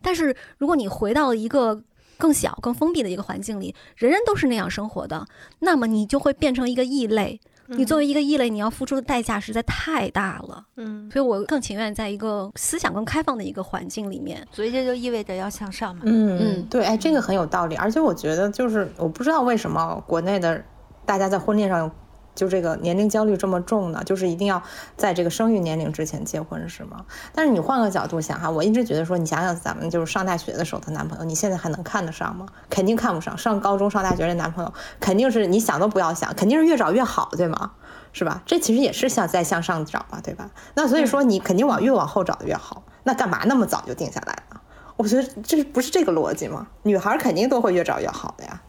[0.00, 1.82] 但是如果你回到一个
[2.16, 5.26] 更小、更封闭的一个环境里，人人都是那样生活的，
[5.58, 7.38] 那么你就会变成一个异类。
[7.76, 10.64] 你作为一个异类，你要付出的代价实在太大了。
[10.76, 14.46] 嗯，所以我更情愿在一个思想更开放的一个环境里面。
[14.50, 16.02] 所以这就意味着要向上嘛。
[16.04, 17.76] 嗯嗯，对，哎，这个很有道理。
[17.76, 20.62] 而且我觉得，就是我不知道为什么国内的
[21.04, 21.90] 大家在婚恋上。
[22.34, 24.02] 就这个年龄焦虑这么重呢？
[24.04, 24.62] 就是一定要
[24.96, 27.04] 在这个生育年龄之前结婚，是吗？
[27.34, 32.46] 但是你换个角度想哈，我一直觉得说，你想想咱们就是上大学的时候的男朋友，你现在还能看得上吗？
[32.70, 33.36] 肯定看不上。
[33.36, 37.72] 上高中、上大学的男朋友，肯定是你想都不要想，肯定是越找越好，对吗？
[38.12, 38.42] 是吧？
[38.46, 40.50] 这其实也是向在向上找嘛，对吧？
[40.74, 42.82] 那所以说你肯定往越往后找的越好。
[43.04, 44.60] 那干嘛那么早就定下来呢？
[44.96, 46.68] 我觉得这不是这个逻辑吗？
[46.82, 48.62] 女孩肯定都会越找越好的呀。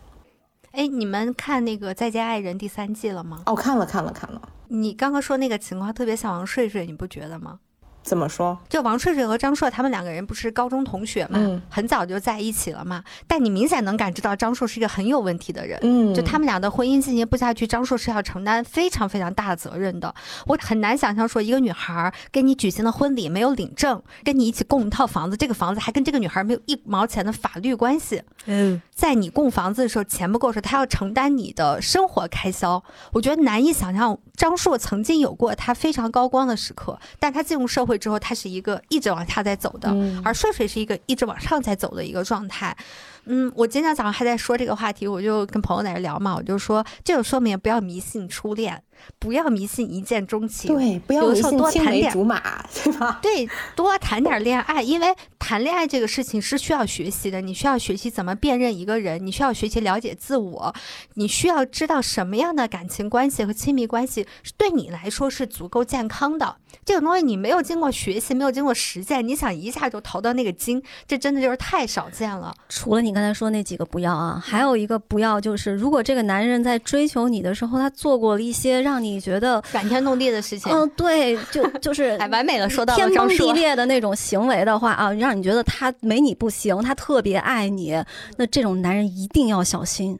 [0.73, 3.43] 哎，你们看那个《再见爱人》第三季了吗？
[3.45, 4.41] 哦，看了，看了，看了。
[4.69, 7.59] 你刚刚说那个情况特别像王睡睡，你不觉得吗？
[8.01, 8.57] 怎么说？
[8.67, 13.01] 就王睡睡和张硕他们两个人不是高中同学嘛，很早就在一起了嘛。
[13.27, 15.79] 但你明显能感知到张硕是一个很有问题的人。
[15.83, 20.13] 嗯，就他们俩的婚姻进行不下去，张硕是要承担非常非常大的责任的。
[20.47, 28.21] 我很难想象说一个女孩跟你举行了婚礼，没有领证，跟你一起供一套房子，这个房子还跟这个女孩没有一毛钱的法律关系。
[28.47, 32.83] 嗯，在你供房子的时候，钱不够时，他要承担你的生活开销。
[33.11, 38.81] 我觉得难以想象张硕曾经有过他非常高光的时刻，但他进入社会之后，他是一个。
[38.89, 39.89] 一直往下在走的，
[40.23, 42.77] 而睡睡是一个一直往上在走的一个状态，
[43.25, 48.83] 嗯，我今天早上还在说这个话题，我就跟朋友在这聊嘛，我就说这就说明不要迷信初恋，
[49.19, 53.19] 不要迷信一见钟情，对，不要迷信青梅竹马，对吧？
[53.23, 55.07] 对，多谈点恋爱，因为
[55.39, 60.73] 谈恋爱这个事情是需要学习的，你需要学习怎么辨认一个人，你需要学习了解自我，
[61.15, 66.57] 你需要知道什么样的感情关系和亲密关系对你来说是足够健康的。
[66.85, 72.53] 这个东西你没有经过学习，没有经过实践，你想一下就淘到那个精，这真的就是太少见了。
[72.67, 87.95] 除了你刚才说那几个不要啊，还有一个不要就是，如果这个男人在追求你的时候，他做过了一些让你觉得感天动地的事情，嗯，对，就 就是哎，完美的说到天崩地裂的那种行为的话啊，让你觉得他没你不行，他特别爱你，
[88.37, 90.19] 那这种男人一定要小心。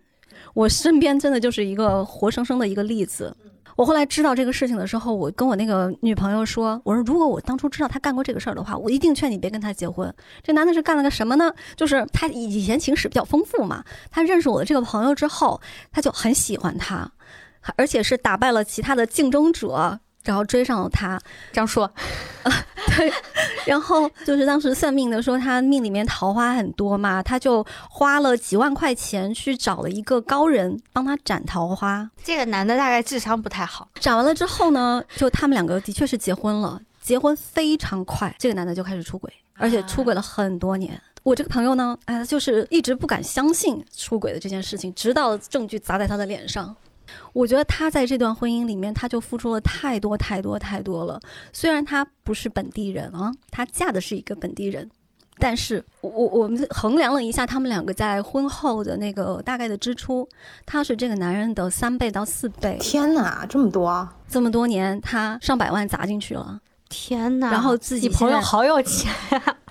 [0.54, 3.36] 我身边真的就是一个活生生的一个例子。
[3.76, 10.14] 我后来知道这个事情的时候，我跟我那个女朋友说：“我说如果我当初知道他干过这个事儿的话，我一定劝你别跟他结婚。
[10.44, 11.52] 这男的是干了个什么呢？
[11.76, 13.84] 就是他以前情史比较丰富嘛。
[14.12, 15.60] 他认识我的这个朋友之后，
[15.92, 17.12] 他就很喜欢他，
[17.76, 21.20] 而且是打败了其他的竞争者。”然后追上了他，
[21.52, 21.84] 张硕，
[22.44, 22.66] 啊，
[22.96, 23.12] 对，
[23.66, 32.10] 然后就是当时算命的说他命里面桃花很多嘛，他就花了几万块钱去找了一个高人帮他斩桃花。
[32.24, 33.90] 这个男的大概智商不太好。
[34.00, 40.98] 斩完了之后呢，就他们两个的确是结婚了，结婚非常快，这个男的就开始出轨，而且出轨了很多年。
[41.24, 46.74] 我这个朋友呢，哎，就是一直不敢相信出轨的这件事情，直到证据砸在他的脸上。
[47.34, 51.20] 我觉得他在这段婚姻里面，他就付出了太多太多太多了。
[51.52, 54.90] 虽然他不是本地人啊，她嫁的是一个本地人，
[55.40, 60.28] 但是我我们衡量了一下他们两个在婚后的那个大概的支出，
[60.66, 62.78] 他是这个男人的三倍到四倍。
[62.80, 64.08] 天哪，这么多！
[64.28, 66.60] 这么多年，他上百万砸进去了。
[66.90, 67.52] 天哪！
[67.52, 69.12] 然后自己朋友好有钱，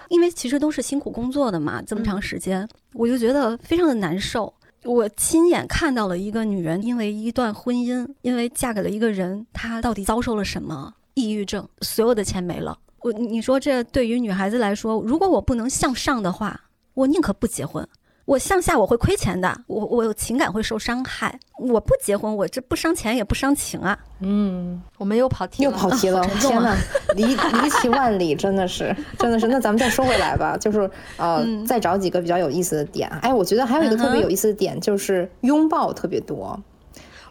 [0.09, 4.53] 因为其实都是辛苦工作的嘛，这么长时间，我就觉得非常的难受。
[4.85, 10.95] 我亲眼看到了一个女人因为一段婚姻，因为嫁给了一个人，她到底遭受了什么？
[11.15, 12.79] 抑郁症，所有的钱没了。
[13.01, 16.63] 我，你说这对于女孩子来说，如果我不能向上的话，
[16.95, 17.87] 我宁可不结婚。
[18.25, 21.39] 我向下我会亏钱的，我我有情感会受伤害。
[21.59, 23.99] 我不结婚，我这不伤钱也不伤情啊。
[24.21, 26.77] 嗯，我们又跑题了，又跑题了， 天哪，
[27.15, 29.47] 离离奇万里，真的是，真的是。
[29.49, 33.09] 那咱们再说回来吧，就是呃，再找几个比较有意思的点。
[33.23, 36.59] 哎，我觉得还有一个特别有意思的点，就是拥抱特别多。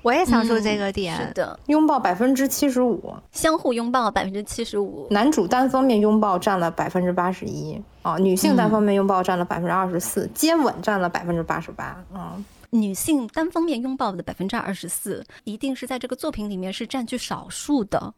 [0.02, 7.80] 我也想说这个点，是的，拥抱百分之七十五，相互拥抱百分之七十五，男主单方面拥抱占了百分之八十一。
[8.02, 12.04] 啊，女性单方面拥抱占了百分之二十四，接吻占了百分之八十八。
[12.12, 18.12] 啊，女性单方面拥抱的百分之二十四，一定是在这个作品里面是占据少数的，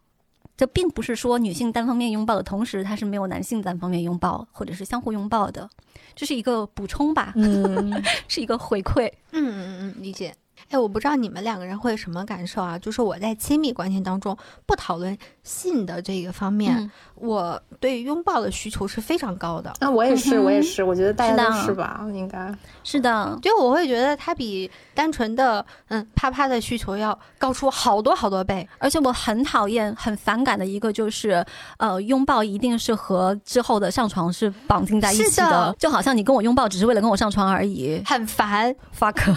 [0.56, 5.70] 这并不是说女性单方面拥抱的同时，她是没有男性单方面拥抱或者是相互拥抱的，
[6.16, 10.34] 这是一个补充吧，嗯， 是一个回馈，嗯嗯嗯，理解。
[10.70, 12.78] 哎，我不知道你们两个人会什么感受啊？
[12.80, 14.36] 就是我在亲密关系当中，
[14.66, 19.72] 不讨论性的这个方面，我对拥抱的需求是非常高的。
[19.80, 22.06] 那我也是，我也是，我觉得大家都是吧？
[22.14, 22.54] 应该
[22.84, 23.38] 是的。
[23.42, 28.68] 就我会觉得它比单纯的嗯啪啪的需求要高出好多好多倍。
[28.80, 31.46] 而且我很讨厌、很反感的一个就是，
[31.78, 39.36] 呃，拥抱一定是和之后的上床是绑定在一起的，就好像你跟我拥抱只是为了跟我上床而已，很烦，fuck。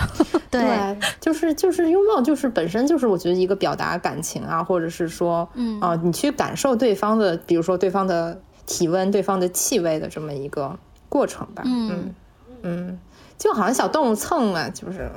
[0.51, 0.97] 对。
[1.21, 10.79] 就是就是拥抱，就是本身就是我觉得一个表达感情啊，或者是说，嗯啊，你去感受对方的，比如说对方的体温、对方的气味的这么一个
[11.09, 11.63] 过程吧。
[11.67, 12.15] 嗯
[12.63, 12.99] 嗯，
[13.39, 15.11] 就好像小动物蹭啊，就是。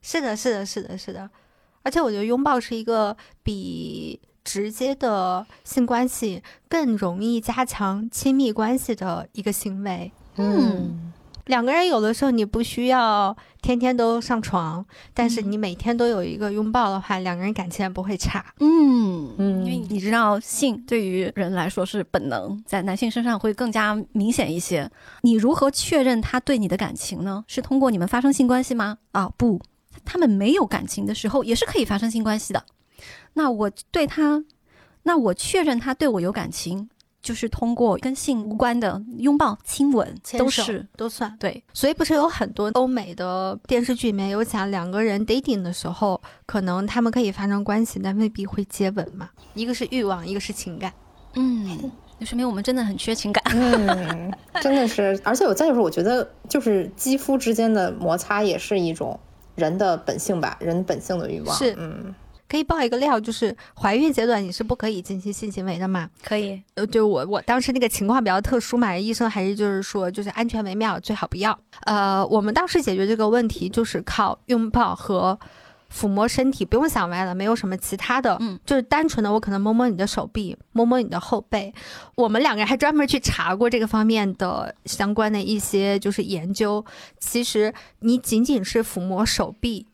[0.00, 1.30] 是的，是的，是的，是的。
[1.82, 10.10] 而且我觉得拥抱是一个比直接的性关系更容易加强亲密关系的一个行为。
[10.36, 11.11] 嗯。
[11.46, 18.44] 两个人有的时候你不需要天天都上床，但是你每天都有一个拥抱的话，两个人感情也不会差。
[18.60, 24.90] 嗯嗯，因为你知道，性对于人来说是本能，在男性身上会更加明显一些。
[25.22, 27.44] 你如何确认他对你的感情呢？
[27.48, 28.98] 是通过你们发生性关系吗？
[29.10, 29.60] 啊，不，
[30.04, 32.64] 他们没有感情的时候也是可以发生性关系的。
[33.34, 34.44] 那我对他，
[35.02, 36.88] 那我确认他对我有感情。
[37.22, 41.62] 就是通过跟性无关的拥抱、亲吻，都是都算对。
[41.72, 49.30] 所以不是有很多欧美的电视剧里面有讲两个人 dating 的时候，可能他们可以发生关系，但未必会接吻嘛？
[49.54, 50.92] 一个是欲望，一个是情感。
[51.34, 53.42] 嗯，那说明我们真的很缺情感。
[53.54, 55.18] 嗯，真的是。
[55.22, 59.18] 而且我再就是，我觉得就是肌肤之间的摩擦也是一种
[59.54, 61.56] 人的本性吧，人本性的欲望。
[61.56, 62.14] 是，嗯。
[62.52, 66.10] 可以爆一个料，就是怀孕阶段你是不可以进行性行为的嘛？
[66.22, 66.62] 可以。
[66.74, 71.58] 呃，就我我当时那个情况比较特殊嘛，医生还是就是说，就是安全为妙，最好不要。
[71.86, 75.38] 呃，我们当时解决这个问题就是靠拥抱和
[75.90, 81.72] 抚摸身体，不用想歪了，没有什么其他的，嗯，就是单纯的我可能摸摸你的手臂，摸摸你的后背。
[82.16, 86.84] 我们两个人还专门去查过这个方面的相关的一些就是研究，
[87.18, 89.86] 其实你仅仅是抚摸手臂。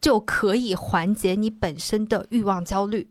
[0.00, 3.08] 就可以缓解你本身的欲望焦虑，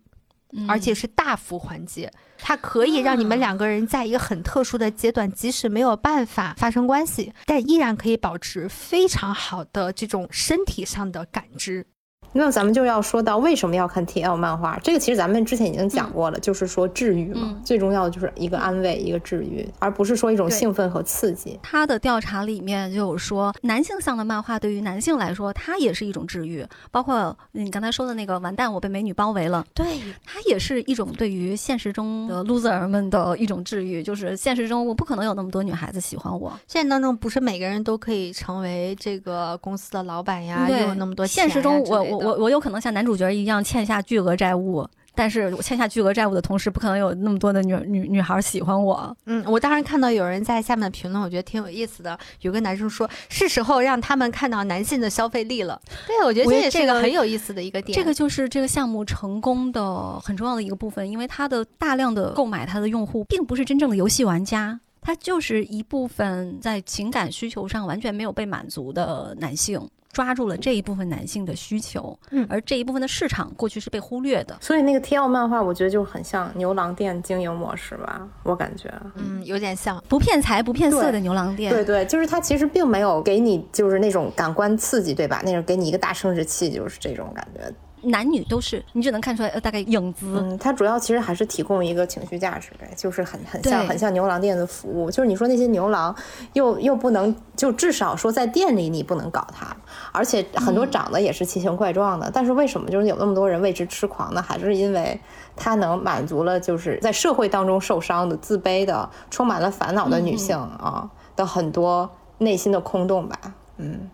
[0.68, 2.12] 而且是大幅缓解。
[2.38, 11.88] 它可以让你们两个人在一个很特殊的阶段，即使没有办法发生关系，但依然可以保持非常好的这种身体上的感知。
[12.34, 21.60] 那咱们就要说到为什么要看 TL 漫画，这个其实咱们之前已经讲过了，就是说治愈嘛，最重要的就是一个安慰，一个治愈，而不是说一种兴奋和刺激。
[21.64, 29.86] 他的调查里面就有说，男性向的漫画对于男性来说，它也是一种治愈，包括你刚才说的那个“完蛋，我被美女包围了”，对，
[30.24, 41.48] 它也是一种对于现实中的 loser 们的一种治愈，就是现实中我不可能有那么多女孩子喜欢我，现实当中不是每个人都可以成为这个公司的老板呀，又有那么多钱。
[41.48, 42.17] 现实中，我我。
[42.18, 49.16] 我我有可能像男主角一样欠下巨额债务，但是我欠下巨额债务的同时，不可能有那么多的女女女孩喜欢我。
[49.26, 52.18] 嗯，我当时看到有人在下面评论，我觉得挺有意思的。
[52.42, 57.98] 有个男生说：“是时候让他们看到男性的消费力了。”对，我觉得这也是个很有意思的一个点。
[57.98, 69.82] 这个就是这个项目成功的很重要的一个部分，因为它的大量的购买它的用户，并不是真正的游戏玩家，他就是一部分在情感需求上完全没有被满足的男性。
[70.12, 80.04] 抓住了这一部分男性的需求，嗯，而这一部分的市场过去是被忽略的，所以那个 TL 漫画，我觉得就很像牛郎店经营模式吧，我感觉，嗯，有点像。
[80.08, 85.42] 不骗财不骗色的牛郎店，对对，就是它其实并没有给你就是那种感官刺激，对吧？
[85.46, 87.72] 那种给你一个大生殖器，就是这种感觉。
[88.10, 90.26] 男女都是，你只能看出来呃大概影子。
[90.40, 95.12] 嗯，它主要其实还是提供一个情绪价值呗，就是很很像很像牛郎店的服务。
[95.12, 96.16] 就是你说那些牛郎，
[96.54, 99.76] 又又不能，就至少说在店里你不能搞他，
[100.12, 102.32] 而且很多长得也是奇形怪状的。
[102.34, 104.42] 但是为什么就是有那么多人为之痴狂呢？
[104.42, 105.20] 还是因为
[105.56, 113.38] 他能满足了就是在社会当中受伤的、自卑的、充满了烦恼的女性啊的很多内心的空洞吧。
[113.78, 114.10] 嗯，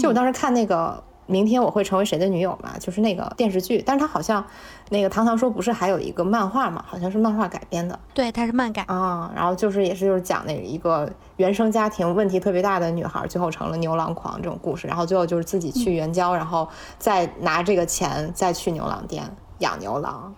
[0.00, 1.02] 就我当时看那个。
[1.26, 2.78] 明天我会成为谁的女友嘛？
[2.78, 4.44] 就是那个电视剧，但是它好像，
[4.90, 6.84] 那个唐唐说不是还有一个漫画嘛？
[6.86, 7.98] 好像是漫画改编的。
[8.12, 9.32] 对，它是漫改啊。
[9.34, 14.86] 然后就是也是就是讲那一个原生家庭问题特别大的女孩，最后成了牛郎狂这种故事。
[14.86, 16.68] 然后最后就是自己去援交，然后
[16.98, 19.24] 再拿这个钱再去牛郎店
[19.58, 20.34] 养牛郎。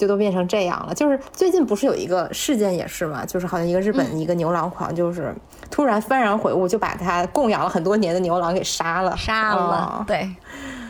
[0.00, 0.94] 就都变成这样了。
[0.94, 3.26] 就是最近不是有一个事件也是嘛？
[3.26, 5.34] 就是好像一个日本一个牛郎狂，就是
[5.70, 9.14] 突然幡然悔悟，就把他供养了很多年的牛郎给杀了。
[9.14, 10.34] 杀了，对，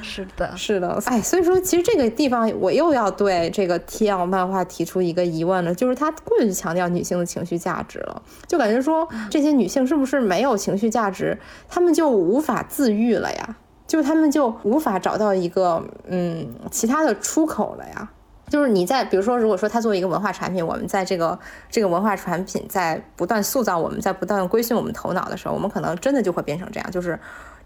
[0.00, 1.02] 是的，是的。
[1.06, 11.36] 哎，所以说其实这个地方我又要对这个 TL 漫画提出一个疑问了，就是他过于强调女性的情绪价值了，就感觉说这些女性是不是没有情绪价值，
[11.68, 13.56] 她们就无法自愈了呀？
[13.86, 18.08] 就她们就无法找到一个嗯其他的出口了呀？
[18.50, 21.38] 就是你在，比如说，如果说它作为一个文化产品，我们在这个
[21.70, 27.18] 这个文化产品在不断塑造，我们在不断规训我们头脑的时候，我们可能真的就会变成这样，就是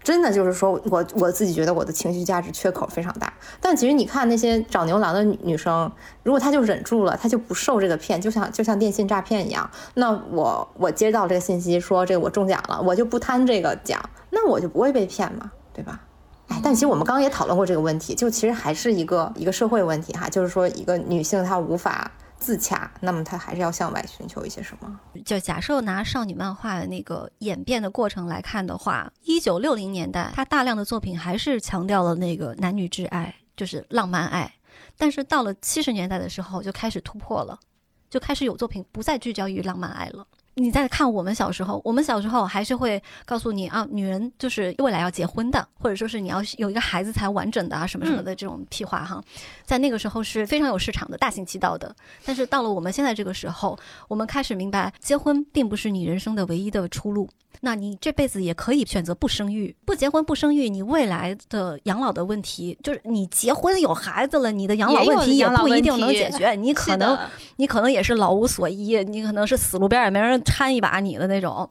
[0.03, 3.33] 真的就是说我我自己觉得我的情绪价值缺口非常大。
[3.59, 5.91] 但其实你看那些找牛郎的女女生，
[6.21, 9.67] 如果她就忍住了，她就不受这个骗，就像就像电信诈骗一样。
[9.95, 13.99] 那我我接到这个信息说这个我中奖了，我就不贪这个奖，
[14.29, 15.99] 那我就不会被骗嘛，对吧？
[16.47, 24.99] 哎，但其实我们刚刚也讨论过这个问题，就其实还是一个一个社会问题哈，就是说一个女性她无法自洽，那么她还是要向外寻求一些什么？
[25.25, 34.53] 就假设拿少女漫画的那个演变的过程来看的话，一九六零年代，她大量的作品还是强调了那个男女之爱，就是浪漫爱，
[34.97, 37.59] 但是到了七十年代的时候就开始突破了，
[38.09, 40.27] 就开始有作品不再聚焦于浪漫爱了。
[40.57, 49.21] 你在看我们小时候，我们小时候还是会告诉你啊，女人就是未来要结婚的，或者说是你要有一个孩子才完整的啊，什么什么的这种屁话哈，
[49.65, 51.93] 在那个时候是非常有市场的，大行其道的。
[52.23, 53.77] 但是到了我们现在这个时候，
[54.07, 57.29] 我们开始明白，结婚并不是你人生的唯一的出路。
[57.61, 67.17] 那你这辈子也可以选择不生育，不结婚不生育，你未来的养老的问题，就是你结婚有孩子了，你的养老问题也不一定能解决，你 可能
[67.57, 71.67] 你可能也是老无所依，你可能是死路边也没人搀一把你的那种。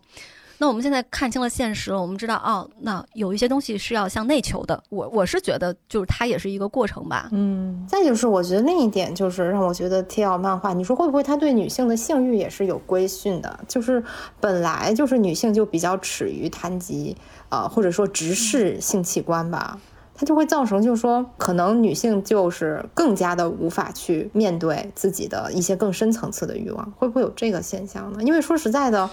[0.58, 4.82] 那我们现在看清了现实了，我们知道哦，那有一些东西是要向内求的。
[4.88, 7.28] 我我是觉得，就是它也是一个过程吧。
[7.32, 13.58] 嗯，再就是我觉得另一点就是让我觉得 TL 漫画，你说会不会它对女性的性欲也是有规训的？
[13.66, 14.02] 就是
[14.40, 17.16] 本来就是女性就比较耻于谈及，
[17.48, 19.78] 呃，或者说直视性器官吧。
[20.16, 28.22] 它就会造成，就是说，可能女性就是更加的无法去面对自己的一些更深层次的欲望，会不会有这个现象呢？
[28.22, 29.10] 因为说实在的，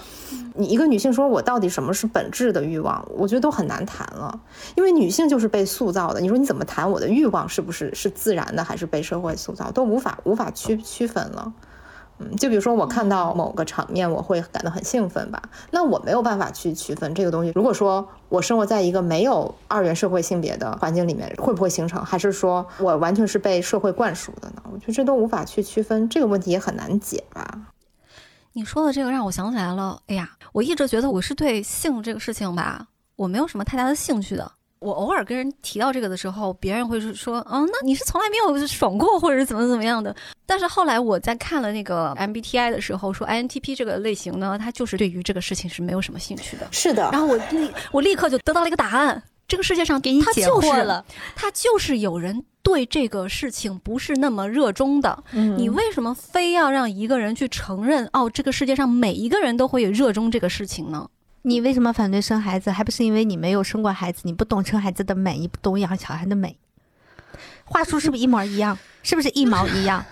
[0.55, 4.39] 你一个女性说我到底什么是本质的欲望，我觉得都很难谈了，
[4.75, 6.21] 因为女性就是被塑造的。
[6.21, 11.51] 你说你怎么谈我的欲望是不是是自然的，还是被社会塑造，都无法无法区区分了。
[12.38, 15.41] 就比如说，我看到某个场面，我会感到很兴奋吧？
[15.72, 17.52] 那我没有办法去区分这个东西。
[17.56, 22.03] 如果说我生活在一个没有二元社会性别的环境里面，会不会形成？
[22.03, 24.61] 还是说我完全是被社会灌输的呢？
[24.72, 27.60] 我觉得这都无法去区分，这个问题也很难解吧？
[28.53, 30.02] 你说的这个让我想起来了。
[30.07, 34.52] 哎呀，我一直觉得我是对性这个事情吧，我没有什么太大的兴趣的。
[34.81, 40.13] 我偶尔跟人提到这个的时候，别人会说：“哦，那你是从来没有爽过，或者是怎么怎么样的。”
[40.47, 46.67] 但是后来我在看了那个 MBTI 的时候，说 INTP 这个类型呢，他就是对于这个事情是没有什么兴趣的。
[46.71, 47.07] 是的。
[47.11, 51.05] 然后我立我立刻就得到了一个答案：这个世界上给你解惑了，
[51.35, 55.23] 他就是有人对这个事情不是那么热衷的。
[55.33, 55.55] 嗯。
[55.59, 61.07] 你为什么非要让一个人去承认哦，这个世界上每一个人都会有热衷这个事情呢？
[61.43, 62.69] 你为什么反对生孩子？
[62.69, 66.57] 还不是因为你没有生过孩子，你不懂生孩子的美，你不懂养小孩的美。
[67.65, 68.77] 话术是不是一模一样？
[69.01, 70.05] 是不是一毛一样？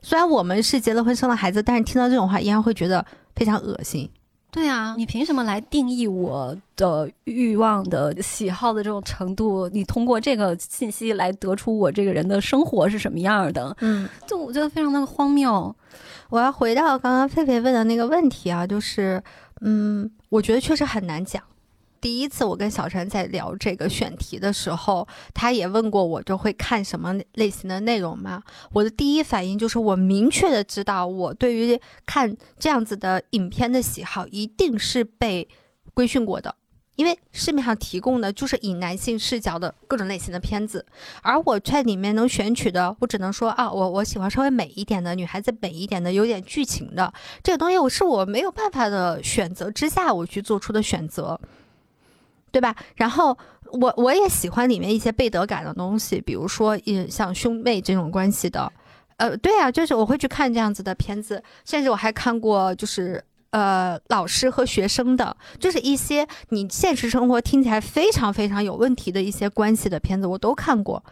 [0.00, 3.04] 虽然我们是结了婚生了孩子，但是听到这种话依然会觉得
[3.34, 4.08] 非常恶心。
[4.50, 9.68] 对啊，你凭什么来定义我的欲望的喜好的这种程度？
[9.68, 13.76] 你通过这个信息来得出我这个人的生活是什么样的？
[13.80, 15.74] 嗯，就我觉得非常的荒谬。
[16.30, 19.22] 我要回到刚刚狒狒问的那个问题啊，就是。
[19.62, 21.42] 嗯，我觉得确实很难讲。
[21.98, 28.42] 第一次我跟小陈在聊这个选题的时候，他也问过我，就会看什么类型的内容吗？
[28.72, 35.48] 我的第一反应就是，我明确的知道，我对于看这样子的影片的喜好，一定是被
[35.94, 36.54] 规训过的。
[36.96, 40.84] 因为市面上提供的就是以男性视角的各种类型的片子，
[41.22, 47.12] 而我在里面能选取的，我只能说啊，我我喜欢稍微美一点的女孩子，美一点的，有点剧情的
[47.42, 51.38] 这个东西，我是我没有办法的选择之下我去做出的选择，
[52.50, 52.74] 对吧？
[52.96, 53.36] 然后
[53.72, 58.72] 我我也喜欢里面一些背德感的东西，比如说嗯像兄妹这种关系的，
[59.18, 63.22] 呃，对啊，就是我会去看这样子的片子，甚至我还看过就是。
[63.50, 71.02] 呃，老师和学生的，就是一些你现实生活听起来非常非常有问题的一些关系的片子，我都看过。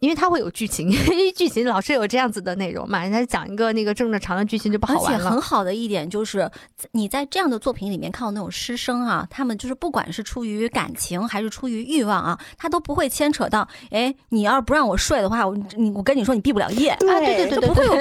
[0.00, 5.18] 因为它会有剧情， 因为剧情老是有这样子的内容嘛，人家讲一个那个正正常的剧情就不好玩了。
[5.18, 6.50] 而且很好的一点就是，
[6.92, 17.92] 你在这样的作品里面看到那种师生啊，他们就是不管是出于感情还是出于欲望啊，他都不会牵扯到，哎，你要是不让我睡的话，我你我跟你说你毕不了业啊，对对对对，不会有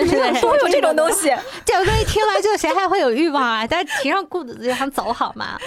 [0.42, 1.30] 不会有这种东西。
[1.66, 3.66] 这个东西听完之后，谁还会有欲望啊？
[3.66, 5.58] 大家提上裤子就想走好吗？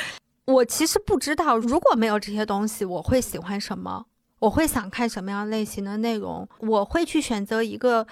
[0.44, 4.04] 我其实不知道，如果没有这些东西，我会喜欢什么。
[4.38, 6.48] 我会想看什么样类型的内容？
[6.60, 8.06] 我会去选择一个，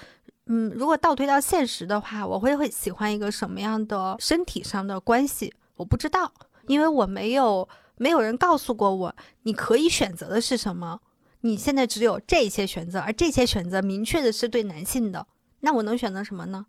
[0.46, 5.54] 嗯，如果倒推到现实的话，我会会喜欢一个什么样的身体上的关系？
[5.76, 6.32] 我不知道，
[6.66, 11.00] 因为我没有没有人告诉过我，你可以选择的是什么？
[11.42, 15.26] 你现在只有这些选择，而这些选择明确的是对男性的，
[15.60, 16.66] 那我能选择什么呢？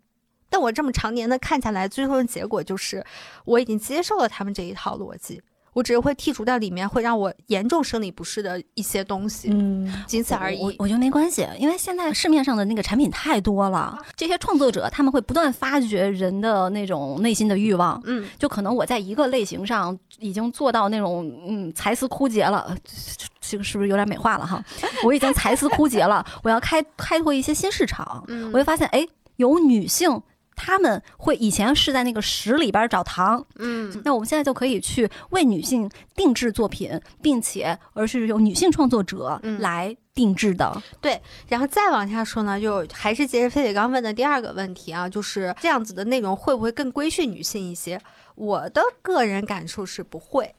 [0.50, 3.04] 但我这么常年的看下来，最后的结果就是
[3.44, 5.42] 我已经接受了他们这一套逻辑。
[5.72, 10.60] 我只是会剔除掉里面会让我严重生理不适的一些东西，嗯，仅此而已。
[10.60, 22.76] 我我觉得没关系，因为现在市面上的那个产品太多了，这些创作者他们会不断发掘人的那种内心的欲望，嗯，就可能我在一个类型上已经做到那种嗯才思枯竭了，
[23.40, 24.62] 这个是不是有点美化了哈？
[25.04, 30.20] 我已经才思枯竭了，我要开开拓一些新市场，嗯，我会发现哎，有女性。
[30.60, 40.82] 他们会以前是在那个石里边找糖，嗯，那我们现在就可以去为女性定制作品，并且而是由女性创作者来定制的。
[41.00, 48.00] 对，然后再往下说呢，就还是接着飞姐刚问的第二个问题啊，就是这样子的内容会不会更规训女性一些？
[48.34, 50.54] 我的个人感受是不会，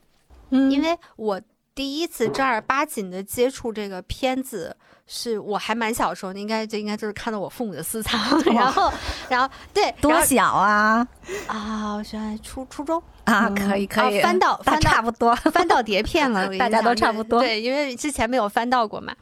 [0.51, 1.41] 嗯，因为我
[1.76, 4.77] 第一次正儿八经的接触这个片子。
[5.11, 8.19] 是我还蛮小的时候，应该这应该就是看到我父母的私藏，
[8.53, 8.94] 然后，
[9.27, 11.06] 然后对多小啊
[11.48, 11.95] 啊！
[11.95, 19.15] 我现在初初中啊，可以可以翻到翻差不多翻到碟片了， 大家都差不多对，因为之前没有翻到过嘛。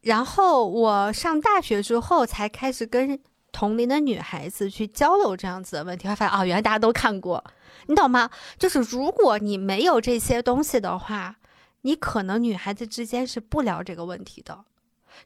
[0.00, 3.18] 然后我上大学之后才开始跟
[3.52, 7.44] 同龄的女孩子去交流这样子的问题，会发现哦，原来大家都看过，
[7.88, 8.30] 你懂吗？
[8.58, 11.36] 就是如果你没有这些东西的话，
[11.82, 14.64] 你可能女孩子之间是不聊这个问题的。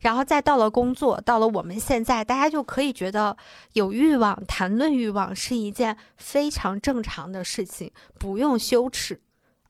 [0.01, 3.37] 然后再到了工作，到了我们现在，大家就可以觉得
[3.73, 9.21] 有欲望，谈论欲望是一件非常正常的事情，不用羞耻。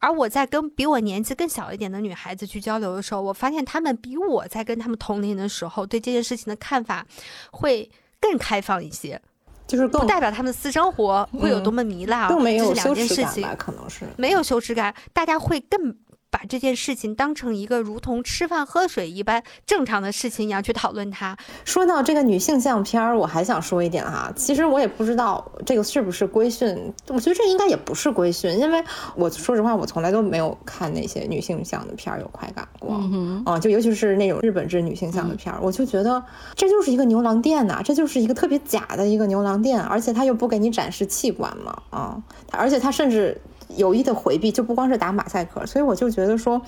[0.01, 7.05] 而我在跟比我年纪更小一点的女孩子去交流的时候，我发现她们比我在跟她们同龄的时候，对这件事情的看法
[7.51, 7.91] 会
[8.21, 9.21] 更开放一些。
[9.67, 13.55] 就是不代表她们私生活会有多么糜烂，更没有羞耻感吧？
[13.59, 15.97] 可能是没有羞耻感，大家会更。
[16.39, 21.37] 把这件事情当成一个如同吃饭喝水一般正常的事情一样去讨论它。
[21.65, 28.81] 说到这个女性相片儿，我还想说一点哈，其实我也不知道这个是不是规训，我觉得这应该也不是规训，因为
[29.17, 36.23] 我说实话，我从来都没有看那些女性相的片儿有快感过，嗯啊就尤其是那种日本制女性向的片儿，我就觉得
[36.55, 43.37] 这就是一个牛郎店呐，这就是一个特别假的一个牛郎店，而且他又不给你展示器官嘛，啊，而且他甚至。
[43.79, 46.61] 有意的回避就不光是打马赛克，所以我就觉得说，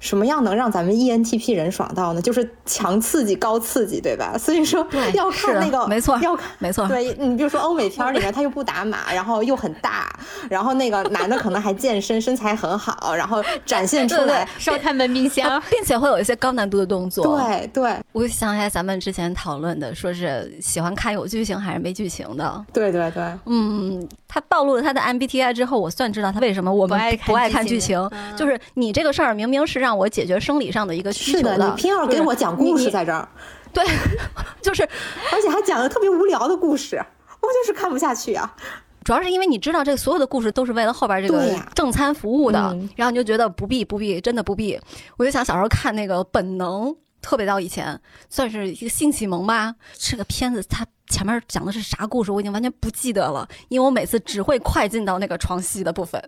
[0.00, 2.22] 什么样能让咱们 ENTP 人爽到呢？
[2.22, 4.36] 就是强刺激、高刺激，对吧？
[4.38, 6.88] 所以说要看那个，没错，要 看没错。
[6.88, 10.08] 对你比如说欧美片里面， 他又不打码，然后又很大，
[10.48, 17.38] 然后那个男的可能还健身，身材很好，然后展现出来烧开门冰箱， 并且会有一些高难度的动作。
[17.38, 22.64] 对对，我想起来咱们之前讨论的，说是喜欢看有剧情还是没剧情的。
[22.72, 26.44] 对对对，嗯，他暴露了他的 MBTI 之后，我算知道他。
[26.44, 28.08] 为什么我们不爱看剧情？
[28.36, 33.28] 就是你这个事儿明明是让我解决生理上的一个需求的，你偏要给我讲故事在这儿。
[33.72, 33.84] 对，
[34.62, 34.84] 就是，
[35.32, 38.54] 而且还讲的特别无聊的故事，我就是看不下去啊。
[39.02, 42.58] 主要是因为你知道，这所有的故事都是为了后边这个正餐服务的，
[42.96, 44.80] 然后你就觉得不必不必，真的不必。
[45.18, 46.88] 我就想小时候看那个《本能》，
[47.20, 48.00] 特别早以前，
[48.30, 49.74] 算是一个性启蒙吧。
[49.98, 50.86] 这个片子它。
[51.06, 56.20] 前面讲的是啥故事，我已经完全不记得了，因为我每次只会快进到那个床戏的部分，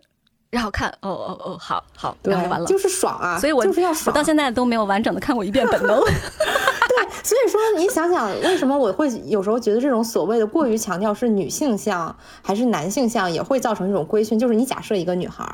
[0.51, 6.01] 然后看，哦哦哦，好好，然后完了，就是爽啊，所以我就是要爽，到现在都没有完整的看过一遍《本能》。
[6.05, 15.45] 对，所以说你想想，为什么我会有时候觉得这种所谓的过于强调是女性向还是男性向，也会造成一种规训，就是你假设一个女孩。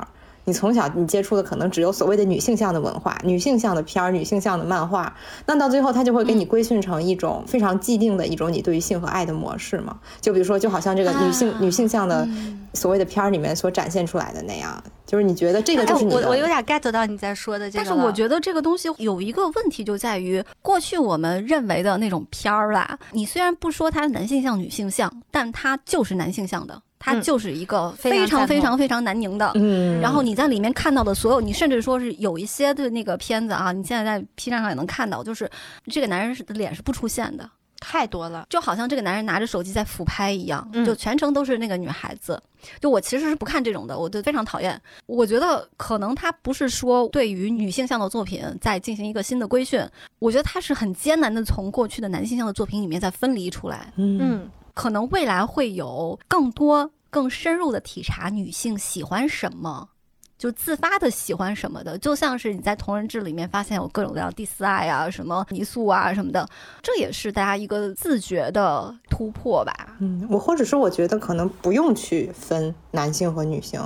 [0.45, 5.15] 你从小你接触的可能只有所谓的女性向的文化、女性向的片儿、女性向的漫画，
[5.45, 9.97] 那到最后它就会给你规训成一种非常既定的一种你对于性和爱的模式嘛？
[10.19, 12.27] 就比如说，就好像这个女性女性向的
[12.73, 26.81] 所谓的片儿里面所展现出来的那样，就是你觉得这个就是你我我有点 get 到你在说的这个，但是我觉得这个东西有一个问题就在于过去我们认为的那种片儿啦，你虽然不说它男性向、女性向，但它就是男性向的。
[27.05, 35.49] 它就是一个非常非常非常难拧的，嗯，然后你在里面看到的所有，你甚至说是有一些的那个片子啊，你现在在 P 站上也能看到，就是
[35.87, 37.49] 这个男人的脸是不出现的，
[37.81, 42.41] 太多了，就好像这个男人拿着手机在俯拍一样，就全程都是那个女孩子。
[42.79, 44.81] 就我其实是不看这种的，我就非常讨厌。
[45.05, 49.85] 我觉得可能他不是说对于女性向的作品在进行一个新的规训，
[50.19, 54.49] 我觉得他是很艰难的从过去的男性向的作品里面再分离出来，嗯。
[54.73, 59.89] 可能未来会有更多、更深入的体察女性喜欢什么，
[60.37, 66.47] 就自发的喜欢什么的，就像是你在同人志里面发现有各种各样第四爱啊、什么泥塑啊什么的，
[66.81, 69.95] 这也是大家一个自觉的突破吧。
[69.99, 73.79] 嗯，我或者说我觉得可能不用去分男性和女性，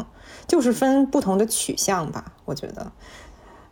[0.48, 2.34] 就是分不同的取向吧。
[2.46, 2.92] 我觉得。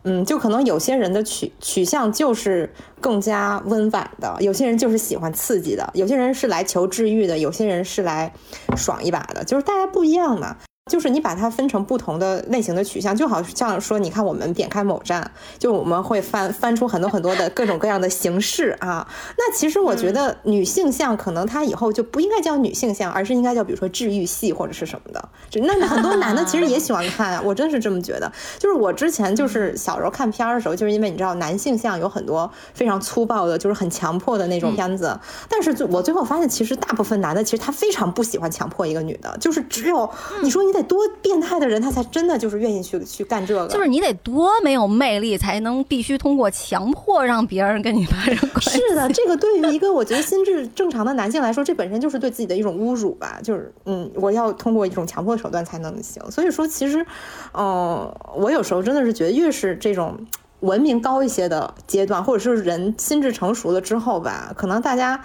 [0.08, 8.32] 嗯，就可能有些人的取取向就是更加温婉的，有些人就是喜欢刺激的，有些人是来求治愈的，有些人是来
[8.76, 10.58] 爽一把的，就是大家不一样嘛。
[10.88, 19.04] 就是你把它分成不同的类型的取向，就好像说，你看我们点开某站，就我们会翻翻出很多很多的各种各样的形式啊。
[19.36, 25.28] 那其实我觉得女性向可能它以后就不应该叫女性向，而是应该叫比如说治愈系或者是什么的。
[25.54, 28.30] 那很多男的其实也喜欢看啊， 我真是这么觉得。
[28.56, 35.18] 就是我之前就是小时候看片儿的时候，就是因为你知道男性向有很多非常粗暴的，就是很强迫的那种片子。
[35.48, 40.08] 但是我最后发现，其实大部分男的其实他非常不喜欢强迫一个女的，就是只有
[40.44, 40.75] 你说你。
[40.76, 43.66] 得多变态的人，他才真的就是愿意去去干这个。
[43.68, 48.78] 就是你得多没有魅力，才能必须通过强迫让别人跟你发生关系。
[48.88, 53.38] 是的，这个对于一个我觉得心智正常的男性来说，这本身就是对自己的一种侮辱吧。
[53.42, 56.22] 就是嗯，我要通过一种强迫手段才能行。
[56.30, 57.04] 所以说，其实，
[57.54, 60.16] 嗯，我有时候真的是觉得，越是这种
[60.60, 65.20] 文明高一些的阶段，或者是人心智成熟了之后吧，可能大家。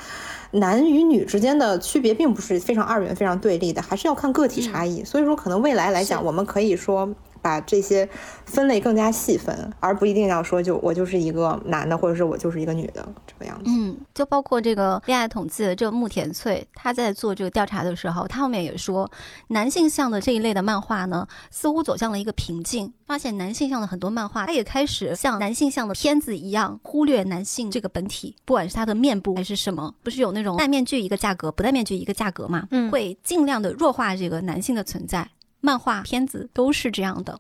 [0.51, 5.03] 男与女之间的区别并不是非常二元、非常对立的，还是要看个体差异。
[5.03, 7.09] 所以说，可能未来来讲，我们可以说。
[7.41, 8.07] 把这些
[8.45, 13.63] 分类更加细分，而不一定要说就我就是一个男的，或者是我就是一个女的这个样子。
[13.67, 19.09] 嗯，就包括这个恋爱统计的这个木田翠，他在做这个调查的时候，他后面也说，
[19.47, 22.93] 男性向的这一类的漫画呢，似乎走向了一个瓶颈。
[23.05, 32.65] 发现男性向的很多漫画，他也开始像男性向的片子一样，忽略男性这个本体，不管是他的面部还是什么，不是有那种戴面具一个价格，不戴面具一个价格嘛？
[32.71, 35.27] 嗯，会尽量的弱化这个男性的存在。
[35.61, 37.39] 漫画片子都是这样的。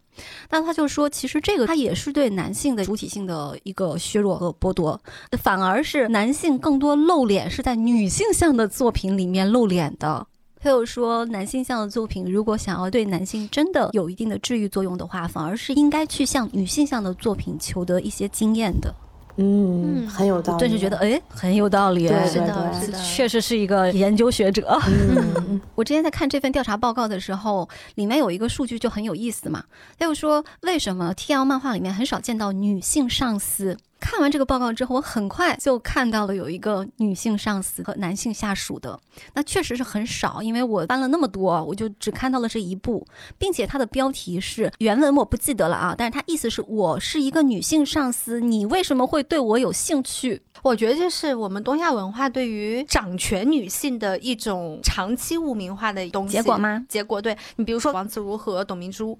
[0.49, 4.99] 那他就说，其实这个他也是对男性的主体性的一个削弱和剥夺，
[5.41, 10.25] 反而是男性更多露脸是在女性向的作品里面露脸的。
[10.63, 18.93] 他又说，男性向的作品如果想要对男性真的有一定的治愈作用的话，反而是应该去向女性向的作品求得一些经验的。
[19.41, 20.59] 嗯，嗯很有道理。
[20.59, 22.07] 顿时觉得，哎，很有道理。
[22.07, 24.79] 对是的，对是的，确实是一个研究学者。
[24.87, 29.63] 嗯， 我之前在看这份调查报告的时候，里面有一个数据就很有意思嘛。
[29.97, 33.77] 他就说，为什么 TL 漫画里面很少见到女性上司？
[34.01, 38.99] 看完这个报告之后，我很快就看到了有一个女性上司和男性下属的，
[39.35, 43.07] 那确实是很少，因为我翻了那么多，我就只看到了这一部，
[43.37, 50.41] 并且它的标题是原文我不记得了啊，但是它意思是我是一个女性上司，你为什么会对我有兴趣？
[50.63, 56.85] 我觉得这是我们东亚文化对于掌权女性的一种长期污名化的东西结果吗？
[56.89, 59.17] 结果对你，比如说王自如和董明珠，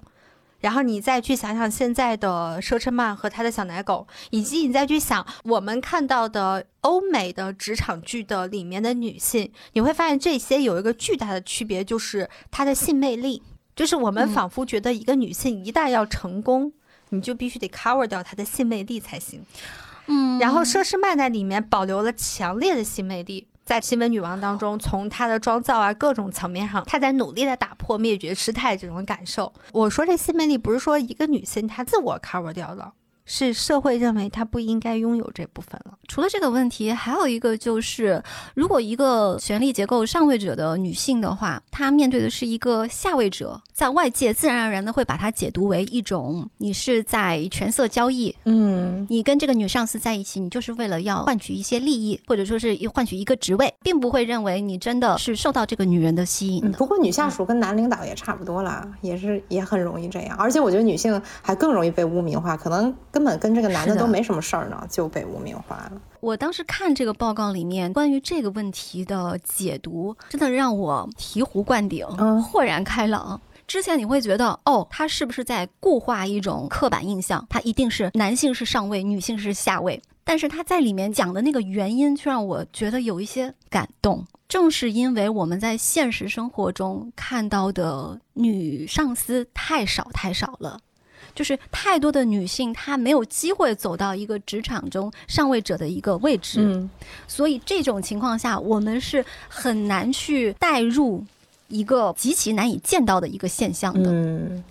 [0.61, 13.43] 然后你再去想想现在的佘琛曼和他的小奶狗，以及你再去想我们看到的欧美的职场剧的里面的女性，你会发现这些有一个巨大的区别，就是她的性魅力。
[13.73, 16.71] 就是我们嗯仿佛觉得一个女性一旦要成功，
[17.09, 19.43] 你就必须得 cover 掉她的性魅力才行。
[20.07, 29.53] 嗯然后佘诗曼在里面保留了强烈的性魅力，在新闻女王当中，从她的妆造啊各种层面上，她在努力的打破灭绝师太这种感受。
[29.71, 32.93] 我说这新魅力不是说一个女性她自我 cover 掉了，
[33.26, 35.98] 是社会认为她不应该拥有这部分了。
[36.07, 38.22] 除了这个问题，还有一个就是，
[38.53, 56.69] 如果一个权力结构上位者的女性的话，她面对的是一个下位者，在外界自然而然的会把它解读为一种你是在权色交易，嗯，你跟这个女上司在一起，你就是为了要换取一些利益，或者说是换取一个职位，并不会认为你真的是受到这个女人的吸引的。
[56.69, 60.35] 嗯不过女下属跟男领导也差不多啦，也是也很容易这样。
[60.38, 65.91] 而且我觉得女性还更容易被污名化，可能根本跟这个男的都没什么事儿呢，就被污名化了。
[66.21, 73.39] 我当时看这个报告里面关于这个问题的解读，真的让我醍醐灌顶，嗯豁然开朗。
[73.67, 77.45] 之前你会觉得，哦，他是不是在固化一种刻板印象？
[77.49, 80.01] 他一定是男性是上位，女性是下位。
[80.23, 84.25] 但是他在里面讲的那个原因，却让我觉得有一些感动。
[84.47, 90.77] 正是因为我们在现实生活中看到的女上司太少太少了。
[91.33, 96.89] 就是太多的女性，她没有机会走到一个职场中上位者的一个位置，嗯
[97.27, 101.23] 所以这种情况下，我们是很难去带入
[101.67, 104.11] 一个极其难以见到的一个现象的。
[104.11, 104.63] 嗯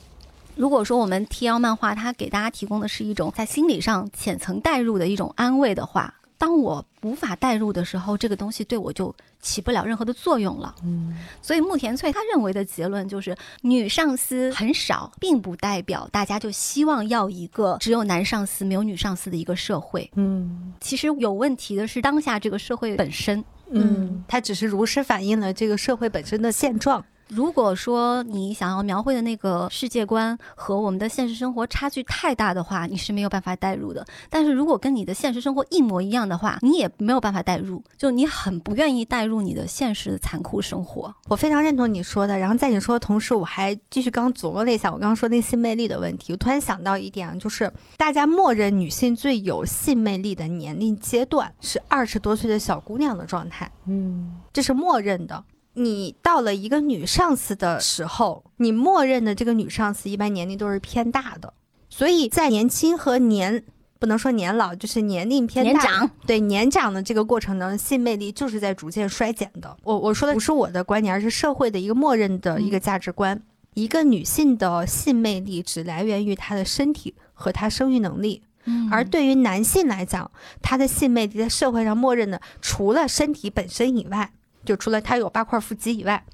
[0.56, 10.74] 如果说我们 TL 漫画它给大家提供的是一种在心理上浅层代入的一种安慰的话，当我无法代入的时候，这个东西对我就起不了任何的作用了。
[10.82, 20.10] 嗯所以木田翠他认为的结论就是，女上司很少，并不代表大家就希望要一个只有男上司没有女上司的一个社会。
[20.14, 23.44] 嗯其实有问题的是当下这个社会本身。
[23.72, 27.04] 嗯，它只是如实反映了这个社会本身的现状。
[27.30, 34.04] 如果说你想要描绘的那个世界观和我们的现实生活差距太大的话，你是没有办法代入的。
[34.28, 41.14] 但是如果跟你的现实生活一模一样的话，你也没有办法代入，就你很不愿意代入你的现实的残酷生活。
[41.28, 46.32] 我非常认同你说的，然后在你说的同时，我还继续刚琢磨了一下我刚刚说那性魅力的问题。
[46.32, 55.44] 我突然想到一点啊，就是大家默认女性最有性魅力的年龄阶段是二十多岁的小姑娘的状态，嗯这是默认的。
[55.74, 61.52] 你到了一个女上司的时候，你默认的这个女上司一般年龄都是偏大的，
[61.88, 63.62] 所以在年轻和年
[63.98, 69.76] 不能说年老，就是年龄偏大年长对年长的这个过程中，性魅力就是在逐渐衰减的。
[69.84, 73.40] 我我说的不是我的观点，而是社会的一个默认的一个价值观。
[73.74, 78.42] 一个女性的性魅力只来源于她的身体和她生育能力，
[78.90, 80.28] 而对于男性来讲，
[80.60, 84.32] 他的性魅力在社会上默认的，除了身体本身以外，
[84.64, 86.24] 就除了他有八块腹肌以外，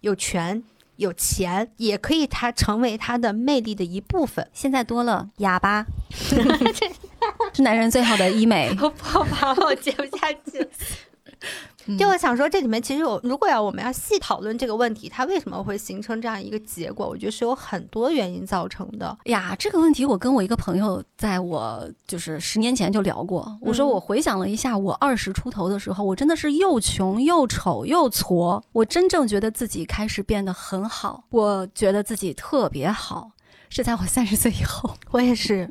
[0.00, 0.62] 有权
[0.96, 4.48] 有钱，也可以他成为他的魅力的一部分。
[4.52, 5.86] 现在多了哑巴，
[7.52, 8.70] 是男人最好的医美。
[8.80, 10.68] 我 不好吧，我接不下去。
[11.98, 19.16] 就我想说，这里面其实有，如果要我们要细讨论这个问题，它为什么会形成这样一个结果，我觉得是有很多原因造成的。
[19.24, 23.56] 呀，这个问题我跟我一个朋友在我就是十年前就聊过。
[23.60, 28.62] 我说嗯我回想了一下，我二十出头的时候，我真的是又穷又丑又矬。
[28.72, 33.30] 我真正觉得自己开始变得很好，我觉得自己特别好，
[33.68, 34.94] 是在我三十岁以后。
[35.10, 35.70] 我也是，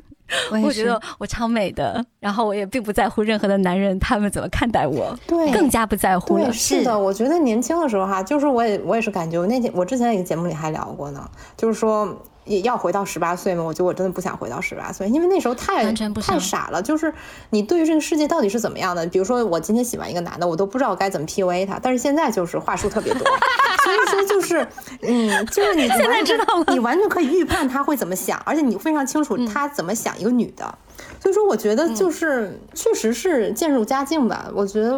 [0.62, 6.52] 我觉得我超美的，然后我也并不在乎任何的男人他们怎么看待我，对，更加不在乎了。
[6.52, 12.16] 是的，我觉得年轻的时候哈，就是我也我也是感觉，我那天我之前一个节目里还聊过呢，就是说。
[12.46, 13.62] 也要回到十八岁嘛？
[13.62, 16.82] 我觉得我真的不想回到十八岁，因为那时候太太傻了。
[16.82, 17.12] 就是
[17.50, 19.06] 你对于这个世界到底是怎么样的？
[19.06, 21.78] 比如说我今天喜欢一个男的，我都不知道该怎么 PUA 他。
[21.80, 23.24] 但是现在就是话术特别多，
[23.84, 24.66] 所以说就是，
[25.02, 30.78] 嗯，就是你现在知道了，你完全可以预判他会怎么想，而且你非常清楚他怎么想一个女的。
[31.20, 34.50] 所以说，我觉得就是确实是渐入佳境吧。
[34.54, 34.90] 我觉得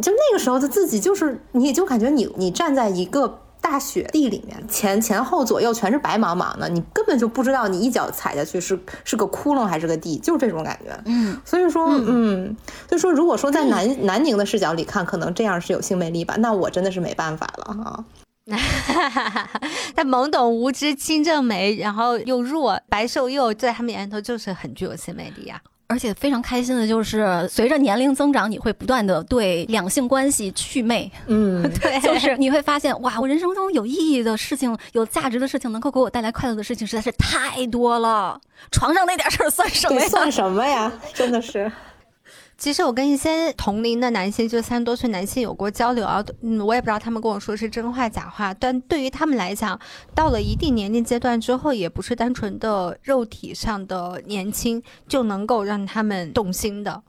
[0.00, 3.40] 就那个时候的自己，就是你就感觉你你站在一个。
[3.58, 10.96] 大雪地里面，前前后左右全是白茫茫的，你根本就不知道你一脚踩下去是是个窟窿还是个地，就是这种感觉。
[11.06, 12.54] 嗯，所以说，嗯，
[12.88, 18.04] 所以说，如果说在南南宁的视角里看，可能这样是有性魅力吧，那我真的是没办法了哈。
[19.96, 25.60] 他懵懂无知、清正美，然后又弱、白瘦幼，在他们眼里头就是很具有性魅力啊。
[25.88, 31.08] 而且非常开心的就是，随着年龄增长，你会不断的对两性关系祛魅。
[31.28, 38.40] 嗯， 对，就是你会发现，哇，我人生中有意义的事情、有价值的事情，能够给我带来快乐的事情，实在是太多了。
[38.72, 40.08] 床上那点事儿算什么呀？
[40.08, 40.92] 算什么呀？
[41.14, 41.70] 真的是。
[42.58, 49.78] 其实我跟一些同龄的男性，就三十多岁男性有过交流啊，嗯，我也不知道他们跟我说是真话假话，但对于他们来讲，
[50.14, 57.02] 到了一定年龄阶段之后，也不是单纯的肉体上的年轻就能够让他们动心的。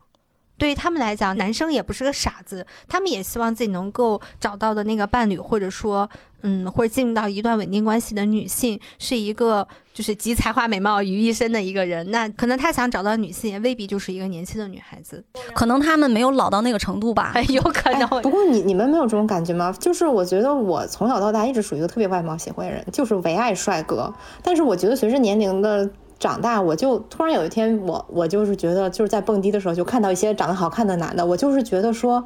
[0.57, 6.09] 对于他们来讲，男生也不是个傻子，他们也希望自己能够找到的那个伴侣，或者说，
[6.41, 12.09] 嗯，或者进入到一段稳定关系的女性，是一个就是集才华美貌于一身的一个人。
[12.09, 15.23] 那可能他想找到女性，也未必就是一个年轻的女孩子，
[15.53, 18.07] 可能他们没有老到那个程度吧，有可能。
[18.21, 19.71] 不过你你们没有这种感觉吗？
[19.79, 24.11] 就是我觉得我从小到大一直属于一个特别外貌协会的人，就是唯爱帅哥。
[24.41, 25.87] 但是我觉得随着年龄的。
[26.19, 32.23] 长大，我就突然有一天，我我就是觉得，就是在蹦迪的时候，就看到一些长得好看的男的，我就是觉得说，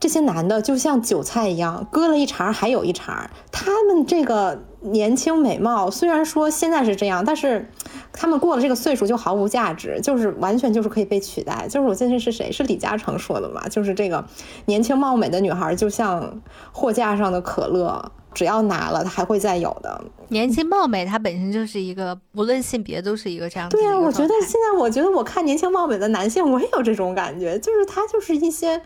[0.00, 3.30] 这些男的就像韭菜一样，割了一茬还有一茬。
[3.52, 7.70] 他们这个年轻美貌，虽然说现在是这样，但是
[8.12, 11.68] 他们过了这个岁数就毫无价值，就是完全就是可以被取代。
[11.68, 13.68] 就是我记得是谁，是李嘉诚说的嘛？
[13.68, 14.24] 就是这个
[14.64, 16.40] 年轻貌美的女孩就像
[16.72, 18.10] 货架上的可乐。
[18.32, 20.00] 只要拿了，他还会再有的。
[20.28, 23.68] 年轻貌美，它本身就是一个，无论性别都是一个这样。
[23.68, 28.80] 对啊，我觉得现在，我觉得我看年轻貌美的男性，我也有这种感觉，就是他就是一些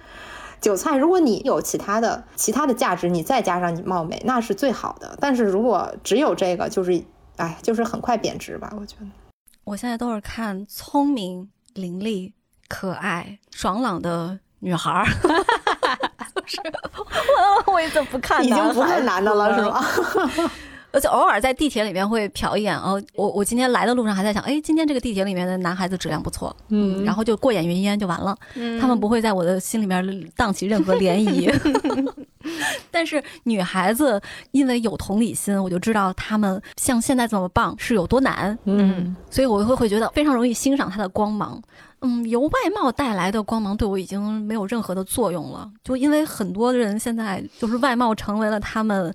[0.65, 0.97] 韭菜。
[0.97, 5.16] 如果你有其他的其他的价值，你再加上你貌美，那是最好的。
[5.20, 7.05] 但是如果只有这个，就是
[7.36, 8.73] 哎，就是很快贬值吧。
[8.78, 9.07] 我觉得，
[9.65, 12.32] 我现在都是看聪明、伶俐、
[12.69, 15.05] 可爱、爽朗的女孩儿。
[16.47, 16.61] 是，
[17.66, 19.85] 我我怎么不看，已经不看男的了，是吧？
[20.95, 23.03] 而且偶尔在地铁里面会瞟一眼哦。
[23.15, 28.37] 我我今天来的路上还在想，哎，今天这个地铁里面的男孩子质量不错，嗯，然后就过眼云烟就完了。
[28.81, 32.15] 他们不会在我的心里面荡起任何涟漪。
[32.91, 34.21] 但是女孩子
[34.53, 41.61] 因为有同理心，我就知道他们像现在这么棒是有多难，嗯，所以我会会觉得非常容易欣赏他的光芒。
[42.05, 49.12] 嗯，由外貌带来的光芒对我已经没有任何的作用了，就因为很多人现在就是外貌成为了他们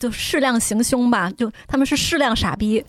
[0.00, 2.84] 就适量行凶吧，就他们是适量傻逼，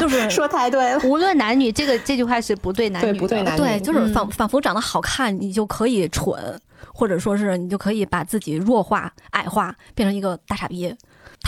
[0.00, 1.00] 就是 说太对了。
[1.04, 6.58] 无论男女，这个这句话是不对男女，不对男女，对，就是仿仿佛长得好看，你就可以蠢，
[6.94, 10.94] 或者说是你就可以把自己弱化、矮化，变成一个大傻逼。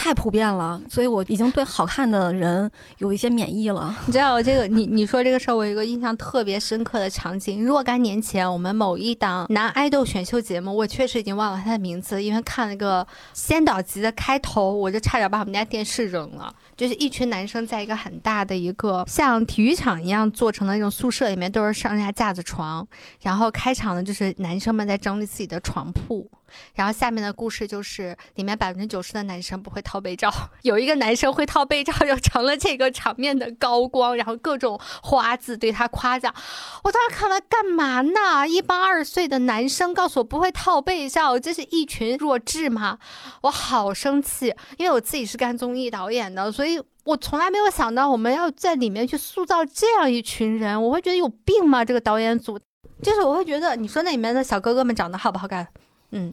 [0.01, 3.95] 太普遍了，所以我已经对好看的人有一些免疫了。
[4.07, 7.65] 你知道我这个，你你说这个事儿，我有一个印象特别深刻的场景。
[7.65, 13.05] 若干年前，我们某一档男爱豆选秀节目，我确实已经忘了他的名字，因为看了个
[13.35, 16.55] 先导集的开头，我就差点把我们家电视扔了。
[16.77, 22.87] 就是一群男生在一个很大的一个像体育场一样做成的那种宿舍里面，都是上下架子床，
[23.21, 26.31] 然后开场的就是男生们在整理自己的床铺。
[26.75, 34.09] 然后下面的故事就是，里面百分之九十的男生不会套被罩， 有一个男生会套被罩，就成了这个场面的高光。
[34.17, 36.35] 然后各种花字对他夸奖。
[36.83, 38.49] 我当时看完干嘛呢？
[38.49, 42.99] 一帮二十岁的男生告诉我不会套被罩，这是一群弱智吗？
[43.43, 50.83] 我好生气，因为我自己是干综艺导演的，所以我从来没有想到我们要在里面去塑造这样一群人。
[50.83, 51.85] 我会觉得有病吗？
[51.85, 52.59] 这个导演组，
[53.03, 55.69] 就是我会觉得，你说那里面的小哥哥们长得好不好看？
[56.11, 56.33] 嗯，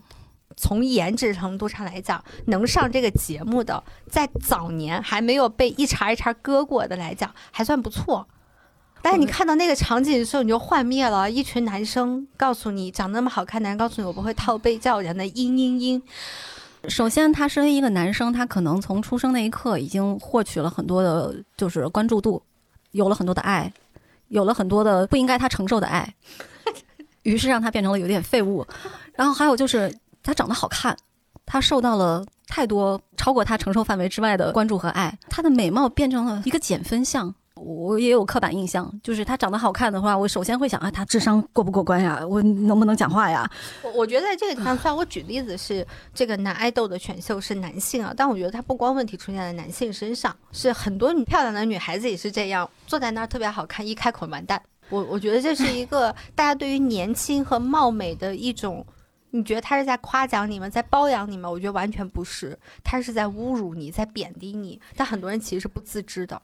[0.55, 8.27] 从颜值程度上来讲，能上这个节目的，在早年还没有被一茬一茬割过的来讲，还算不错。
[9.01, 11.29] 但是你看到那个场景的时候，你就幻灭了。
[11.29, 16.01] 一群男生告诉你，长那么好看，男人告诉你我不会套被叫，人的嘤嘤嘤。
[16.89, 22.41] 首先，他身为一个男生，他可能从出生那一刻已经获取了很多的，就是关注度，
[22.91, 23.71] 有了很多的爱。
[24.29, 26.15] 有了很多的不应该他承受的爱，
[27.21, 28.65] 于是让他变成了有点废物。
[29.15, 29.93] 然后还有就是
[30.23, 30.95] 他长得好看，
[31.45, 37.33] 他受到了太多超过他承受范围之外的关注和爱，他的美貌变成了一个减分项。
[37.55, 42.21] 我也有刻板印象，就是他长得好看的话，我首先会想啊，他智商过不过关呀？
[42.27, 43.49] 我能不能讲话呀？
[43.81, 54.61] 我我觉得在这个地方，虽然我举例子是这个男爱豆的选秀是男性啊，但我觉得他不光问题出现在男性身上，是很多漂亮的女孩子也是这样，坐在那儿特别好看，一开口完蛋。
[54.89, 58.85] 我我觉得这是一个大家对于年轻和貌美的一种，
[59.35, 61.51] 你觉得他是在夸奖你们，在包养你们？
[61.51, 64.79] 我觉得完全不是，他是在侮辱你，在贬低你。
[64.95, 66.41] 但很多人其实是不自知的。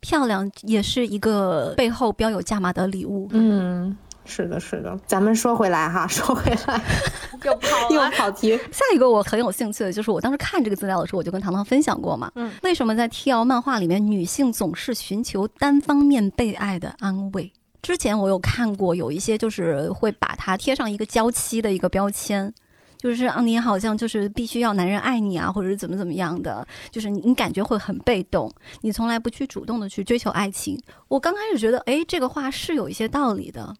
[0.00, 3.26] 漂亮也是一个背后标有价码的礼物。
[3.32, 3.96] 嗯，
[4.26, 4.96] 是的，是的。
[5.06, 6.80] 咱们说回来哈，说回来
[7.42, 8.56] 又跑又跑题。
[8.70, 12.30] 下一个我很有兴趣的就是，我当时看这个资料的时候，我就跟糖糖分享过嘛。
[12.34, 17.50] 嗯，为什么在 TL 漫画里面，女性总是寻求单方面被爱的安慰？
[17.86, 22.52] 之前我有看过，有一些就是会把它贴上一个娇妻的一个标签。
[22.98, 30.76] 就是啊，你好像就是必须要男人爱你啊，或者是怎么怎么样的，就是你你感觉会很被动，你从来不去主动的去追求爱情。
[31.06, 33.72] 我刚开始觉得，哎，这个话是有一些道理的，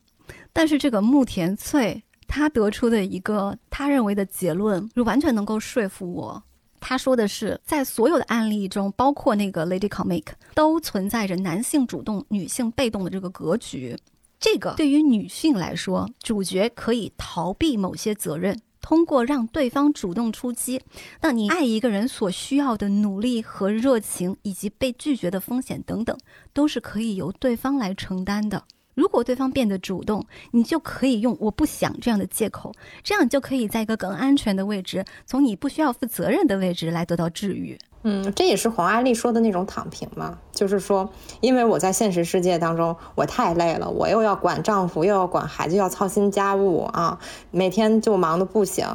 [0.53, 6.41] 但是这个木田翠他得出的一个他认为的结论，就完全能够说服我。
[6.89, 10.23] 他说的是，在所有的案例中，包括那个 Lady Comic，
[10.55, 13.99] 都存在着男性主动、女性被动的这个格局。
[14.39, 18.61] 这个对于女性来说，主角可以逃避某些责任。
[18.81, 20.81] 通过让对方主动出击，
[21.21, 26.17] 那你爱一个人所需要的努力和热情，以及被拒绝的风险等等，
[26.53, 28.63] 都是可以由对方来承担的。
[28.97, 32.73] 如果对方变得主动，你就可以用“我不想”这样的借口，
[33.05, 37.79] 这样就可以在一个更安全的位置，从你不需要负责任的位置来得到治愈。
[38.09, 41.11] 嗯，这也是黄阿丽说的那种躺平嘛，就是说，
[41.41, 47.19] 因为我在现实世界当中我太累了，我又要管丈夫，又要管孩子，要操心家务啊，
[47.51, 48.87] 每天就忙得不行，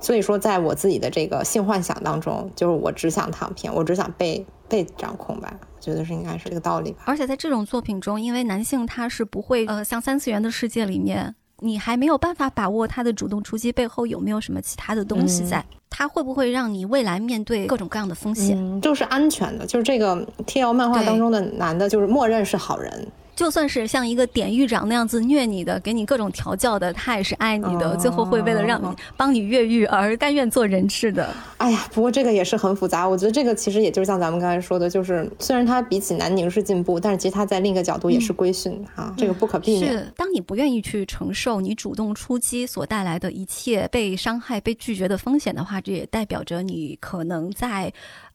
[0.00, 6.98] 所以说，在我自己的这个性幻想当中，就是我只想躺平，我只想被被掌控吧，觉得是应该是这个道理吧。
[7.06, 11.34] 而且在这种作品中，因为男性他是不会呃像三次元的世界里面。
[11.62, 18.80] 你还没有办法把握他的主动出击背后有没有什么其他的东西在，他会不会让你未来面对各种各样的风险？
[18.80, 23.06] 就是安全的，就是这个 T L 漫画当中的男的，就是默认是好人。
[23.40, 31.34] 就算是像一个典狱长那样子虐你的，给你各种调教的，他也是爱你的，最后会为了让你帮你越狱而甘愿做人质的。
[31.56, 33.08] 哎呀，不过这个也是很复杂。
[33.08, 39.90] 我觉得这个其实也就是像咱们刚才说的，就是虽然他比起南宁是进步，但是其实他在另一个角度也是规训哈，这个不可避免。
[39.90, 47.90] 是，当你不愿意去承受你主动出击所带来的一切被伤害、被拒绝的风险的话，这也代表着你可能在。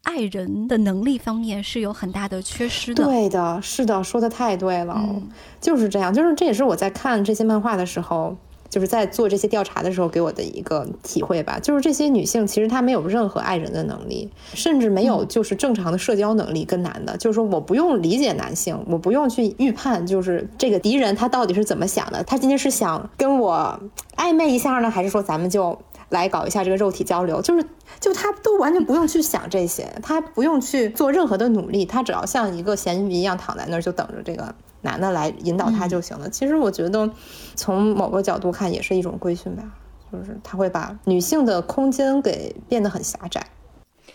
[0.05, 3.03] 爱人的能力方面是有很大的缺失的。
[3.03, 5.03] 对的，是的，说的太对了，
[5.59, 6.13] 就是这样。
[6.13, 8.37] 就是这也是我在看这些漫画的时候，
[8.69, 11.59] 就是在做这些调查的时候给我的一个体会吧。
[11.59, 17.17] 就是这些女性其实她没有任何爱人的能力，甚至没有就是正常的社交能力跟男的。
[17.17, 22.23] 就是说，我不用理解男性，我不用去预判，就是这个敌人他到底是怎么想的。
[22.23, 23.79] 他今天是想跟我
[24.15, 25.77] 暧昧一下呢，还是说咱们就？
[26.09, 27.65] 来搞一下这个肉体交流，就是
[27.99, 36.29] 就他都完全不用去想这些，他不用去做任何的努力，他只要像一个咸鱼一样躺在那儿，就等着这个男的来引导他就行了。
[36.29, 37.09] 其实我觉得，
[37.55, 39.63] 从某个角度看，也是一种规训吧，
[40.11, 43.45] 就是他会把女性的空间给变得很狭窄。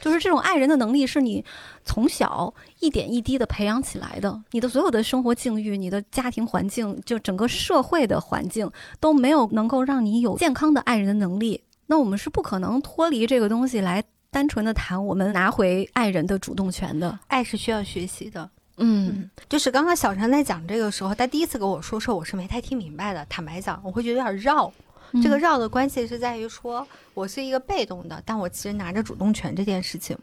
[0.00, 1.44] 就是这种爱人的能力，是你
[1.84, 4.40] 从小一点一滴的培养起来的。
[4.52, 11.64] 你的所有的生活境遇、你的家庭环境，就整个社会的环境，都没有能够让你有健康的爱人的能力。
[11.90, 14.00] 那我们是不可能脱离这个东西来
[14.30, 17.18] 单纯的谈我们拿回爱人的主动权的。
[17.26, 18.48] 爱是需要学习的。
[18.76, 23.26] 嗯，就是刚刚小陈在讲这个时候，他第一次跟我说说，我是没太听明白的。
[23.28, 24.72] 坦白讲，我会觉得有点绕。
[25.20, 30.16] 这个绕的关系是在于说我是一个被动的，但我其实拿着主动权这件事情。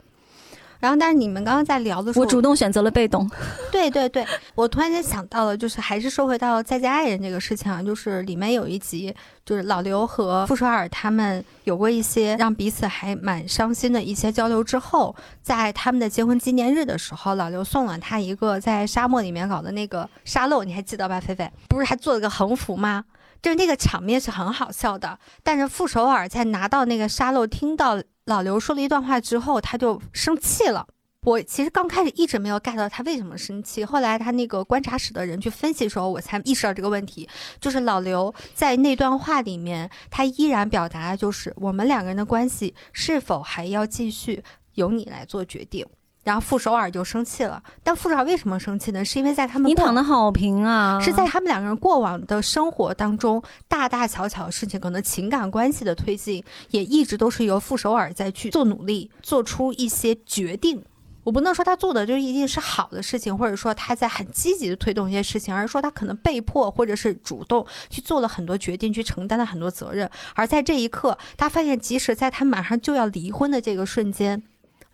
[0.80, 3.30] 然后，但是你们刚刚在聊的时候，我主动选择了被动。
[3.72, 4.26] 对对对，
[4.56, 9.14] 我突然间想到了，就是还是说回到再见爱人这个事情啊，就是里面有一集，
[9.46, 21.52] 就是老刘和傅首尔他们有过一些让彼此还蛮伤心的一些交流之后，在他们的结婚纪念日的时候，老刘送了他一个在沙漠里面搞的那个沙漏，你还记得吧，菲菲？
[21.70, 23.06] 不是还做了个横幅吗？
[23.42, 28.02] 就是那个场面是很好笑的，但是傅首尔在拿到那个沙漏，听到。
[28.28, 30.86] 老刘说了一段话之后，他就生气了。
[31.22, 37.28] 我其实刚开始一直没有 get 到他为什么生气，后来他那个观察室的人去分析的时候，我才意识到这个问题。
[37.62, 44.44] 就是老刘在那段话里面，他依然表达就是我们两个人的关系是否还要继续，
[44.74, 45.86] 由你来做决定。
[46.28, 47.64] 然后傅首尔就生气了。
[47.82, 49.06] 但傅首尔为什么生气呢？
[49.06, 60.84] 是因为在他们你躺的好平啊，是在他们两个人过往的生活当中，大大小小的事情，可能情感关系的推进，也一直都是由傅首尔在去做努力，做出一些决定。
[61.24, 70.10] 我不能说他做的就一定是好的事情，或者说他在很积极的推动一些事情，而是说他可能被迫或者是主动去做了很多决定，去承担了很多责任。
[70.36, 74.44] 而在这一刻，他发现，即使在他马上就要离婚的这个瞬间，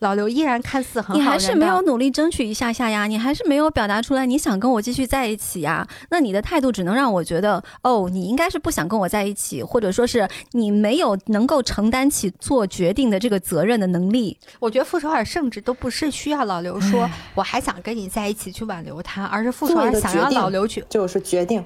[0.03, 5.87] 老刘依然看似很好你还是没有努力争取一下下呀，你还是没有表达出来你想跟我继续在一起呀。
[6.09, 14.37] 那你的态度只能让我觉得，哦，你应该是不想跟我在一起，或者说是你没有能够承担起做决定的这个责任的能力。
[14.59, 21.63] 我觉得傅首尔甚至都不是需要老刘说我还想跟你在一起去挽留他，而是傅首尔想让个决定老刘去就是决定。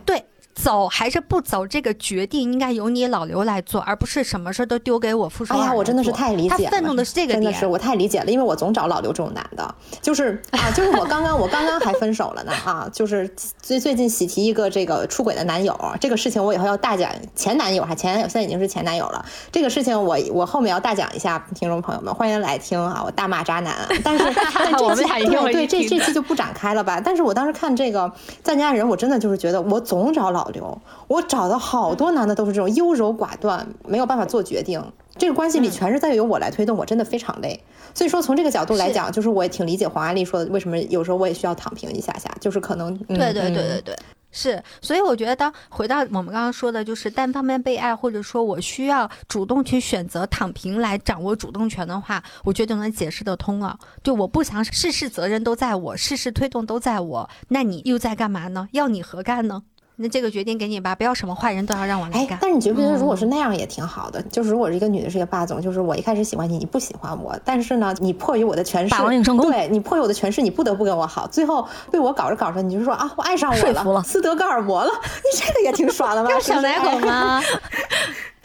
[0.58, 5.62] 走还是不走，这个决定应该由你老刘来做，而不是什么事儿都丢给我傅首尔。
[5.62, 6.72] 哎呀，我真的是太理解了。
[6.72, 13.30] 他愤怒的是这个点真的是我太理解了，因为我总找老刘这种男的，就是 啊，就是我刚刚我刚刚还分手了呢啊，就是
[13.62, 28.12] 最最近喜提一个这个出轨的男友，这个事情我以后要大讲前男友还前男友，现在已经是前男友了，这个事情我我后面要大讲一下，听众朋友们欢迎来听啊，我大骂渣男啊， 但是但这期 我们俩一定会对对这这期就不展开了吧，但是我当时看这个
[28.42, 34.82] 赞家人，我真的就是觉得我总找老刘，我找的好多男的都是这种优柔寡断，没有办法做决定。
[35.18, 37.64] 这个关系里全是在由我来推动，我真的非常累。
[37.94, 43.96] 所以说，从这个角度来讲，就是我也挺理解黄阿丽说的，为什么有时候我也需要躺平一下下，就是可能、嗯、对对对对嗯对。
[44.30, 53.80] 是，所以我觉得，当回到我们刚刚说的，就是单方面被爱，或者说我需要主动去选择躺平来掌握主动权的话，我觉得就能解释得通了。
[54.04, 58.68] 就我不想事事责任都在我，事事推动都在我，那你又在干嘛呢？
[58.74, 59.64] 要你何干呢？
[60.00, 62.38] 那这个决定给你吧，不要什么坏人都要让我来哎干，。
[62.40, 64.22] 但是你觉不觉得，如果嗯是那样也挺好的？
[64.32, 74.92] 就是如果是一个女的是一个霸总，就是我一开始喜欢你，你不喜欢我，但是呢，你迫于我的权势，霸王硬上弓对你迫于我的权势，你不得不跟我好，最后被我搞着搞着，你就说啊，我爱上我说服了斯德哥尔摩了，
[75.34, 76.30] 你这个也挺爽的吧？
[76.32, 77.00] 要是不是小奶狗？
[77.00, 77.42] 吗？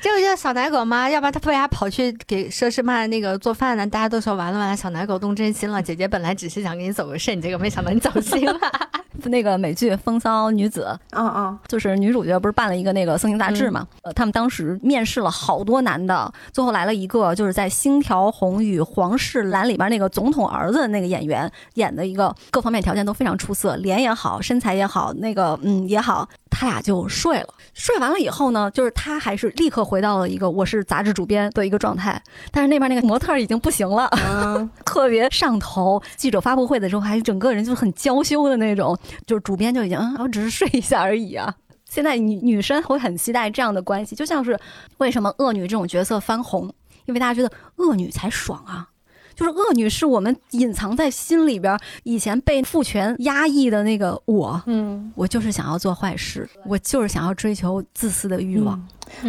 [0.02, 1.08] 这个叫小奶狗吗？
[1.08, 3.86] 要不然他为啥跑去给佘诗曼那个做饭呢？
[3.86, 5.80] 大家都说完了完了，小奶狗动真心了。
[5.80, 8.58] 姐姐本来只是想给你走个肾，结果没想到你走心了。
[9.26, 13.86] 那个美剧《风骚女子》，嗯嗯，就是女主角不是办了一个那个色情杂志嘛？
[14.02, 27.48] 呃，他们当时面试了好多男的，最后来了一个就是在《星条红与黄世兰》里边那个总统儿子的那个演员演的一个，各方面条件都非常出色，脸也好，身材也好，那个嗯也好，他俩就睡了。
[27.74, 32.18] 睡完了以后呢，就是他还是立刻回到了一个我是杂志主编的一个状态，
[32.50, 34.08] 但是那边那个模特已经不行了。
[34.12, 36.02] 嗯， 特别上头。
[36.16, 41.54] 记者发布会的时候，还整个人就很娇羞的那种，就是主编就已经，啊，我只是睡一下而已啊。
[41.84, 44.58] 现在女女生会很期待这样的关系，就像是
[44.96, 46.72] 为什么恶女这种角色翻红，
[47.04, 48.88] 因为大家觉得恶女才爽啊。
[49.34, 58.80] 就是恶女是我们隐藏在心里边，以前被父权压抑的那个我，嗯，我就是想要做坏事，我就是想要追求自私的欲望。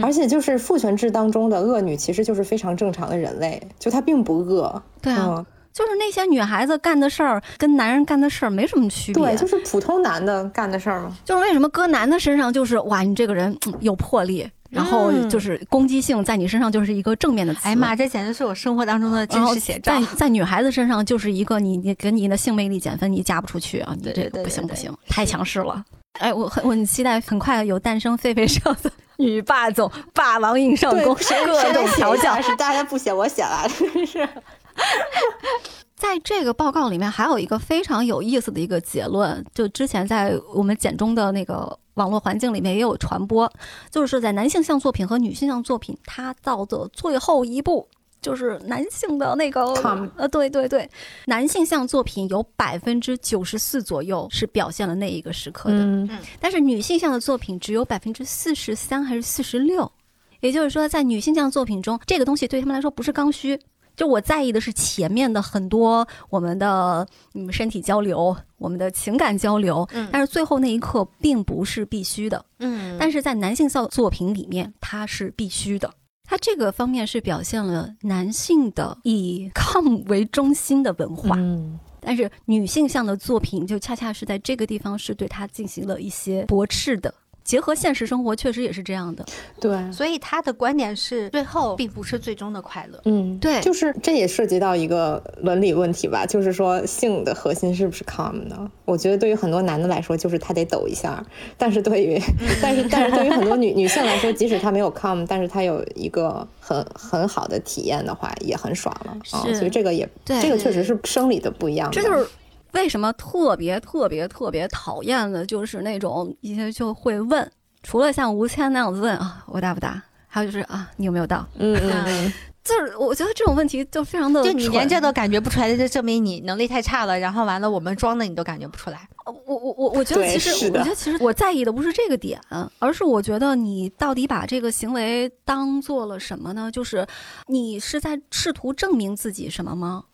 [0.01, 4.81] 而且就是父权制当中的恶女，其实就是非常正常的人类，就她并不恶。
[5.01, 9.23] 对啊，嗯就是那些女孩子干的事儿跟男人干的事儿没什么区别。
[9.23, 11.17] 对，就是普通男的干的事儿嘛。
[11.25, 17.61] 就是为什么搁男的身上就是哇，你这个人嗯有魄力，然后嗯就是攻击性在你身上就是一个正面的词。
[17.63, 20.15] 哎妈，这简直是我生活当中的真实写照在。
[20.15, 25.83] 在女孩子身上就是一个你你给你的性魅力减分，你嫁不出去啊，你这不行不行，太强势了。
[26.19, 32.41] 哎，我很我很期待很快有诞生狒狒上的 女霸总，霸王硬上弓，各种调教。
[32.41, 34.27] 是大家不写我写了，真是。
[35.95, 43.51] 在这个报告里面，还有一个非常有意思的一个结论，就之前在我们简中的那个网络环境里面也有传播，
[43.89, 47.87] 就是在男性向作品和女性向作品，它到的最后一步。
[48.21, 49.73] 就是男性的那个
[50.15, 50.89] 呃，对对对，
[51.25, 56.09] 男性向作品有百分之九十四左右是表现了那一个时刻的，嗯
[56.39, 59.91] 但是女性向的作品只有百分之四十三还是四十六，
[60.39, 63.59] 也就是说，在女性向作品中，这个东西对他们来说不是刚需。
[63.95, 72.43] 就我在意的是前面的很多我们的嗯身体交流，我们的情感交流，嗯但是最后那一刻并不是必须的。
[72.59, 75.93] 嗯但是在男性效作品里面，它是必须的。
[76.25, 87.13] 它这个方面是表现了男性的以 com 为中心的文化，嗯但是女性向的作品就恰恰是在这个地方是对它进行了一些驳斥的。
[87.43, 89.25] 结合现实生活，确实也是这样的。
[89.59, 93.01] 对，所以他的观点是，最后并不是最终的快乐。
[93.05, 98.71] 嗯，对就是这也涉及到一个伦理问题吧，就是说性的核心是不是 com 呢？
[98.85, 101.23] 我觉得对于很多男的来说，就是他得抖一下，
[101.57, 102.19] 但是对于，
[102.61, 109.43] 但是但是对于很多女女性来说，即使他没有 com，但是他有一个很很好的体验的话，也很爽了啊。
[109.45, 111.93] 是所以这个也，对这个确实是生理的不一样的。
[111.93, 112.25] 这就是
[112.73, 117.51] 为什么特别特别特别讨厌的，就是那种一些就会问，
[117.81, 121.47] 除了像吴谦那样子问啊，我大不大，还有就是啊，你有没有到？
[121.57, 122.33] 嗯嗯嗯，
[122.63, 127.17] 就是我觉得这种问题就非常的就你连这都感觉不出来，就证明你能力太差了。
[127.17, 129.07] 然后完了，我们装的你都感觉不出来。
[129.25, 132.41] 呃我我我我觉得其实，我觉得其实我在意的不是这个点，
[132.79, 136.69] 而是我觉得你到底把这个行为当做了什么呢？
[136.71, 137.07] 就是
[137.47, 140.05] 你是在试图证明自己什么吗？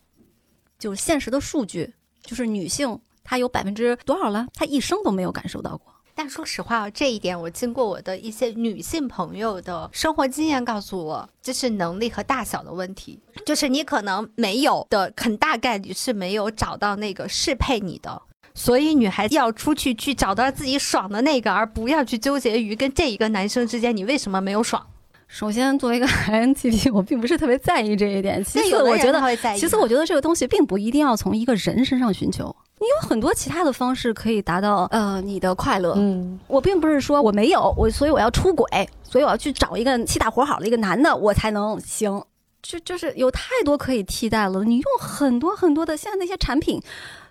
[0.77, 1.93] 就是现实的数据，
[2.29, 4.45] 就是女性她有百分之多少了？
[4.53, 5.91] 她一生都没有感受到过。
[6.13, 13.19] 但说实话，这一点我经过我的一些女性朋友的生活经验告诉我，这是能力和大小的问题。
[13.47, 18.21] 就是你可能没有的，很大概率是没有找到那个适配你的。
[18.53, 24.85] 所以女孩子要出去去找到自己爽的那个，而不要去纠结于跟这一个男生之间你为什么没有爽。
[25.31, 28.43] 首先，作为一个 INTP， 我并不是特别在意这一点。
[28.43, 35.93] 其次，我觉得他会在意其次，我觉得这个东西并不一定要从一个人身上寻求，你有很多其他的方式可以达到呃你的快乐。
[35.97, 38.65] 嗯，我并不是说我没有我，所以我要出轨，
[39.03, 42.21] 所以我要去找一个气大活好的一个男的，我才能行。
[42.61, 46.81] 就就是有太多可以替代了，你用很多很多的现在那些产品，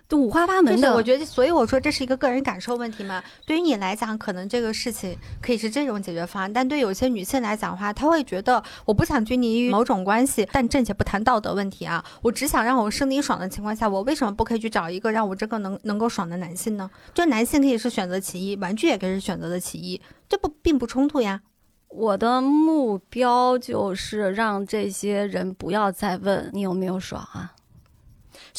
[0.09, 0.93] 都五花八门的。
[0.93, 3.23] 我觉得，所以我说这是一个个人感受问题嘛。
[3.45, 16.89] 对于你来讲，可能这个事情可以是这种解决方案，但对有些女性来讲的话，她会觉得我不想拘泥于某种关系，但暂且不谈道德问题啊，我只想让我生理爽的情况下，我为什么不可以去找一个让我这个能能够爽的男性呢？
[17.13, 21.41] 就男性可以是选择其一，玩具也可以是选择的其一，这不并不冲突呀。
[21.89, 27.53] 我的目标就是让这些人不要再问你有没有爽啊。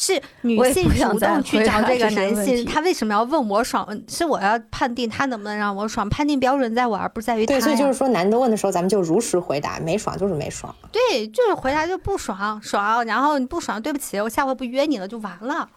[0.01, 3.87] 是女性主动去找这个男性，他为什么要问我爽？
[4.07, 10.75] 是我要判定他能不能让我爽，判定标准在我，而不是在于他对，所以就是说，男的问的时候，咱们就如实回答，没爽就是没爽。
[10.91, 15.69] 对，就是回答就不爽，爽，然后你不爽，对不起，我下回不约你了，就完了。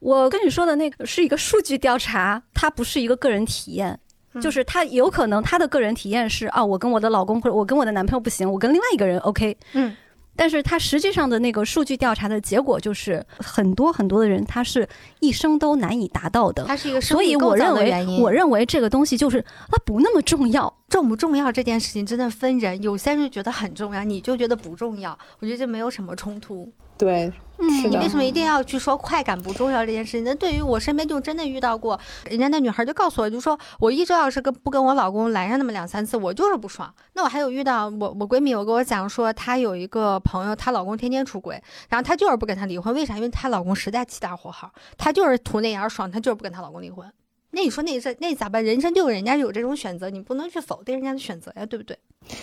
[0.00, 3.90] 我跟你说的那个是一个数据调查，它不是一个个人体验。
[4.32, 9.92] 嗯就是他有可能他的个人体验是啊，我跟我的老公或者我跟我的男朋友不行，我跟另外一个人 OK，嗯，
[10.36, 14.88] 但是他实际上的那个数据调查的结果就是很多很多的人他是
[15.20, 18.22] 一生都难以达到的，它是一个生所以我认为的原因。
[18.22, 20.72] 我认为这个东西就是它不那么重要。
[20.88, 25.16] 重不重要这件事情真的分人，有些人觉得很重要，你就觉得不重要。
[25.38, 26.72] 我觉得这没有什么冲突。
[27.00, 30.24] 对，嗯你为什么一定要去说快感不重要这件事情？
[30.24, 31.98] 那对于我身边就真的遇到过，
[32.28, 36.92] 人家那女孩就告诉我，就说我一周要是跟不跟我老公来上那么两三次，我就是不爽。
[37.14, 43.16] 那我还有遇到我我闺蜜我跟我讲说，她有一个朋友，她老公天天出轨，然后她就是不跟她离婚，为啥？
[43.16, 47.10] 因为她老公实在气大火好，她就是图那样爽，她就是不跟她老公离婚。
[47.52, 48.64] 那你说那这那咋办？
[48.64, 51.98] 人生就有人家有这种选择，你不能去否定人家的选择呀，对不对？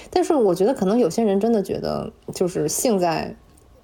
[0.10, 3.34] 但是我觉得可能有些人真的觉得，就是性在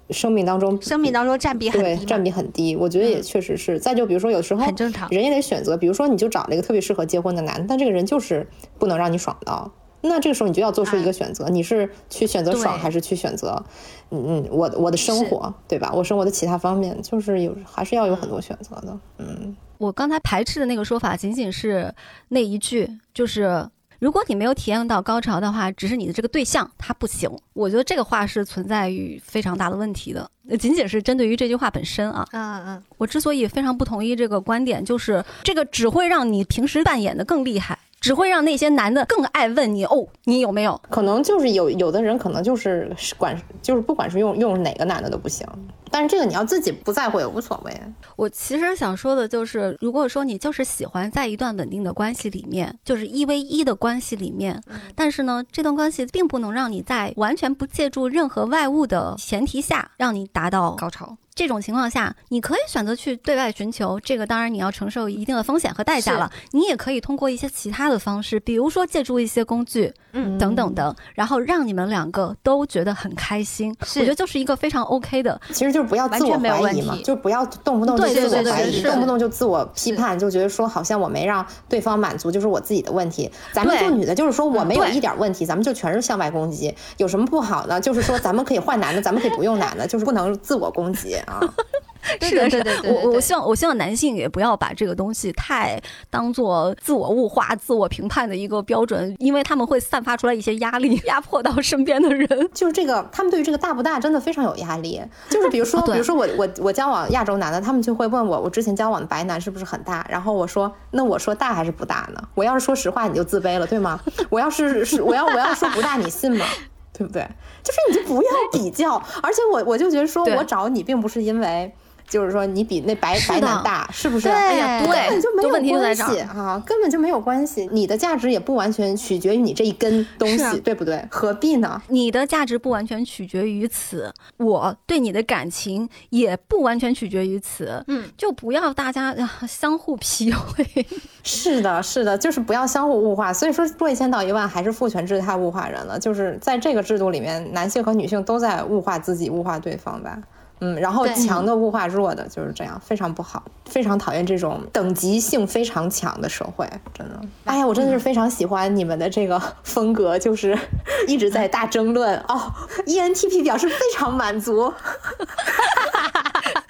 [0.10, 2.76] 生命当中，生命当中占比很低，对占比很低。
[2.76, 3.80] 我觉得也确实是。
[3.80, 5.10] 再就比如说，有时候很正常。
[5.10, 8.48] 人也得选择，比如说你就找了一个特别适合结婚的男的，但这个人就是
[8.78, 9.72] 不能让你爽到。
[10.02, 13.64] 那这个时候你就要做出一个选择，你是去选择爽，还是去选择，
[14.12, 15.92] 嗯嗯，我我的生活，对吧？
[15.94, 19.56] 我生活的其他方面，就是有还是要有很多选择的，嗯。
[19.78, 21.94] 我刚才排斥的那个说法，仅仅是
[22.30, 23.66] 那一句，就是
[24.04, 27.32] 如果你没有体验到高潮的话，只是你的这个对象他不行。
[27.54, 32.28] 我觉得这个话是存在于非常大的问题的，呃仅仅是针对于这句话本身啊。
[32.34, 40.80] 嗯嗯，我之所以非常不同意这个观点，就是这个只会让你平时扮演的更厉害，只会让那些男的更爱问你哦，你有没有？
[40.90, 45.48] 可能就是有有的人可能就是管就是不管是用用哪个男的都不行，
[45.90, 47.72] 但是这个你要自己不在乎也无所谓。
[48.18, 54.62] 我其实想说的就是，如果说你就是喜欢在一段稳定的关系里面，就是一 v 一的关系里面，
[54.94, 61.16] 但是呢，这段关系并不能让你在完全不借助任何外物的前提下，让你达到高潮。
[61.36, 66.32] 这种情况下，你可以选择去对外寻求，这个当然你要承受一定的风险和代价了。
[66.52, 73.76] 你也可以通过一些其他的方式，比如说借助一些工具，嗯等等的，然后让你们两个都觉得很开心。
[73.84, 75.40] 是我觉得就是一个非常 OK 的。
[75.50, 83.30] 其实就是不要自我怀疑嘛，题就不要动不动就自我怀疑，动不动就自我批判，就觉得说好像我没让对方满足就是我自己的问题。
[83.52, 87.82] 咱们做女的，就是说我没有一点问题，咱们就全是向外攻击，有什么不好呢？
[87.82, 91.42] 就是说咱们可以换男的，咱们可以不用男的，就是不能自我攻击啊。
[92.20, 102.28] 是的，对对对，我我希望我希望男性也不要把这个东西太当做自我物化、自我评判的一个标准，因为他们会散发出来一些压力， 压迫到身边的人。
[102.54, 105.02] 就是这个，他们对于这个大不大真的非常有压力。
[105.30, 110.06] 就是比如说， 比如说我我我交往亚洲男的，他们就会问我，我之前交往的白男是不是很大？
[110.10, 112.22] 然后我说，那我说大还是不大呢？
[112.36, 113.98] 我要是说实话，你就自卑了，对吗？
[114.30, 116.46] 我要是是我要我要说不大，你信吗？
[116.94, 117.28] 对不对？
[117.64, 121.74] 就是你就不要比较， 而且我我就觉得说我找你并不是因为。
[122.08, 124.30] 就是说，你比那白白男大，是不是？
[124.30, 127.68] 哎呀，根本就没有关系啊，根本就没有关系。
[127.72, 131.04] 你的价值也不完全取决于你这一根东西，对不对？
[131.10, 131.82] 何必呢？
[131.88, 137.84] 你的价值不完全取决于此，我对你的感情也不完全取决于此。
[137.88, 139.16] 嗯，就不要大家
[139.48, 140.86] 相互 PUA。
[141.24, 143.34] 是的，是的，就是不要相互物化。
[143.34, 145.98] 所以说，说一千道一万，还是父权制太物化人了。
[145.98, 150.20] 就是在这个制度里面，男性和女性都在物化自己，物化对方吧。
[150.64, 157.20] 嗯，然后强的物化弱的，就是这样，非常不好，非常讨厌这种等级性非常强的社会，真的。
[157.44, 160.58] 哎呀，我真的是非常喜欢你们的这个风格，就是
[161.06, 162.50] 一直在大争论哦。
[162.88, 164.74] ENTP 表示非常满足。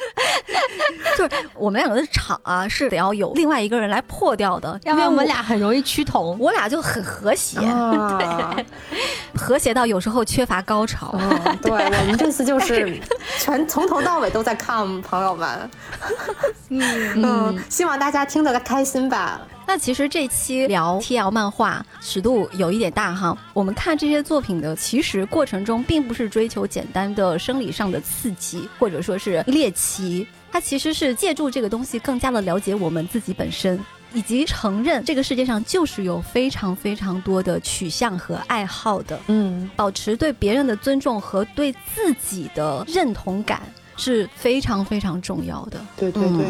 [1.18, 8.66] 就是我们两个的场啊，是得要有另外一个人来破掉的，因为我们俩很容易趋同，我俩就很和谐， 对，
[9.36, 11.14] 和谐到有时候缺乏高潮。
[11.62, 13.00] 对，我们这次就是
[13.40, 15.70] 全从头到尾都在 come，朋友们。
[16.70, 19.42] 嗯，希望大家听得开心吧。
[19.66, 30.28] 那其实这期聊 TL 漫画尺度有一点大哈，我们看这些作品的其实过程中，并不是追求简单的生理上的刺激，或者说是猎奇。
[30.54, 33.80] 它其实是借助这个东西，更加的了解我们自己本身，
[34.14, 39.20] 以及承认这个世界上就是有非常非常多的取向和爱好的。
[39.28, 43.64] 嗯，保持对别人的尊重和对自己的认同感
[43.98, 45.82] 是非常非常重要的。
[45.98, 46.46] 对对对，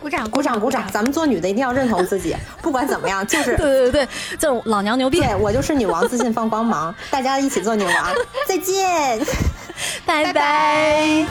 [0.00, 0.88] 鼓掌鼓掌鼓掌！
[0.92, 4.08] 咱们做女的一定要认同自己， 不管怎么样，就是对对对，
[4.38, 5.18] 就老娘牛逼！
[5.18, 8.14] 对我就是女王，自信放光芒，大家一起做女王。
[8.46, 9.20] 再见，
[10.06, 11.26] 拜拜。